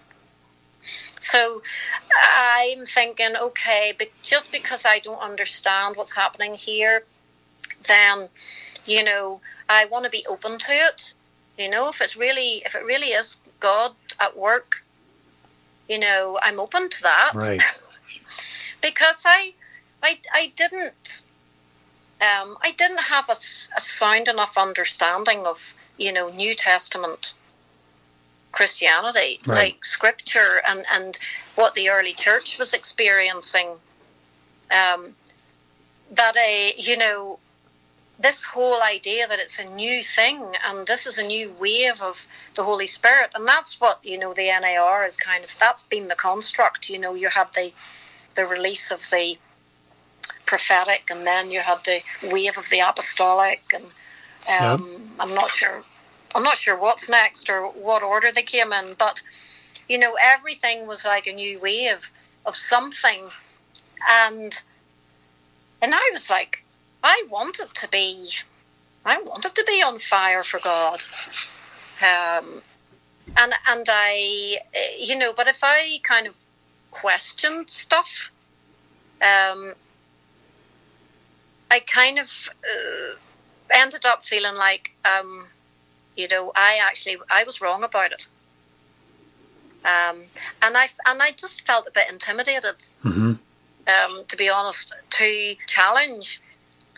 [1.19, 1.61] So
[2.37, 7.03] I'm thinking, okay, but just because I don't understand what's happening here,
[7.87, 8.27] then
[8.85, 11.13] you know I want to be open to it.
[11.57, 14.81] You know, if it's really if it really is God at work,
[15.87, 17.33] you know, I'm open to that.
[17.35, 17.61] Right.
[18.81, 19.53] because I
[20.03, 21.23] I I didn't
[22.21, 27.33] um, I didn't have a, a sound enough understanding of you know New Testament
[28.51, 29.73] Christianity, Right.
[29.73, 31.17] like Scripture and and
[31.55, 33.69] what the early church was experiencing.
[34.71, 35.15] Um,
[36.11, 37.39] that a you know
[38.19, 42.27] this whole idea that it's a new thing and this is a new wave of
[42.55, 46.07] the Holy Spirit, and that's what you know the NAR is kind of that's been
[46.07, 46.89] the construct.
[46.89, 47.71] You know, you had the
[48.35, 49.37] the release of the
[50.53, 51.99] prophetic, and then you had the
[52.31, 53.85] wave of the apostolic, and
[54.47, 55.83] um, I'm not sure.
[56.35, 59.23] I'm not sure what's next or what order they came in, but
[59.89, 62.11] you know, everything was like a new wave
[62.45, 63.23] of something,
[64.07, 64.61] and
[65.81, 66.63] and I was like,
[67.03, 68.29] I wanted to be,
[69.03, 71.03] I wanted to be on fire for God,
[71.99, 72.61] um,
[73.37, 74.59] and and I,
[74.99, 76.37] you know, but if I kind of
[76.91, 78.29] questioned stuff,
[79.19, 79.73] um,
[81.73, 83.15] I kind of uh,
[83.73, 85.47] ended up feeling like, um,
[86.15, 88.27] you know, I actually I was wrong about it,
[89.83, 90.17] um,
[90.61, 93.33] and I and I just felt a bit intimidated, hmm
[93.87, 96.41] um, to be honest, to challenge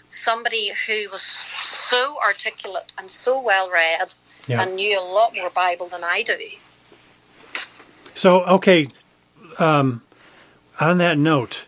[0.09, 4.13] somebody who was so articulate and so well read
[4.47, 4.61] Yeah.
[4.61, 6.37] and knew a lot more Bible than I do.
[8.13, 8.87] So, okay,
[9.57, 10.03] um,
[10.79, 11.65] on that note,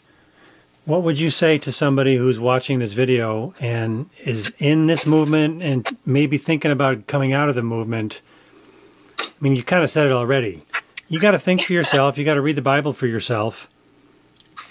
[0.87, 5.61] what would you say to somebody who's watching this video and is in this movement
[5.61, 8.21] and maybe thinking about coming out of the movement?
[9.19, 10.63] I mean, you kind of said it already.
[11.09, 12.17] You got to think for yourself.
[12.17, 13.69] You got to read the Bible for yourself.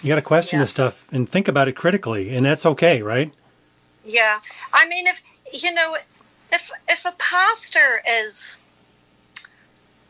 [0.02, 3.30] You got to question this stuff and think about it critically, and that's okay, right?
[4.02, 4.40] Yeah,
[4.72, 5.22] I mean, if
[5.52, 5.96] you know,
[6.50, 8.56] if if a pastor is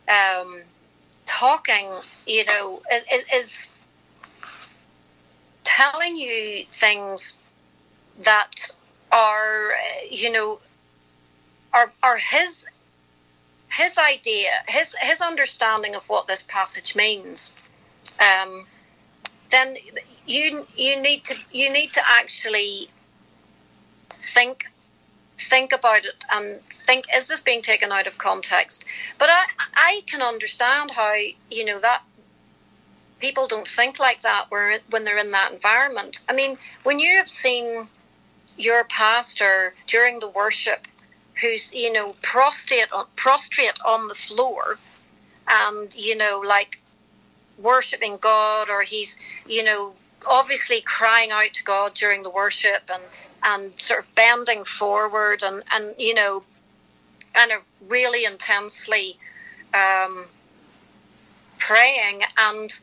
[0.08, 0.62] um,
[1.26, 1.88] talking,
[2.26, 3.70] you know, i- i- is
[5.66, 7.36] telling you things
[8.20, 8.70] that
[9.12, 9.72] are,
[10.10, 10.60] you know,
[11.74, 12.68] are are his
[13.68, 17.52] his idea, his his understanding of what this passage means.
[18.18, 18.66] Um,
[19.50, 19.76] then
[20.26, 22.88] you you need to you need to actually
[24.20, 24.66] think
[25.38, 28.84] think about it and think is this being taken out of context
[29.18, 29.44] but i
[29.74, 31.12] i can understand how
[31.50, 32.02] you know that
[33.20, 36.22] people don't think like that when they're in that environment.
[36.28, 37.88] I mean when you have seen
[38.56, 40.86] your pastor during the worship
[41.40, 44.78] who's you know prostrate on, prostrate on the floor
[45.48, 46.78] and you know like
[47.58, 49.16] worshiping God or he's,
[49.46, 49.94] you know,
[50.26, 53.02] obviously crying out to God during the worship and,
[53.42, 56.42] and sort of bending forward and, and you know,
[57.34, 59.18] and are really intensely
[59.74, 60.26] um,
[61.58, 62.78] praying and,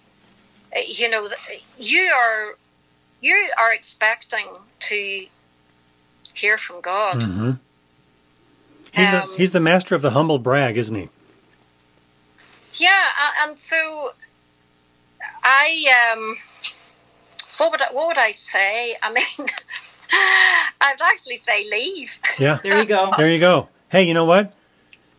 [0.88, 1.28] you know,
[1.78, 2.58] you are,
[3.22, 4.46] you are expecting
[4.80, 5.26] to
[6.34, 7.24] hear from God.
[7.24, 7.52] hmm
[8.94, 11.10] He's, the, he's the master of the humble brag, isn't he?
[12.74, 13.02] Yeah,
[13.42, 14.12] and so
[15.44, 16.36] I um,
[17.58, 18.96] what would I, what would I say?
[19.02, 19.26] I mean,
[20.12, 22.20] I'd actually say leave.
[22.38, 22.60] Yeah.
[22.64, 23.12] There you go.
[23.18, 23.70] There you go.
[23.90, 24.54] Hey, you know what?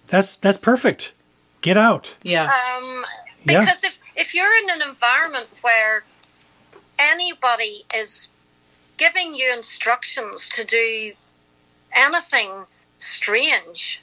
[0.06, 1.14] That's that's perfect.
[1.60, 2.14] Get out.
[2.22, 2.44] Yeah.
[2.44, 3.04] Um,
[3.44, 3.60] Yeah.
[3.60, 6.04] because if if you're in an environment where
[6.98, 8.28] anybody is
[8.96, 11.12] giving you instructions to do
[11.92, 12.50] anything
[12.98, 14.00] strange,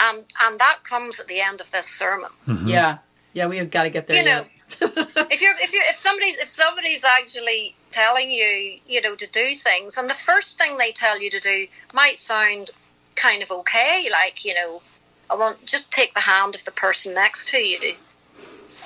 [0.00, 2.30] and and that comes at the end of this sermon.
[2.46, 2.68] Mm-hmm.
[2.68, 2.98] Yeah.
[3.32, 4.16] Yeah, we have got to get there.
[4.16, 4.44] you know,
[4.80, 9.54] if you're if you if somebody's if somebody's actually telling you you know to do
[9.54, 12.70] things, and the first thing they tell you to do might sound
[13.14, 14.80] kind of okay, like you know,
[15.28, 17.94] I want just take the hand of the person next to you,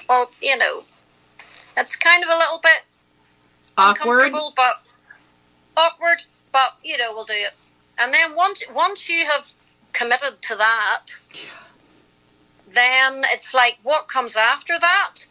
[0.08, 0.82] well, you know,
[1.76, 2.82] it's kind of a little bit
[3.76, 4.26] Awkward.
[4.26, 4.82] uncomfortable, but
[5.76, 6.22] awkward.
[6.52, 7.52] But you know, we'll do it.
[7.98, 9.50] And then once once you have
[9.92, 11.06] committed to that,
[12.70, 15.26] then it's like what comes after that.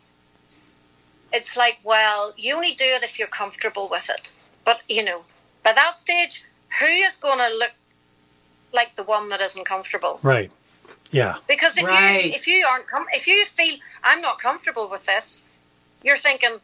[1.32, 4.32] It's like, well, you only do it if you're comfortable with it.
[4.66, 5.24] But you know,
[5.64, 6.44] by that stage,
[6.80, 7.72] who is going to look
[8.74, 10.20] like the one that isn't comfortable?
[10.24, 10.52] Right.
[11.12, 11.36] Yeah.
[11.48, 12.26] Because if Right.
[12.26, 15.44] you if you aren't com- if you feel I'm not comfortable with this,
[16.04, 16.60] you're thinking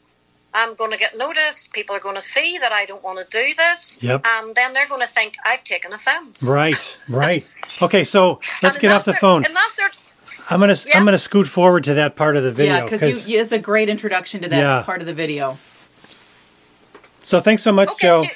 [0.53, 1.73] I'm going to get noticed.
[1.73, 4.22] People are going to see that I don't want to do this, Yep.
[4.26, 6.43] and then they're going to think I've taken offence.
[6.47, 6.97] Right.
[7.09, 7.45] Right.
[7.81, 8.03] Okay.
[8.03, 9.43] So let's And get off the phone.
[9.43, 9.72] cer- In that
[10.49, 10.97] I'm gonna Yeah.
[10.99, 13.57] I'm gonna scoot forward to that part of the video yeah, because you, it's a
[13.59, 14.84] great introduction to that Yeah.
[14.84, 15.57] part of the video.
[17.23, 18.22] so thanks so much, Okay, Joe.
[18.22, 18.30] you-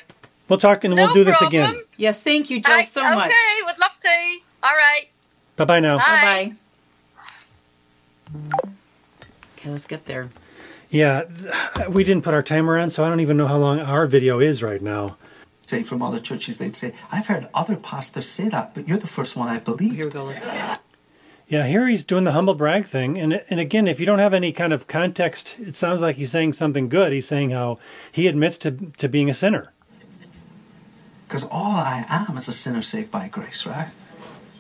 [0.50, 1.80] We'll talk and No we'll do this again.
[1.98, 3.32] Yes, thank you, Joe, I, so okay, much.
[3.66, 4.10] would love to.
[4.64, 5.08] All right.
[5.60, 5.98] Bye bye now.
[5.98, 6.54] Bye.
[8.32, 8.70] Bye bye.
[9.58, 10.30] Okay, let's get there.
[10.90, 11.26] Yeah,
[11.90, 14.40] we didn't put our timer on, so I don't even know how long our video
[14.40, 15.18] is right now.
[15.66, 19.06] Say from other churches, they'd say, I've heard other pastors say that, but you're the
[19.06, 19.96] first one I've believed.
[19.96, 20.24] Here we go.
[20.24, 20.38] Look.
[21.50, 24.34] Yeah, here he's doing the humble brag thing, and and again, if you don't have
[24.34, 27.12] any kind of context, it sounds like he's saying something good.
[27.12, 27.80] He's saying how
[28.14, 29.74] he admits to to being a sinner.
[31.28, 33.90] Because all I am is a sinner saved by grace, right?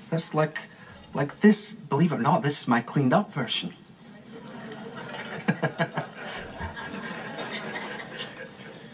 [0.09, 0.67] That's like,
[1.13, 3.73] like this, believe it or not, this is my cleaned up version.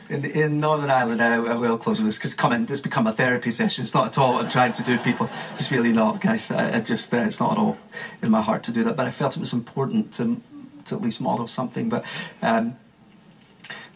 [0.07, 3.07] In, in Northern Ireland, I, I will close with this because come in, it's become
[3.07, 3.81] a therapy session.
[3.81, 5.25] It's not at all what I'm trying to do, people.
[5.25, 6.51] It's really not, guys.
[6.51, 7.79] I, I just, uh, it's not at all
[8.21, 8.95] in my heart to do that.
[8.95, 10.39] But I felt it was important to,
[10.85, 11.89] to at least model something.
[11.89, 12.05] But
[12.43, 12.77] um,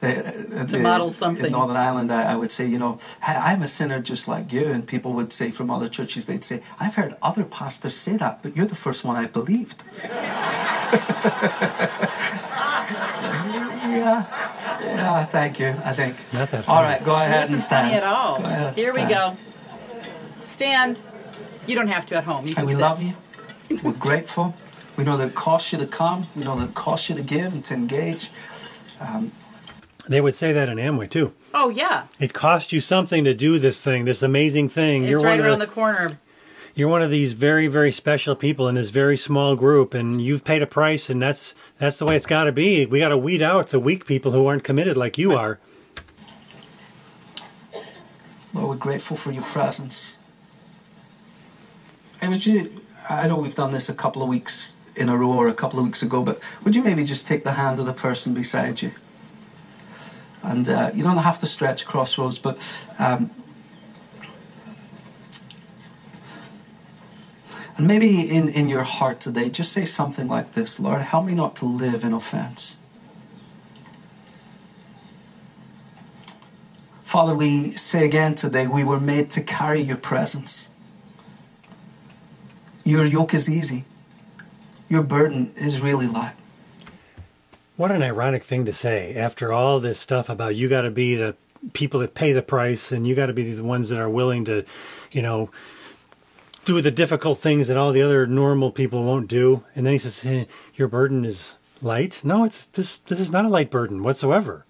[0.01, 1.45] the, To model something.
[1.45, 4.51] In Northern Ireland, I, I would say, you know, "Hey, I'm a sinner just like
[4.53, 4.65] you.
[4.71, 8.41] And people would say from other churches, they'd say, I've heard other pastors say that,
[8.41, 9.83] but you're the first one I've believed.
[12.89, 14.25] yeah.
[14.81, 16.15] Yeah, thank you, I think.
[16.33, 16.87] Not that All funny.
[16.95, 18.03] right, go ahead This and is funny stand.
[18.03, 18.37] at all.
[18.39, 19.09] Go ahead, Here we stand.
[19.13, 19.35] go.
[20.43, 21.01] Stand.
[21.67, 22.47] You don't have to at home.
[22.47, 22.81] You can And we sit.
[22.81, 23.13] love you.
[23.83, 24.55] We're grateful.
[24.97, 26.27] We know that it costs you to come.
[26.35, 28.29] We know that it costs you to give and to engage.
[28.99, 29.31] Um,
[30.09, 31.33] They would say that in Amway too.
[31.53, 35.03] Oh yeah, It costs you something to do this thing, this amazing thing.
[35.03, 36.19] it's you're right one of around the, the corner.
[36.73, 40.43] you're one of these very very special people in this very small group, and you've
[40.43, 42.87] paid a price, and that's that's the way it's got to be.
[42.87, 45.59] We got to weed out the weak people who aren't committed like you are.
[48.53, 50.17] Lord, we're grateful for your presence.
[52.21, 55.31] And would you, I know we've done this a couple of weeks in a row
[55.33, 57.85] or a couple of weeks ago, but would you maybe just take the hand of
[57.85, 58.91] the person beside you?
[60.43, 62.55] And uh, you don't have to stretch crossroads, but
[62.97, 63.29] um,
[67.77, 71.35] and maybe in, in your heart today, just say something like this Lord, help me
[71.35, 72.79] not to live in offense.
[77.03, 80.69] Father, we say again today, we were made to carry your presence.
[82.85, 83.85] Your yoke is easy.
[84.89, 86.35] Your burden is really light.
[87.79, 91.15] What an ironic thing to say after all this stuff about you got to be
[91.15, 91.33] the
[91.71, 94.43] people that pay the price and you got to be the ones that are willing
[94.45, 94.65] to,
[95.13, 95.49] you know,
[96.65, 99.63] do the difficult things that all the other normal people won't do.
[99.77, 100.43] And then he says, "Eh,
[100.75, 102.97] "Your burden is light." No, it's this.
[102.97, 104.65] This is not a light burden whatsoever.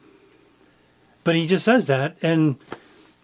[1.23, 2.57] But he just says that, and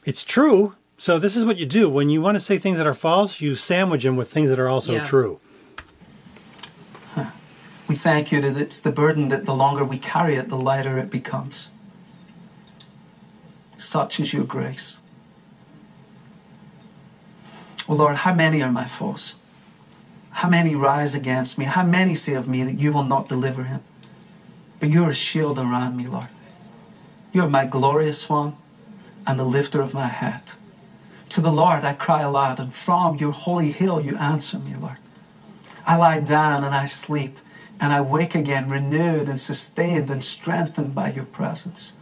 [0.04, 0.74] it's true.
[0.98, 3.40] So this is what you do when you want to say things that are false.
[3.40, 5.04] You sandwich them with things that are also Yeah.
[5.04, 5.38] true.
[7.88, 10.98] We thank you that it's the burden that the longer we carry it, the lighter
[10.98, 11.70] it becomes.
[13.78, 15.02] Such is your grace.
[17.88, 19.36] Oh Lord, how many are my foes?
[20.32, 21.66] How many rise against me?
[21.66, 23.82] How many say of me that you will not deliver him?
[24.80, 26.28] But you're a shield around me, Lord.
[27.32, 28.56] You're my glorious one
[29.28, 30.42] and the lifter of my head.
[31.30, 34.98] To the Lord I cry aloud, and from your holy hill you answer me, Lord.
[35.86, 37.38] I lie down and I sleep,
[37.80, 41.94] and I wake again renewed and sustained and strengthened by your presence.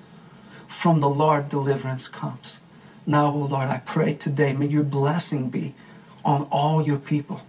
[0.68, 2.60] From the Lord deliverance comes.
[3.06, 5.74] Now, O Lord, I pray today, may your blessing be
[6.24, 7.42] on all your people.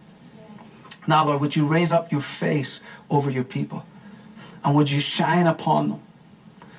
[1.06, 3.84] Now, Lord, would you raise up your face over your people?
[4.64, 6.02] And would you shine upon them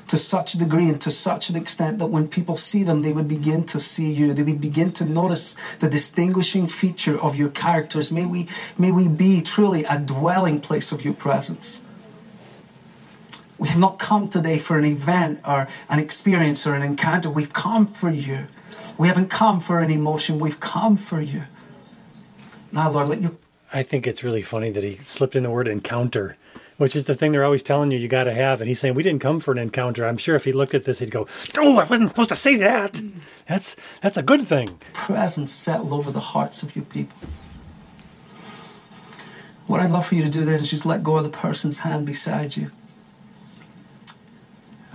[0.08, 3.14] to such a degree and to such an extent that when people see them, they
[3.14, 4.34] would begin to see you.
[4.34, 8.12] They would begin to notice the distinguishing feature of your characters.
[8.12, 11.84] May we, may we be truly a dwelling place of your presence.
[13.58, 17.30] We have not come today for an event or an experience or an encounter.
[17.30, 18.48] We've come for you.
[19.00, 20.40] We haven't come for an emotion.
[20.40, 21.44] We've come for you.
[22.72, 23.32] Now, Lord, let your
[23.76, 26.38] I think it's really funny that he slipped in the word encounter.
[26.78, 28.62] Which is the thing they're always telling you you got to have.
[28.62, 30.06] And he's saying we didn't come for an encounter.
[30.06, 31.28] I'm sure if he looked at this, he'd go,
[31.58, 33.02] "Oh, I wasn't supposed to say that.
[33.48, 37.18] That's that's a good thing." presence settle over the hearts of your people.
[39.68, 41.80] What I'd love for you to do then is just let go of the person's
[41.80, 42.72] hand beside you.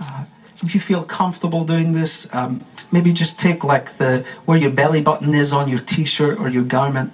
[0.01, 0.25] Uh,
[0.63, 5.01] if you feel comfortable doing this, um, maybe just take like the where your belly
[5.01, 7.11] button is on your t-shirt or your garment,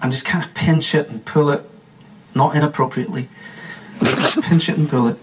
[0.00, 1.66] and just kind of pinch it and pull it,
[2.34, 3.28] not inappropriately.
[4.00, 5.18] just pinch it and pull it.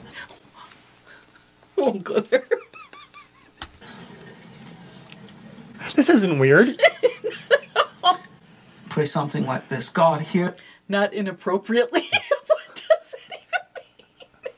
[1.76, 2.46] Won't go there.
[5.96, 6.78] This isn't weird.
[8.90, 10.56] Pray something like this: God, here.
[10.88, 12.02] Not inappropriately.
[12.48, 14.54] what does that even mean?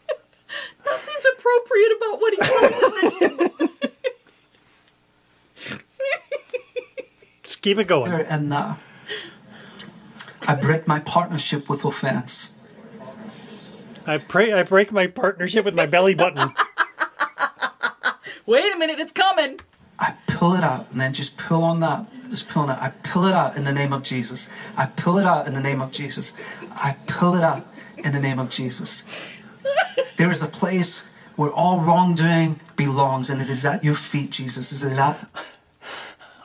[0.85, 2.33] Nothing's appropriate about what
[3.01, 3.69] he's doing.
[7.43, 8.11] Just keep it going.
[8.11, 8.75] And uh,
[10.47, 12.57] I break my partnership with offense.
[14.07, 16.53] I pray I break my partnership with my belly button.
[18.45, 19.59] Wait a minute, it's coming.
[19.99, 22.07] I pull it out and then just pull on that.
[22.29, 22.77] Just pull on it.
[22.79, 24.49] I pull it out in the name of Jesus.
[24.75, 26.33] I pull it out in the name of Jesus.
[26.71, 27.65] I pull it out
[28.03, 29.05] in the name of Jesus.
[30.17, 34.71] There is a place where all wrongdoing belongs, and it is at your feet, Jesus.
[34.71, 35.29] Is it at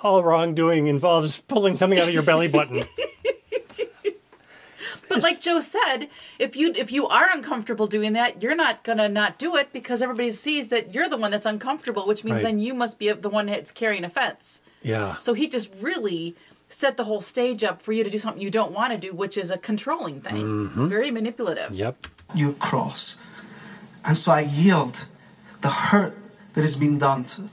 [0.02, 2.84] All wrongdoing involves pulling something out of your belly button.
[5.08, 6.08] But like Joe said,
[6.38, 10.02] if you if you are uncomfortable doing that, you're not gonna not do it because
[10.02, 12.44] everybody sees that you're the one that's uncomfortable, which means Right.
[12.44, 14.60] then you must be the one that's carrying offense.
[14.82, 15.16] Yeah.
[15.18, 16.34] So he just really
[16.68, 19.12] set the whole stage up for you to do something you don't want to do,
[19.14, 20.88] which is a controlling thing, Mhm.
[20.88, 21.72] very manipulative.
[21.72, 22.08] Yep.
[22.34, 23.16] your cross?
[24.04, 25.06] And so I yield
[25.60, 26.14] the hurt
[26.54, 27.48] that has been done to.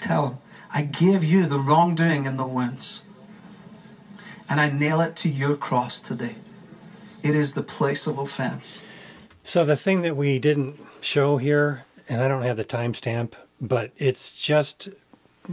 [0.00, 0.38] Tell him,
[0.72, 3.03] I give you the wrongdoing and the wounds.
[4.48, 6.34] And I nail it to your cross today.
[7.22, 8.84] It is the place of offense.
[9.42, 13.90] So the thing that we didn't show here, and I don't have the timestamp, but
[13.96, 14.88] it's just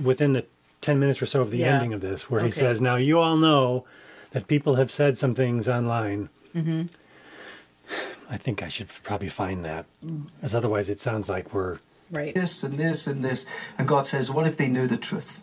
[0.01, 0.45] within the
[0.81, 1.75] 10 minutes or so of the Yeah.
[1.75, 3.85] ending of this, where he says, Now you all know
[4.31, 6.29] that people have said some things online.
[6.55, 6.83] Mm-hmm.
[8.29, 9.85] I think I should probably find that,
[10.41, 11.77] as otherwise it sounds like we're.
[12.09, 12.33] Right.
[12.35, 13.45] This and this and this.
[13.77, 15.41] And God says, What if they knew the truth?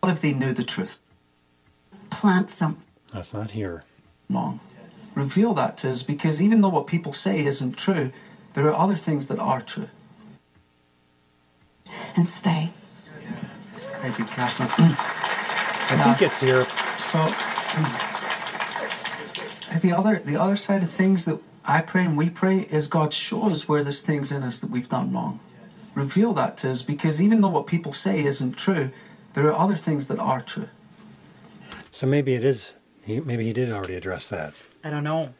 [0.00, 0.98] What if they knew the truth?
[2.24, 2.78] Plant some
[3.12, 3.84] That's not here.
[4.30, 4.60] wrong.
[5.14, 8.12] Reveal that to us because even though what people say isn't true,
[8.54, 9.90] there are other things that are true.
[12.16, 12.70] And stay.
[14.00, 14.68] Thank you, Kathryn.
[14.68, 14.96] Mm.
[15.92, 16.64] I think it's here.
[16.96, 17.18] So
[19.68, 19.82] mm.
[19.82, 23.12] the other the other side of things that I pray and we pray is God
[23.12, 25.40] shows where there's things in us that we've done wrong.
[25.94, 28.92] Reveal that to us because even though what people say isn't true,
[29.34, 30.70] there are other things that are true.
[31.94, 32.74] So maybe it is.
[33.04, 34.52] He, maybe he did already address that.
[34.82, 35.32] I don't know.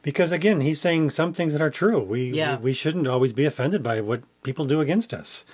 [0.00, 2.00] Because again, he's saying some things that are true.
[2.00, 2.56] We, Yeah.
[2.56, 5.44] we we shouldn't always be offended by what people do against us.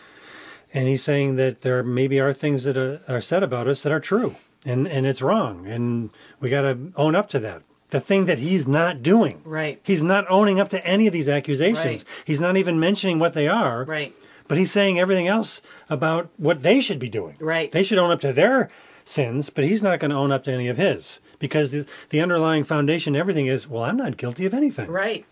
[0.73, 3.90] And he's saying that there maybe are things that are, are said about us that
[3.93, 7.62] are true, and and it's wrong, and we got to own up to that.
[7.90, 9.40] The thing that he's not doing.
[9.44, 9.81] Right.
[9.82, 12.05] He's not owning up to any of these accusations.
[12.05, 12.24] Right.
[12.24, 13.82] He's not even mentioning what they are.
[13.85, 14.15] Right.
[14.47, 17.36] But he's saying everything else about what they should be doing.
[17.40, 17.73] Right.
[17.73, 18.70] They should own up to their
[19.05, 22.20] sins, but he's not going to own up to any of his because the, the
[22.20, 24.90] underlying foundation, everything is, well, I'm not guilty of anything.
[24.90, 25.24] Right.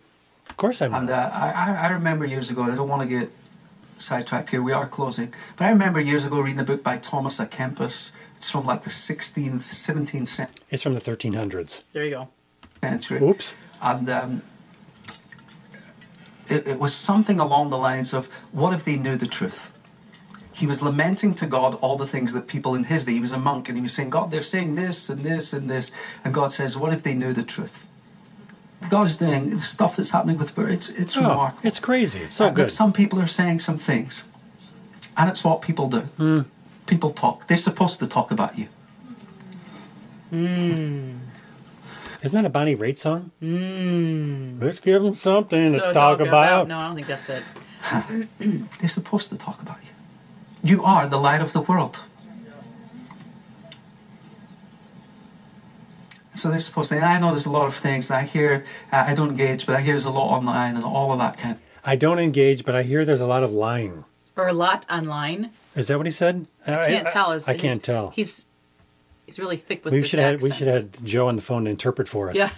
[0.49, 1.01] Of course I'm not.
[1.03, 3.31] And uh, I, I I remember years ago, I don't want to get
[3.99, 7.41] sidetracked here, we are closing, but I remember years ago reading a book by Thomas
[7.41, 8.13] à Kempis.
[8.37, 10.55] It's from like the 16th, 17th century.
[10.71, 11.83] It's from the 1300s.
[11.93, 12.29] There you go.
[12.83, 13.21] century.
[13.21, 13.55] Oops.
[13.83, 14.43] And um,
[16.47, 19.78] it, it was something along the lines of, what if they knew the truth?
[20.59, 23.33] He was lamenting to God all the things that people in his day, he was
[23.33, 25.93] a monk, and he was saying, God, they're saying this and this and this.
[26.25, 27.87] And God says, what if they knew the truth?
[28.91, 30.89] God is doing the stuff that's happening with birds.
[30.91, 31.67] It's, it's Oh, remarkable.
[31.69, 32.21] it's crazy.
[32.21, 32.71] It's so Uh, good.
[32.71, 34.25] Some people are saying some things.
[35.17, 36.01] And it's what people do.
[36.19, 36.41] Hmm.
[36.87, 37.47] People talk.
[37.49, 38.69] They're supposed to talk about you.
[40.33, 41.19] Mm.
[42.23, 43.31] Isn't that a Bonnie Raitt song?
[43.43, 44.61] Mm.
[44.61, 46.69] Let's give them something to So talk about.
[46.69, 47.43] No, I don't think that's it.
[48.81, 49.88] They're supposed to talk about you.
[50.63, 52.03] You are the light of the world.
[56.35, 56.97] So they're supposed to.
[56.97, 58.65] And I know there's a lot of things that I hear.
[58.93, 61.37] Uh, I don't engage, but I hear there's a lot online and all of that
[61.37, 61.59] kind.
[61.85, 64.05] I don't engage, but I hear there's a lot of lying.
[64.37, 65.51] Or a lot online.
[65.75, 66.47] Is that what he said?
[66.67, 67.33] I can't tell.
[67.33, 68.11] Is I can't tell.
[68.11, 68.47] He's
[69.27, 71.71] he's really thick with we should have we should have Joe on the phone to
[71.71, 72.37] interpret for us.
[72.37, 72.51] Yeah.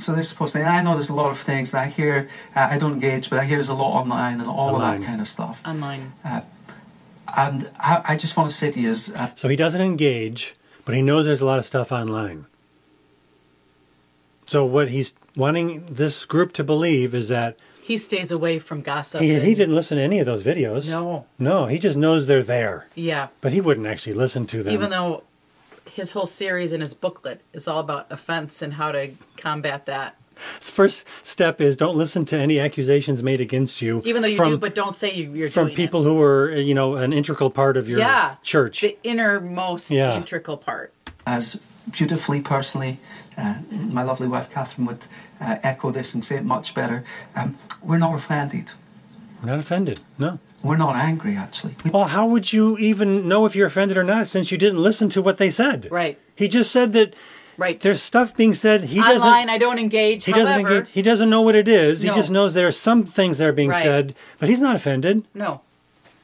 [0.00, 0.64] So they're supposed to.
[0.64, 2.28] I know there's a lot of things that I hear.
[2.56, 5.06] Uh, I don't engage, but I hear there's a lot online and all of that
[5.06, 5.62] kind of stuff.
[5.66, 6.12] Online.
[6.24, 6.40] Uh,
[7.36, 10.56] and I, I just want to say to you is, uh, So he doesn't engage,
[10.84, 12.46] but he knows there's a lot of stuff online.
[14.46, 19.20] So what he's wanting this group to believe is that He stays away from gossip.
[19.20, 20.88] he, he didn't listen to any of those videos.
[20.90, 21.26] No.
[21.38, 22.88] No, he just knows they're there.
[22.96, 23.28] Yeah.
[23.40, 24.72] But he wouldn't actually listen to them.
[24.74, 25.22] Even though
[25.92, 30.16] his whole series and his booklet is all about offense and how to combat that.
[30.34, 34.00] First step is don't listen to any accusations made against you.
[34.06, 36.04] Even though you from, do, but don't say you- you're from people it.
[36.04, 38.80] who are, you know, an integral part of your yeah, church.
[38.80, 40.16] the innermost Yeah.
[40.16, 40.92] integral part.
[41.26, 41.60] as
[41.92, 42.98] beautifully personally,
[43.36, 45.04] uh, my lovely wife Kathryn would
[45.40, 47.04] uh, echo this and say it much better.
[47.36, 48.72] Um, we're not offended.
[49.42, 50.00] We're not offended.
[50.18, 50.38] No.
[50.62, 51.74] We're not angry, actually.
[51.92, 55.08] Well, how would you even know if you're offended or not since you didn't listen
[55.10, 55.88] to what they said?
[55.90, 56.18] Right.
[56.36, 57.14] He just said that
[57.56, 57.80] right.
[57.80, 58.84] there's stuff being said.
[58.84, 59.50] He Online, doesn't.
[59.50, 60.24] I don't engage.
[60.24, 60.46] He doesn't.
[60.60, 62.04] However, engage, he doesn't know what it is.
[62.04, 62.12] No.
[62.12, 63.82] He just knows there are some things that are being Right.
[63.82, 65.24] said, but he's not offended.
[65.34, 65.62] no,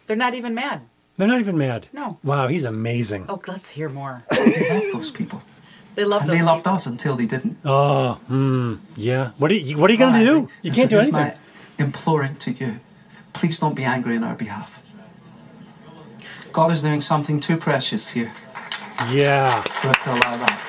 [0.06, 0.82] they're not even mad.
[1.16, 1.86] They're not even mad.
[1.94, 2.18] No.
[2.22, 3.24] Wow, he's amazing.
[3.30, 4.22] Oh, let's hear more.
[4.36, 5.42] We love those people.
[5.94, 7.56] They love and those they loved us until they didn't.
[7.64, 9.30] Oh, hmm, yeah.
[9.38, 9.78] What are you?
[9.78, 10.24] What are you going to do?
[10.26, 11.38] You And can't so do here's anything.
[11.78, 12.80] my imploring to you.
[13.36, 14.82] Please don't be angry on our behalf.
[16.54, 18.32] God is doing something too precious here
[19.10, 19.60] Yeah.
[19.60, 20.62] for us to allow that.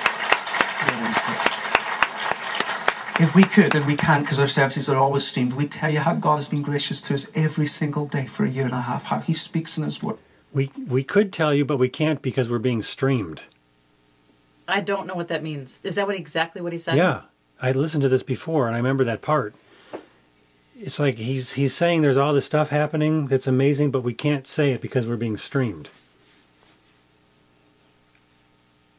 [3.20, 6.00] If we could, and we can't because our services are always streamed, we'd tell you
[6.00, 8.82] how God has been gracious to us every single day for a year and a
[8.82, 10.18] half, how He speaks in His Word.
[10.52, 13.40] We we could tell you, but we can't because we're being streamed.
[14.68, 15.80] I don't know what that means.
[15.84, 16.96] Is that what exactly what he said?
[16.96, 17.22] Yeah,
[17.60, 19.54] I listened to this before, and I remember that part.
[20.80, 24.46] It's like he's he's saying there's all this stuff happening that's amazing, but we can't
[24.46, 25.88] say it because we're being streamed.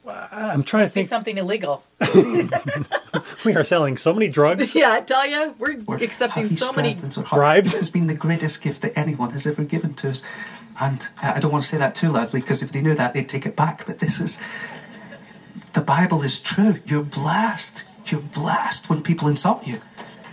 [0.05, 1.07] I- I'm trying to Must be think.
[1.09, 1.83] something illegal.
[3.45, 4.75] We are selling so many drugs.
[4.75, 6.89] yeah, I tell you, we're Word, accepting so many.
[6.89, 7.39] strengthens our heart.
[7.39, 7.71] bribes.
[7.71, 10.23] This has been the greatest gift that anyone has ever given to us.
[10.81, 13.13] And uh, I don't want to say that too loudly because if they knew that,
[13.13, 13.85] they'd take it back.
[13.85, 14.37] But this is
[15.73, 16.75] the Bible is true.
[16.85, 17.85] You're blessed.
[18.11, 19.77] You're blessed when people insult you.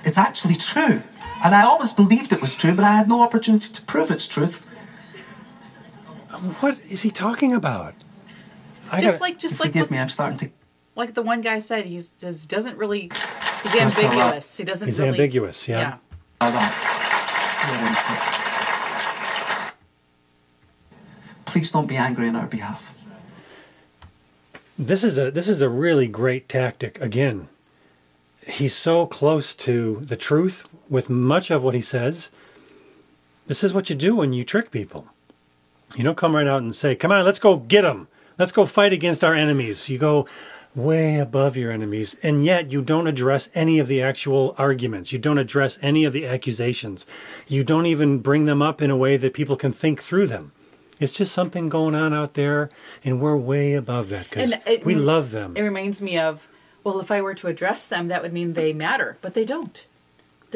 [0.03, 1.03] It's actually true.
[1.47, 4.27] And I always believed it was true, but I had no opportunity to prove its
[4.27, 4.69] truth.
[6.61, 7.95] What is he talking about?
[8.91, 10.51] I Just gotta- like, just like, Forgive what- me, I'm starting to.
[10.97, 13.03] like the one guy said, he says doesn't really.
[13.63, 14.57] He's Just ambiguous.
[14.57, 14.89] He doesn't.
[14.89, 15.79] He's really, ambiguous, yeah.
[15.79, 15.97] Yeah.
[16.41, 16.73] allow that.
[21.45, 23.01] Please don't be angry on our behalf.
[24.77, 27.01] This is a this is a really great tactic.
[27.01, 27.47] Again,
[28.45, 32.31] he's so close to the truth with much of what he says.
[33.47, 35.07] This is what you do when you trick people.
[35.97, 38.09] You don't come right out and say, "Come on, let's go get them.
[38.39, 40.27] Let's go fight against our enemies." You go
[40.75, 45.11] way above your enemies, and yet you don't address any of the actual arguments.
[45.11, 47.07] You don't address any of the accusations.
[47.49, 50.53] You don't even bring them up in a way that people can think through them.
[51.01, 52.69] It's just something going on out there,
[53.05, 54.53] and we're way above that because
[54.85, 55.55] we love them.
[55.57, 56.47] It reminds me of,
[56.85, 59.86] well, if I were to address them, that would mean they matter, but they don't.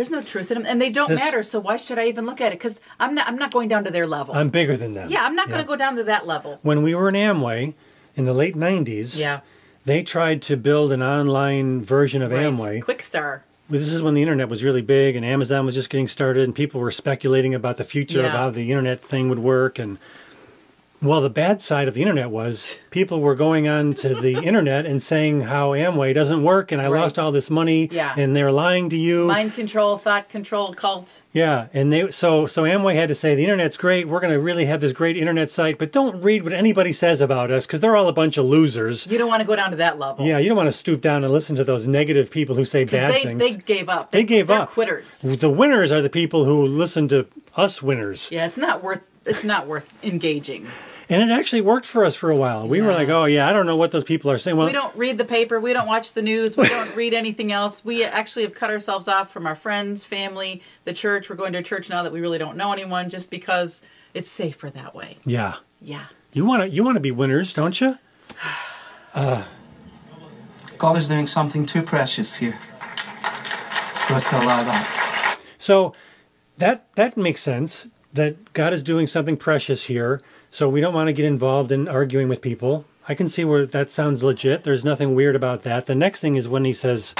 [0.01, 1.43] There's no truth in them, and they don't This- matter.
[1.43, 2.59] So why should I even look at it?
[2.59, 3.29] Because I'm not.
[3.29, 4.35] I'm not going down to their level.
[4.35, 5.11] I'm bigger than them.
[5.11, 6.59] yeah, I'm not going to go down to that level.
[6.63, 7.75] When we were in Amway
[8.17, 9.41] in the late 90s, Yeah.
[9.85, 12.47] they tried to build an online version of Right.
[12.47, 12.81] Amway.
[12.83, 13.41] Quixtar.
[13.69, 16.55] This is when the internet was really big and Amazon was just getting started, and
[16.55, 19.79] people were speculating about the future of how the internet thing would work.
[19.79, 19.99] And
[21.03, 24.85] well, the bad side of the internet was people were going on to the internet
[24.87, 27.01] and saying how Amway doesn't work, and I Right.
[27.01, 28.13] lost all this money, Yeah.
[28.17, 29.27] and they're lying to you.
[29.27, 31.23] Mind control, thought control, cult.
[31.33, 34.09] Yeah, and they so so Amway had to say the internet's great.
[34.09, 37.21] We're going to really have this great internet site, but don't read what anybody says
[37.21, 39.07] about us because they're all a bunch of losers.
[39.07, 40.27] You don't want to go down to that level.
[40.27, 42.85] Yeah, you don't want to stoop down and listen to those negative people who say
[42.85, 43.39] bad they, things.
[43.41, 44.11] they gave up.
[44.11, 44.69] They gave they're up.
[44.71, 45.23] Quitters.
[45.23, 48.29] The winners are the people who listen to us winners.
[48.31, 49.01] Yeah, it's not worth.
[49.27, 50.67] It's not worth engaging.
[51.11, 52.69] And it actually worked for us for a while.
[52.69, 54.57] We were like, oh yeah, I don't know what those people are saying.
[54.57, 55.59] Well, we don't read the paper.
[55.59, 56.57] We don't watch the news.
[56.57, 57.85] We don't read anything else.
[57.85, 61.29] We actually have cut ourselves off from our friends, family, the church.
[61.29, 63.83] We're going to a church now that we really don't know anyone, just because
[64.15, 65.19] it's safer that way.
[65.25, 66.07] yeah, Yeah.
[66.33, 67.99] you want to you want to be winners, don't you?
[69.13, 69.43] Uh,
[70.79, 75.39] God is doing something too precious here for us to allow that.
[75.59, 75.93] So
[76.59, 77.89] that that makes sense.
[78.13, 80.21] That God is doing something precious here.
[80.51, 82.85] So we don't want to get involved in arguing with people.
[83.09, 84.65] I can see where that sounds legit.
[84.65, 85.87] There's nothing weird about that.
[85.87, 87.15] The next thing is when he says,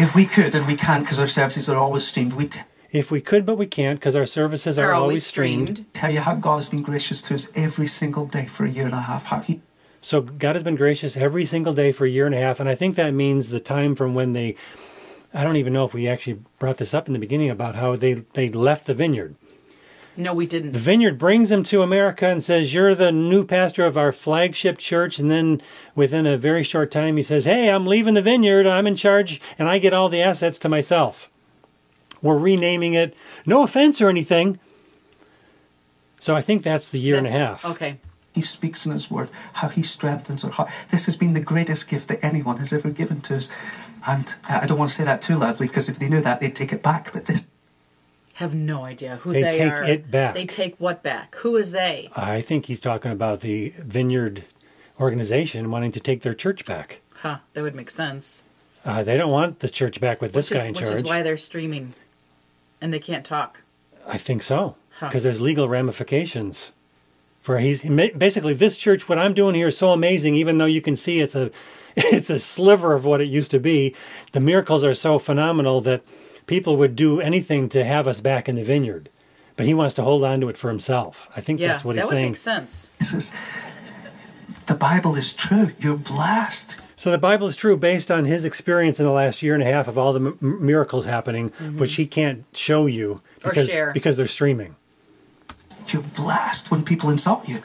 [0.00, 2.56] If we could, and we can't because our services are always streamed, we'd
[2.90, 5.94] "If we could, but we can't, because our services are, Are always always streamed." streamed.
[5.94, 8.86] tell you how God has been gracious to us every single day for a year
[8.86, 9.60] and a half, how He
[10.00, 12.68] So God has been gracious every single day for a year and a half, and
[12.68, 14.54] I think that means the time from when they.
[15.34, 17.96] I don't even know if we actually brought this up in the beginning about how
[17.96, 19.34] they they left the vineyard.
[20.18, 20.72] No, we didn't.
[20.72, 24.76] The vineyard brings him to America and says, You're the new pastor of our flagship
[24.76, 25.20] church.
[25.20, 25.62] And then
[25.94, 28.66] within a very short time, he says, Hey, I'm leaving the vineyard.
[28.66, 31.30] I'm in charge and I get all the assets to myself.
[32.20, 33.14] We're renaming it.
[33.46, 34.58] No offense or anything.
[36.18, 37.64] So I think that's the year and a half.
[37.64, 37.98] Okay.
[38.34, 40.68] He speaks in His Word, how He strengthens our heart.
[40.90, 43.50] This has been the greatest gift that anyone has ever given to us.
[44.08, 46.40] And uh, I don't want to say that too loudly because if they knew that,
[46.40, 47.12] they'd take it back.
[47.12, 47.46] But this
[48.38, 49.50] Have no idea who They are.
[49.50, 49.84] they, take are.
[49.84, 50.34] it back.
[50.34, 51.34] They take what back?
[51.38, 52.08] Who is they?
[52.14, 54.44] I think he's talking about the vineyard
[55.00, 57.00] organization wanting to take their church back.
[57.14, 57.38] Huh?
[57.54, 58.44] That would make sense.
[58.84, 60.92] Uh, they don't want the church back with this which guy is, in which charge.
[60.92, 61.94] is why they're streaming,
[62.80, 63.62] and they can't talk.
[64.06, 64.76] I think so.
[65.00, 65.08] Huh.
[65.08, 66.70] Because there's legal ramifications.
[67.40, 69.08] For he's basically this church.
[69.08, 71.50] What I'm doing here is so amazing, even though you can see it's a
[71.96, 73.96] it's a sliver of what it used to be.
[74.30, 76.02] The miracles are so phenomenal that
[76.48, 79.08] people would do anything to have us back in the vineyard.
[79.56, 81.28] But he wants to hold on to it for himself.
[81.36, 82.30] I think Yeah, that's what that he's would saying.
[82.32, 82.90] make sense.
[82.98, 83.32] This is
[84.66, 85.70] the Bible is true.
[85.78, 86.80] You're blessed.
[86.96, 89.66] So the Bible is true based on his experience in the last year and a
[89.66, 91.78] half of all the m- m- miracles happening, mm-hmm.
[91.78, 93.92] which he can't show you Or because share.
[93.92, 94.74] because they're streaming.
[95.88, 97.58] You're blessed when people insult you.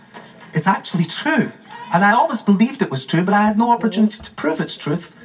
[0.54, 1.52] It's actually true.
[1.94, 4.78] And I always believed it was true, but I had no opportunity to prove its
[4.78, 5.20] truth.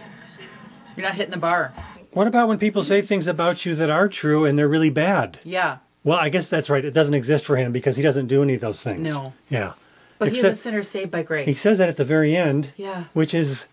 [0.97, 1.73] You're not hitting the bar.
[2.13, 5.39] What about when people say things about you that are true and they're really bad?
[5.45, 6.85] Yeah, Well, I guess that's right.
[6.85, 9.01] It doesn't exist for him because he doesn't do any of those things.
[9.03, 9.35] No.
[9.51, 9.73] Yeah.
[10.19, 11.47] but he's Except- a sinner saved by grace.
[11.47, 12.73] He says that at the very end.
[12.77, 13.05] Yeah.
[13.13, 13.67] Which is,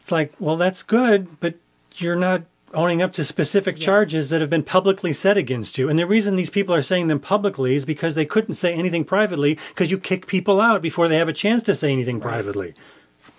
[0.00, 1.54] it's like, well, that's good, but
[1.96, 2.42] you're not
[2.74, 3.84] owning up to specific Yes.
[3.84, 5.88] charges that have been publicly said against you.
[5.90, 9.04] And the reason these people are saying them publicly is because they couldn't say anything
[9.04, 12.72] privately because you kick people out before they have a chance to say anything privately.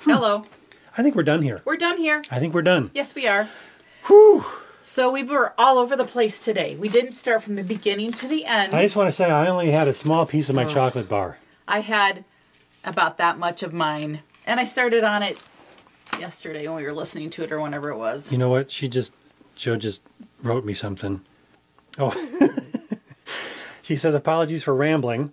[0.02, 0.46] Hello,
[0.98, 1.62] I think we're done here.
[1.66, 2.22] we're done here.
[2.30, 2.92] I think we're done.
[2.94, 3.50] Yes, we are.
[4.08, 4.46] Whew.
[4.82, 6.76] So we were all over the place today.
[6.76, 8.74] We didn't start from the beginning to the end.
[8.74, 10.70] I just want to say I only had a small piece of my Oh.
[10.70, 11.38] chocolate bar.
[11.68, 12.26] I had
[12.84, 15.38] about that much of mine, and I started on it
[16.20, 18.30] yesterday when we were listening to it or whenever it was.
[18.32, 18.70] You know what?
[18.70, 19.14] She just,
[19.56, 20.02] Joe just
[20.42, 21.22] wrote me something.
[21.98, 22.12] Oh,
[23.82, 25.32] she says apologies for rambling.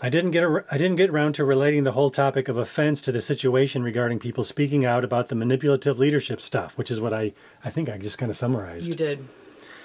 [0.00, 3.00] I didn't get ar- I didn't get around to relating the whole topic of offense
[3.02, 7.14] to the situation regarding people speaking out about the manipulative leadership stuff, which is what
[7.14, 7.32] I
[7.64, 8.88] I think I just kind of summarized.
[8.88, 9.24] You did.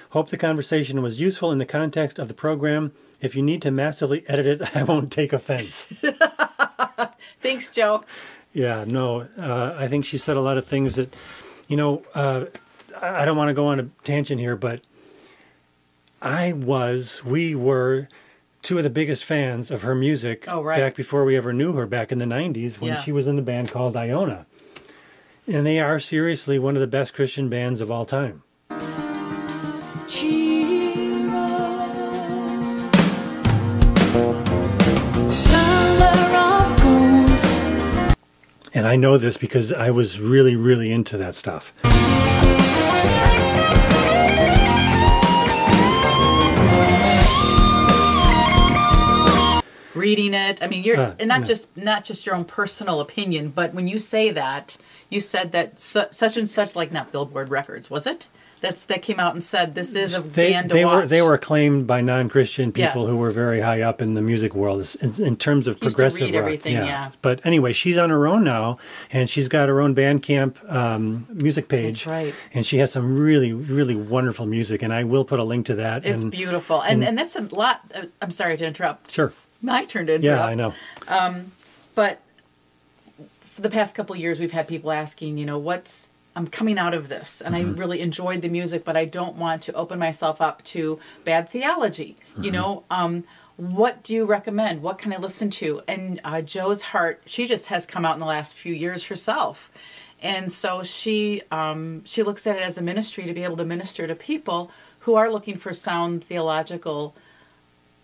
[0.09, 2.91] Hope the conversation was useful in the context of the program.
[3.21, 5.85] If you need to massively edit it, I won't take offense.
[7.41, 8.03] Thanks, Joe.
[8.53, 11.15] Yeah, no, uh, I think she said a lot of things that,
[11.69, 12.45] you know, uh,
[13.01, 14.81] I don't want to go on a tangent here, but
[16.21, 18.09] I was, we were
[18.61, 20.77] two of the biggest fans of her music Oh, right.
[20.79, 23.01] back before we ever knew her back in the 90s when Yeah.
[23.01, 24.45] she was in the band called Iona.
[25.47, 28.43] And they are seriously one of the best Christian bands of all time.
[38.73, 41.73] And I know this because I was really, really into that stuff.
[50.11, 50.61] Reading it.
[50.61, 51.45] I mean, you're Uh, and not no.
[51.47, 54.77] just not just your own personal opinion, but when you say that,
[55.09, 58.27] you said that su- such and such, like not Billboard Records, was it?
[58.61, 60.95] That's that came out and said this is a They, band they watch.
[60.95, 63.09] were they were acclaimed by non-Christian people Yes.
[63.09, 66.35] who were very high up in the music world in, in terms of progressive read
[66.35, 66.43] rock.
[66.43, 67.09] everything, yeah.
[67.23, 68.77] But anyway, she's on her own now,
[69.11, 72.03] and she's got her own Bandcamp um, music page.
[72.05, 72.35] That's right.
[72.53, 75.75] And she has some really really wonderful music, and I will put a link to
[75.83, 76.05] that.
[76.05, 77.81] It's and, beautiful, and and that's a lot.
[77.95, 79.11] Uh, I'm sorry to interrupt.
[79.11, 79.33] Sure.
[79.61, 80.23] My turn to interrupt.
[80.23, 80.73] Yeah, I know.
[81.95, 82.21] but
[83.39, 86.79] for the past couple of years we've had people asking you know what's i'm coming
[86.79, 89.99] out of this and i really enjoyed the music but i don't want to open
[89.99, 92.83] myself up to bad theology you know?
[92.89, 93.23] Um,
[93.57, 94.81] what do you recommend?
[94.81, 95.81] What can i listen to?
[95.87, 99.71] And uh, joe's heart she just has come out in the last few years herself.
[100.21, 103.65] And so she um, she looks at it as a ministry to be able to
[103.65, 107.15] minister to people who are looking for sound theological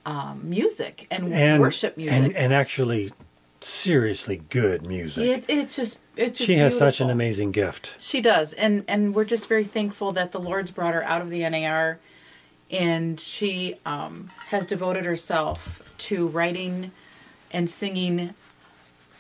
[0.08, 3.12] um, music and, And worship music and and actually
[3.60, 5.24] seriously good music.
[5.26, 7.96] it, it's just it's just she has such an amazing gift.
[8.00, 11.30] She does, and and we're just very thankful that the Lord's brought her out of
[11.30, 12.00] the NAR,
[12.72, 16.92] and she um, has devoted herself to writing
[17.52, 18.34] and singing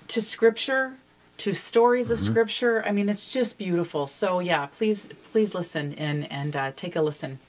[0.08, 0.94] to Scripture,
[1.40, 2.26] to stories of Mhm.
[2.32, 2.84] Scripture.
[2.86, 4.08] I mean, it's just beautiful.
[4.08, 7.40] So yeah, please please listen and and uh, take a listen.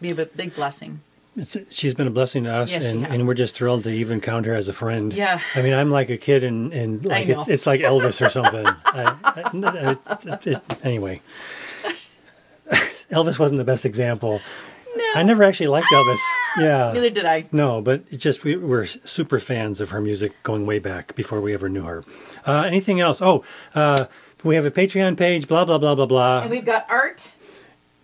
[0.00, 1.00] Be a big blessing.
[1.34, 4.20] It's, she's been a blessing to us, Yes, and, and we're just thrilled to even
[4.20, 5.14] count her as a friend.
[5.14, 5.40] Yeah.
[5.54, 8.66] I mean, I'm like a kid, and, and like it's it's like Elvis or something.
[8.66, 9.96] I, I-
[10.34, 11.22] it- it- anyway,
[13.10, 14.40] Elvis wasn't the best example.
[14.94, 16.18] No, I never actually liked Elvis.
[16.58, 16.92] Yeah.
[16.92, 17.46] Neither did I.
[17.50, 21.40] No, but it just we were super fans of her music going way back before
[21.40, 22.04] we ever knew her.
[22.46, 23.22] Uh, anything else?
[23.22, 23.42] Oh,
[23.74, 24.04] uh,
[24.44, 25.48] we have a Patreon page.
[25.48, 26.42] Blah blah blah blah blah.
[26.42, 27.32] And we've got art.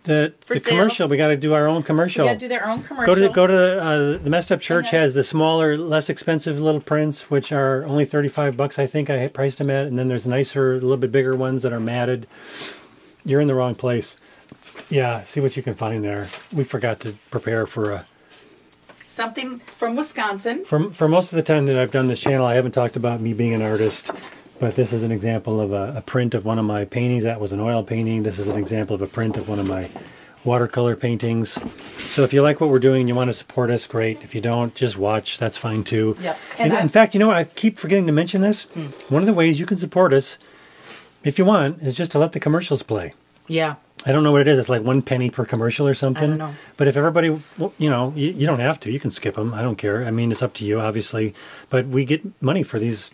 [0.09, 1.07] The, the commercial.
[1.07, 2.25] We got to do our own commercial.
[2.25, 3.05] We got to do their own commercial.
[3.05, 6.09] Go to the, go to the, uh, the messed up church has the smaller, less
[6.09, 8.79] expensive little prints, which are only thirty five bucks.
[8.79, 11.61] I think I priced them at, and then there's nicer, a little bit bigger ones
[11.61, 12.25] that are matted.
[13.23, 14.15] You're in the wrong place.
[14.89, 16.27] Yeah, see what you can find there.
[16.51, 18.05] We forgot to prepare for a.
[19.05, 20.65] Something from Wisconsin.
[20.65, 23.21] For for most of the time that I've done this channel, I haven't talked about
[23.21, 24.09] me being an artist,
[24.59, 27.23] but this is an example of a, a print of one of my paintings.
[27.23, 28.23] That was an oil painting.
[28.23, 29.89] This is an example of a print of one of my
[30.45, 31.59] watercolor paintings.
[31.97, 34.21] So if you like what we're doing, and you want to support us, great.
[34.23, 35.37] If you don't, just watch.
[35.37, 36.17] That's fine too.
[36.21, 36.37] Yep.
[36.57, 37.37] And And I- in fact, you know what?
[37.37, 38.63] I keep forgetting to mention this.
[38.73, 38.87] Hmm.
[39.13, 40.37] One of the ways you can support us,
[41.23, 43.13] if you want, is just to let the commercials play.
[43.47, 43.75] Yeah.
[44.05, 44.57] I don't know what it is.
[44.57, 46.23] It's like one penny per commercial or something.
[46.23, 46.55] I don't know.
[46.77, 48.91] But if everybody, well, you know, you, you don't have to.
[48.91, 49.53] You can skip them.
[49.53, 50.05] I don't care.
[50.05, 51.33] I mean, it's up to you, obviously.
[51.69, 53.11] But we get money for these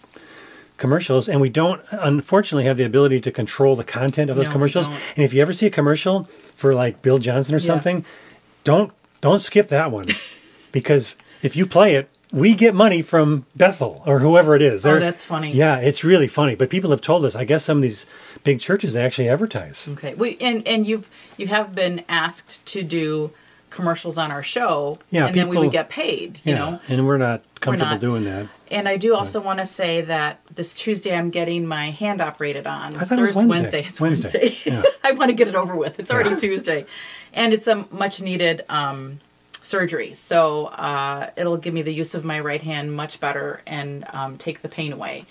[0.78, 4.52] commercials, and we don't, unfortunately, have the ability to control the content of those No,
[4.52, 4.88] commercials.
[4.88, 7.68] And if you ever see a commercial for like Bill Johnson or Yeah.
[7.68, 8.06] something,
[8.64, 8.92] don't
[9.22, 10.06] don't skip that one,
[10.72, 12.10] because if you play it.
[12.32, 14.86] We get money from Bethel or whoever it is.
[14.86, 15.54] Oh, They're- that's funny.
[15.54, 16.56] Yeah, it's really funny.
[16.56, 17.34] But people have told us.
[17.34, 18.06] I guess some of these
[18.44, 19.88] big churches they actually advertise.
[19.94, 20.16] Okay.
[20.16, 21.08] We and and you've
[21.38, 23.32] you have been asked to do
[23.70, 25.00] commercials on our show.
[25.12, 26.40] Yeah, And then we would get paid.
[26.44, 26.80] You yeah, know.
[26.90, 28.02] and we're not comfortable not.
[28.02, 28.48] doing that.
[28.72, 32.66] And I do also want to say that this Tuesday I'm getting my hand operated
[32.68, 32.96] on.
[32.96, 33.86] I thought it was Thursday- Wednesday.
[33.88, 34.40] It's Wednesday.
[34.40, 34.72] Wednesday.
[34.72, 34.84] Yeah.
[35.04, 36.00] I want to get it over with.
[36.00, 36.86] It's already Tuesday,
[37.34, 39.20] and it's a much needed um,
[39.62, 40.14] surgery.
[40.14, 44.38] So uh, it'll give me the use of my right hand much better and um,
[44.38, 45.26] take the pain away.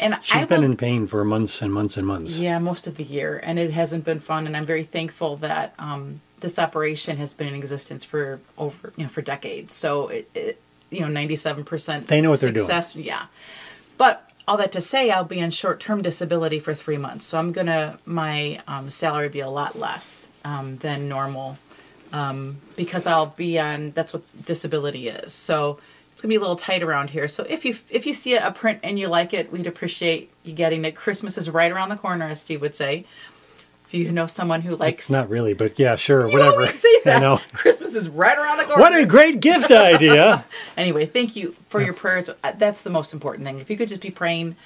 [0.00, 2.34] And She's I been will- in pain for months and months and months.
[2.38, 4.46] yeah, most of the year, and it hasn't been fun.
[4.46, 9.02] And I'm very thankful that um, this operation has been in existence for over, you
[9.02, 9.74] know, for decades.
[9.74, 12.06] So it, it you know, 97 percent.
[12.06, 12.66] They know what they're doing.
[12.66, 13.26] Success, yeah.
[13.96, 17.52] But all that to say, I'll be on short-term disability for three months, so I'm
[17.52, 21.58] gonna my um, salary be a lot less um, than normal
[22.12, 23.92] um, because I'll be on.
[23.92, 25.32] That's what disability is.
[25.32, 25.78] So
[26.12, 27.28] it's gonna be a little tight around here.
[27.28, 30.52] So if you if you see a print and you like it, we'd appreciate you
[30.52, 30.96] getting it.
[30.96, 33.04] Christmas is right around the corner, as Steve would say.
[33.88, 36.66] If you know someone who likes, It's not really, but yeah, sure, you whatever.
[36.66, 37.16] say that.
[37.16, 37.40] I know.
[37.54, 38.80] Christmas is right around the corner.
[38.82, 40.44] What a great gift idea!
[40.76, 42.28] anyway, thank you for your prayers.
[42.44, 43.60] Uh, That's the most important thing.
[43.60, 44.56] If you could just be praying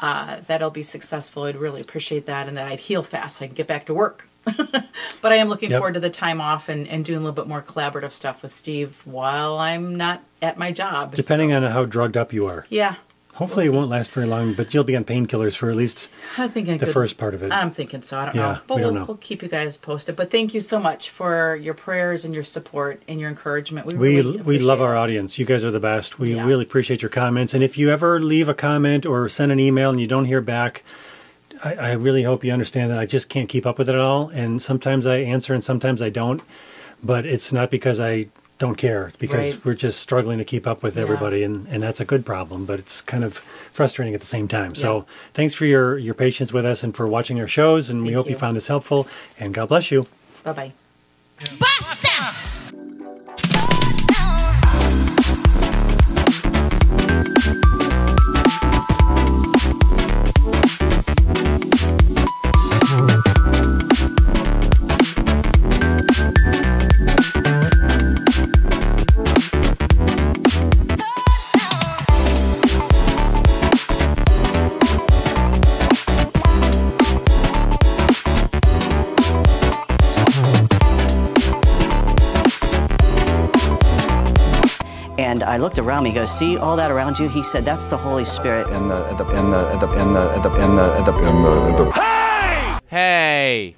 [0.00, 3.44] uh, that I'll be successful, I'd really appreciate that and that I'd heal fast so
[3.44, 4.26] I can get back to work.
[4.44, 5.78] but I am looking Yep.
[5.78, 8.52] forward to the time off and, and doing a little bit more collaborative stuff with
[8.52, 11.14] Steve while I'm not at my job.
[11.14, 12.66] Depending So, on how drugged up you are.
[12.68, 12.96] Yeah.
[13.36, 16.48] Hopefully, it won't last very long, but you'll be on painkillers for at least I
[16.48, 17.50] think I the could- first part of it.
[17.50, 18.18] I'm thinking so.
[18.18, 18.58] I don't Yeah, know.
[18.66, 19.04] But we we'll, know.
[19.06, 20.16] we'll keep you guys posted.
[20.16, 23.86] But thank you so much for your prayers and your support and your encouragement.
[23.86, 25.38] We we really we love our audience.
[25.38, 26.18] You guys are the best.
[26.18, 26.44] We Yeah.
[26.46, 27.54] really appreciate your comments.
[27.54, 30.42] And if you ever leave a comment or send an email and you don't hear
[30.42, 30.84] back,
[31.64, 34.00] I, I really hope you understand that I just can't keep up with it at
[34.00, 34.28] all.
[34.28, 36.42] And sometimes I answer and sometimes I don't.
[37.02, 38.26] But it's not because I
[38.62, 39.10] don't care.
[39.18, 39.64] Because Right.
[39.64, 41.02] we're just struggling to keep up with Yeah.
[41.02, 42.64] everybody, and, and that's a good problem.
[42.64, 43.38] But it's kind of
[43.72, 44.74] frustrating at the same time.
[44.74, 47.90] So thanks for your your patience with us and for watching our shows.
[47.90, 48.38] And we hope you you.
[48.38, 49.06] found this helpful.
[49.38, 50.06] And God bless you.
[50.44, 50.72] Bye
[51.40, 52.51] bye.
[85.32, 86.10] And I looked around me.
[86.10, 89.00] He goes, "See all that around you?" He said, "That's the Holy Spirit." And the
[89.08, 90.14] and the and the and the and
[90.44, 93.76] the and the and the the Hey!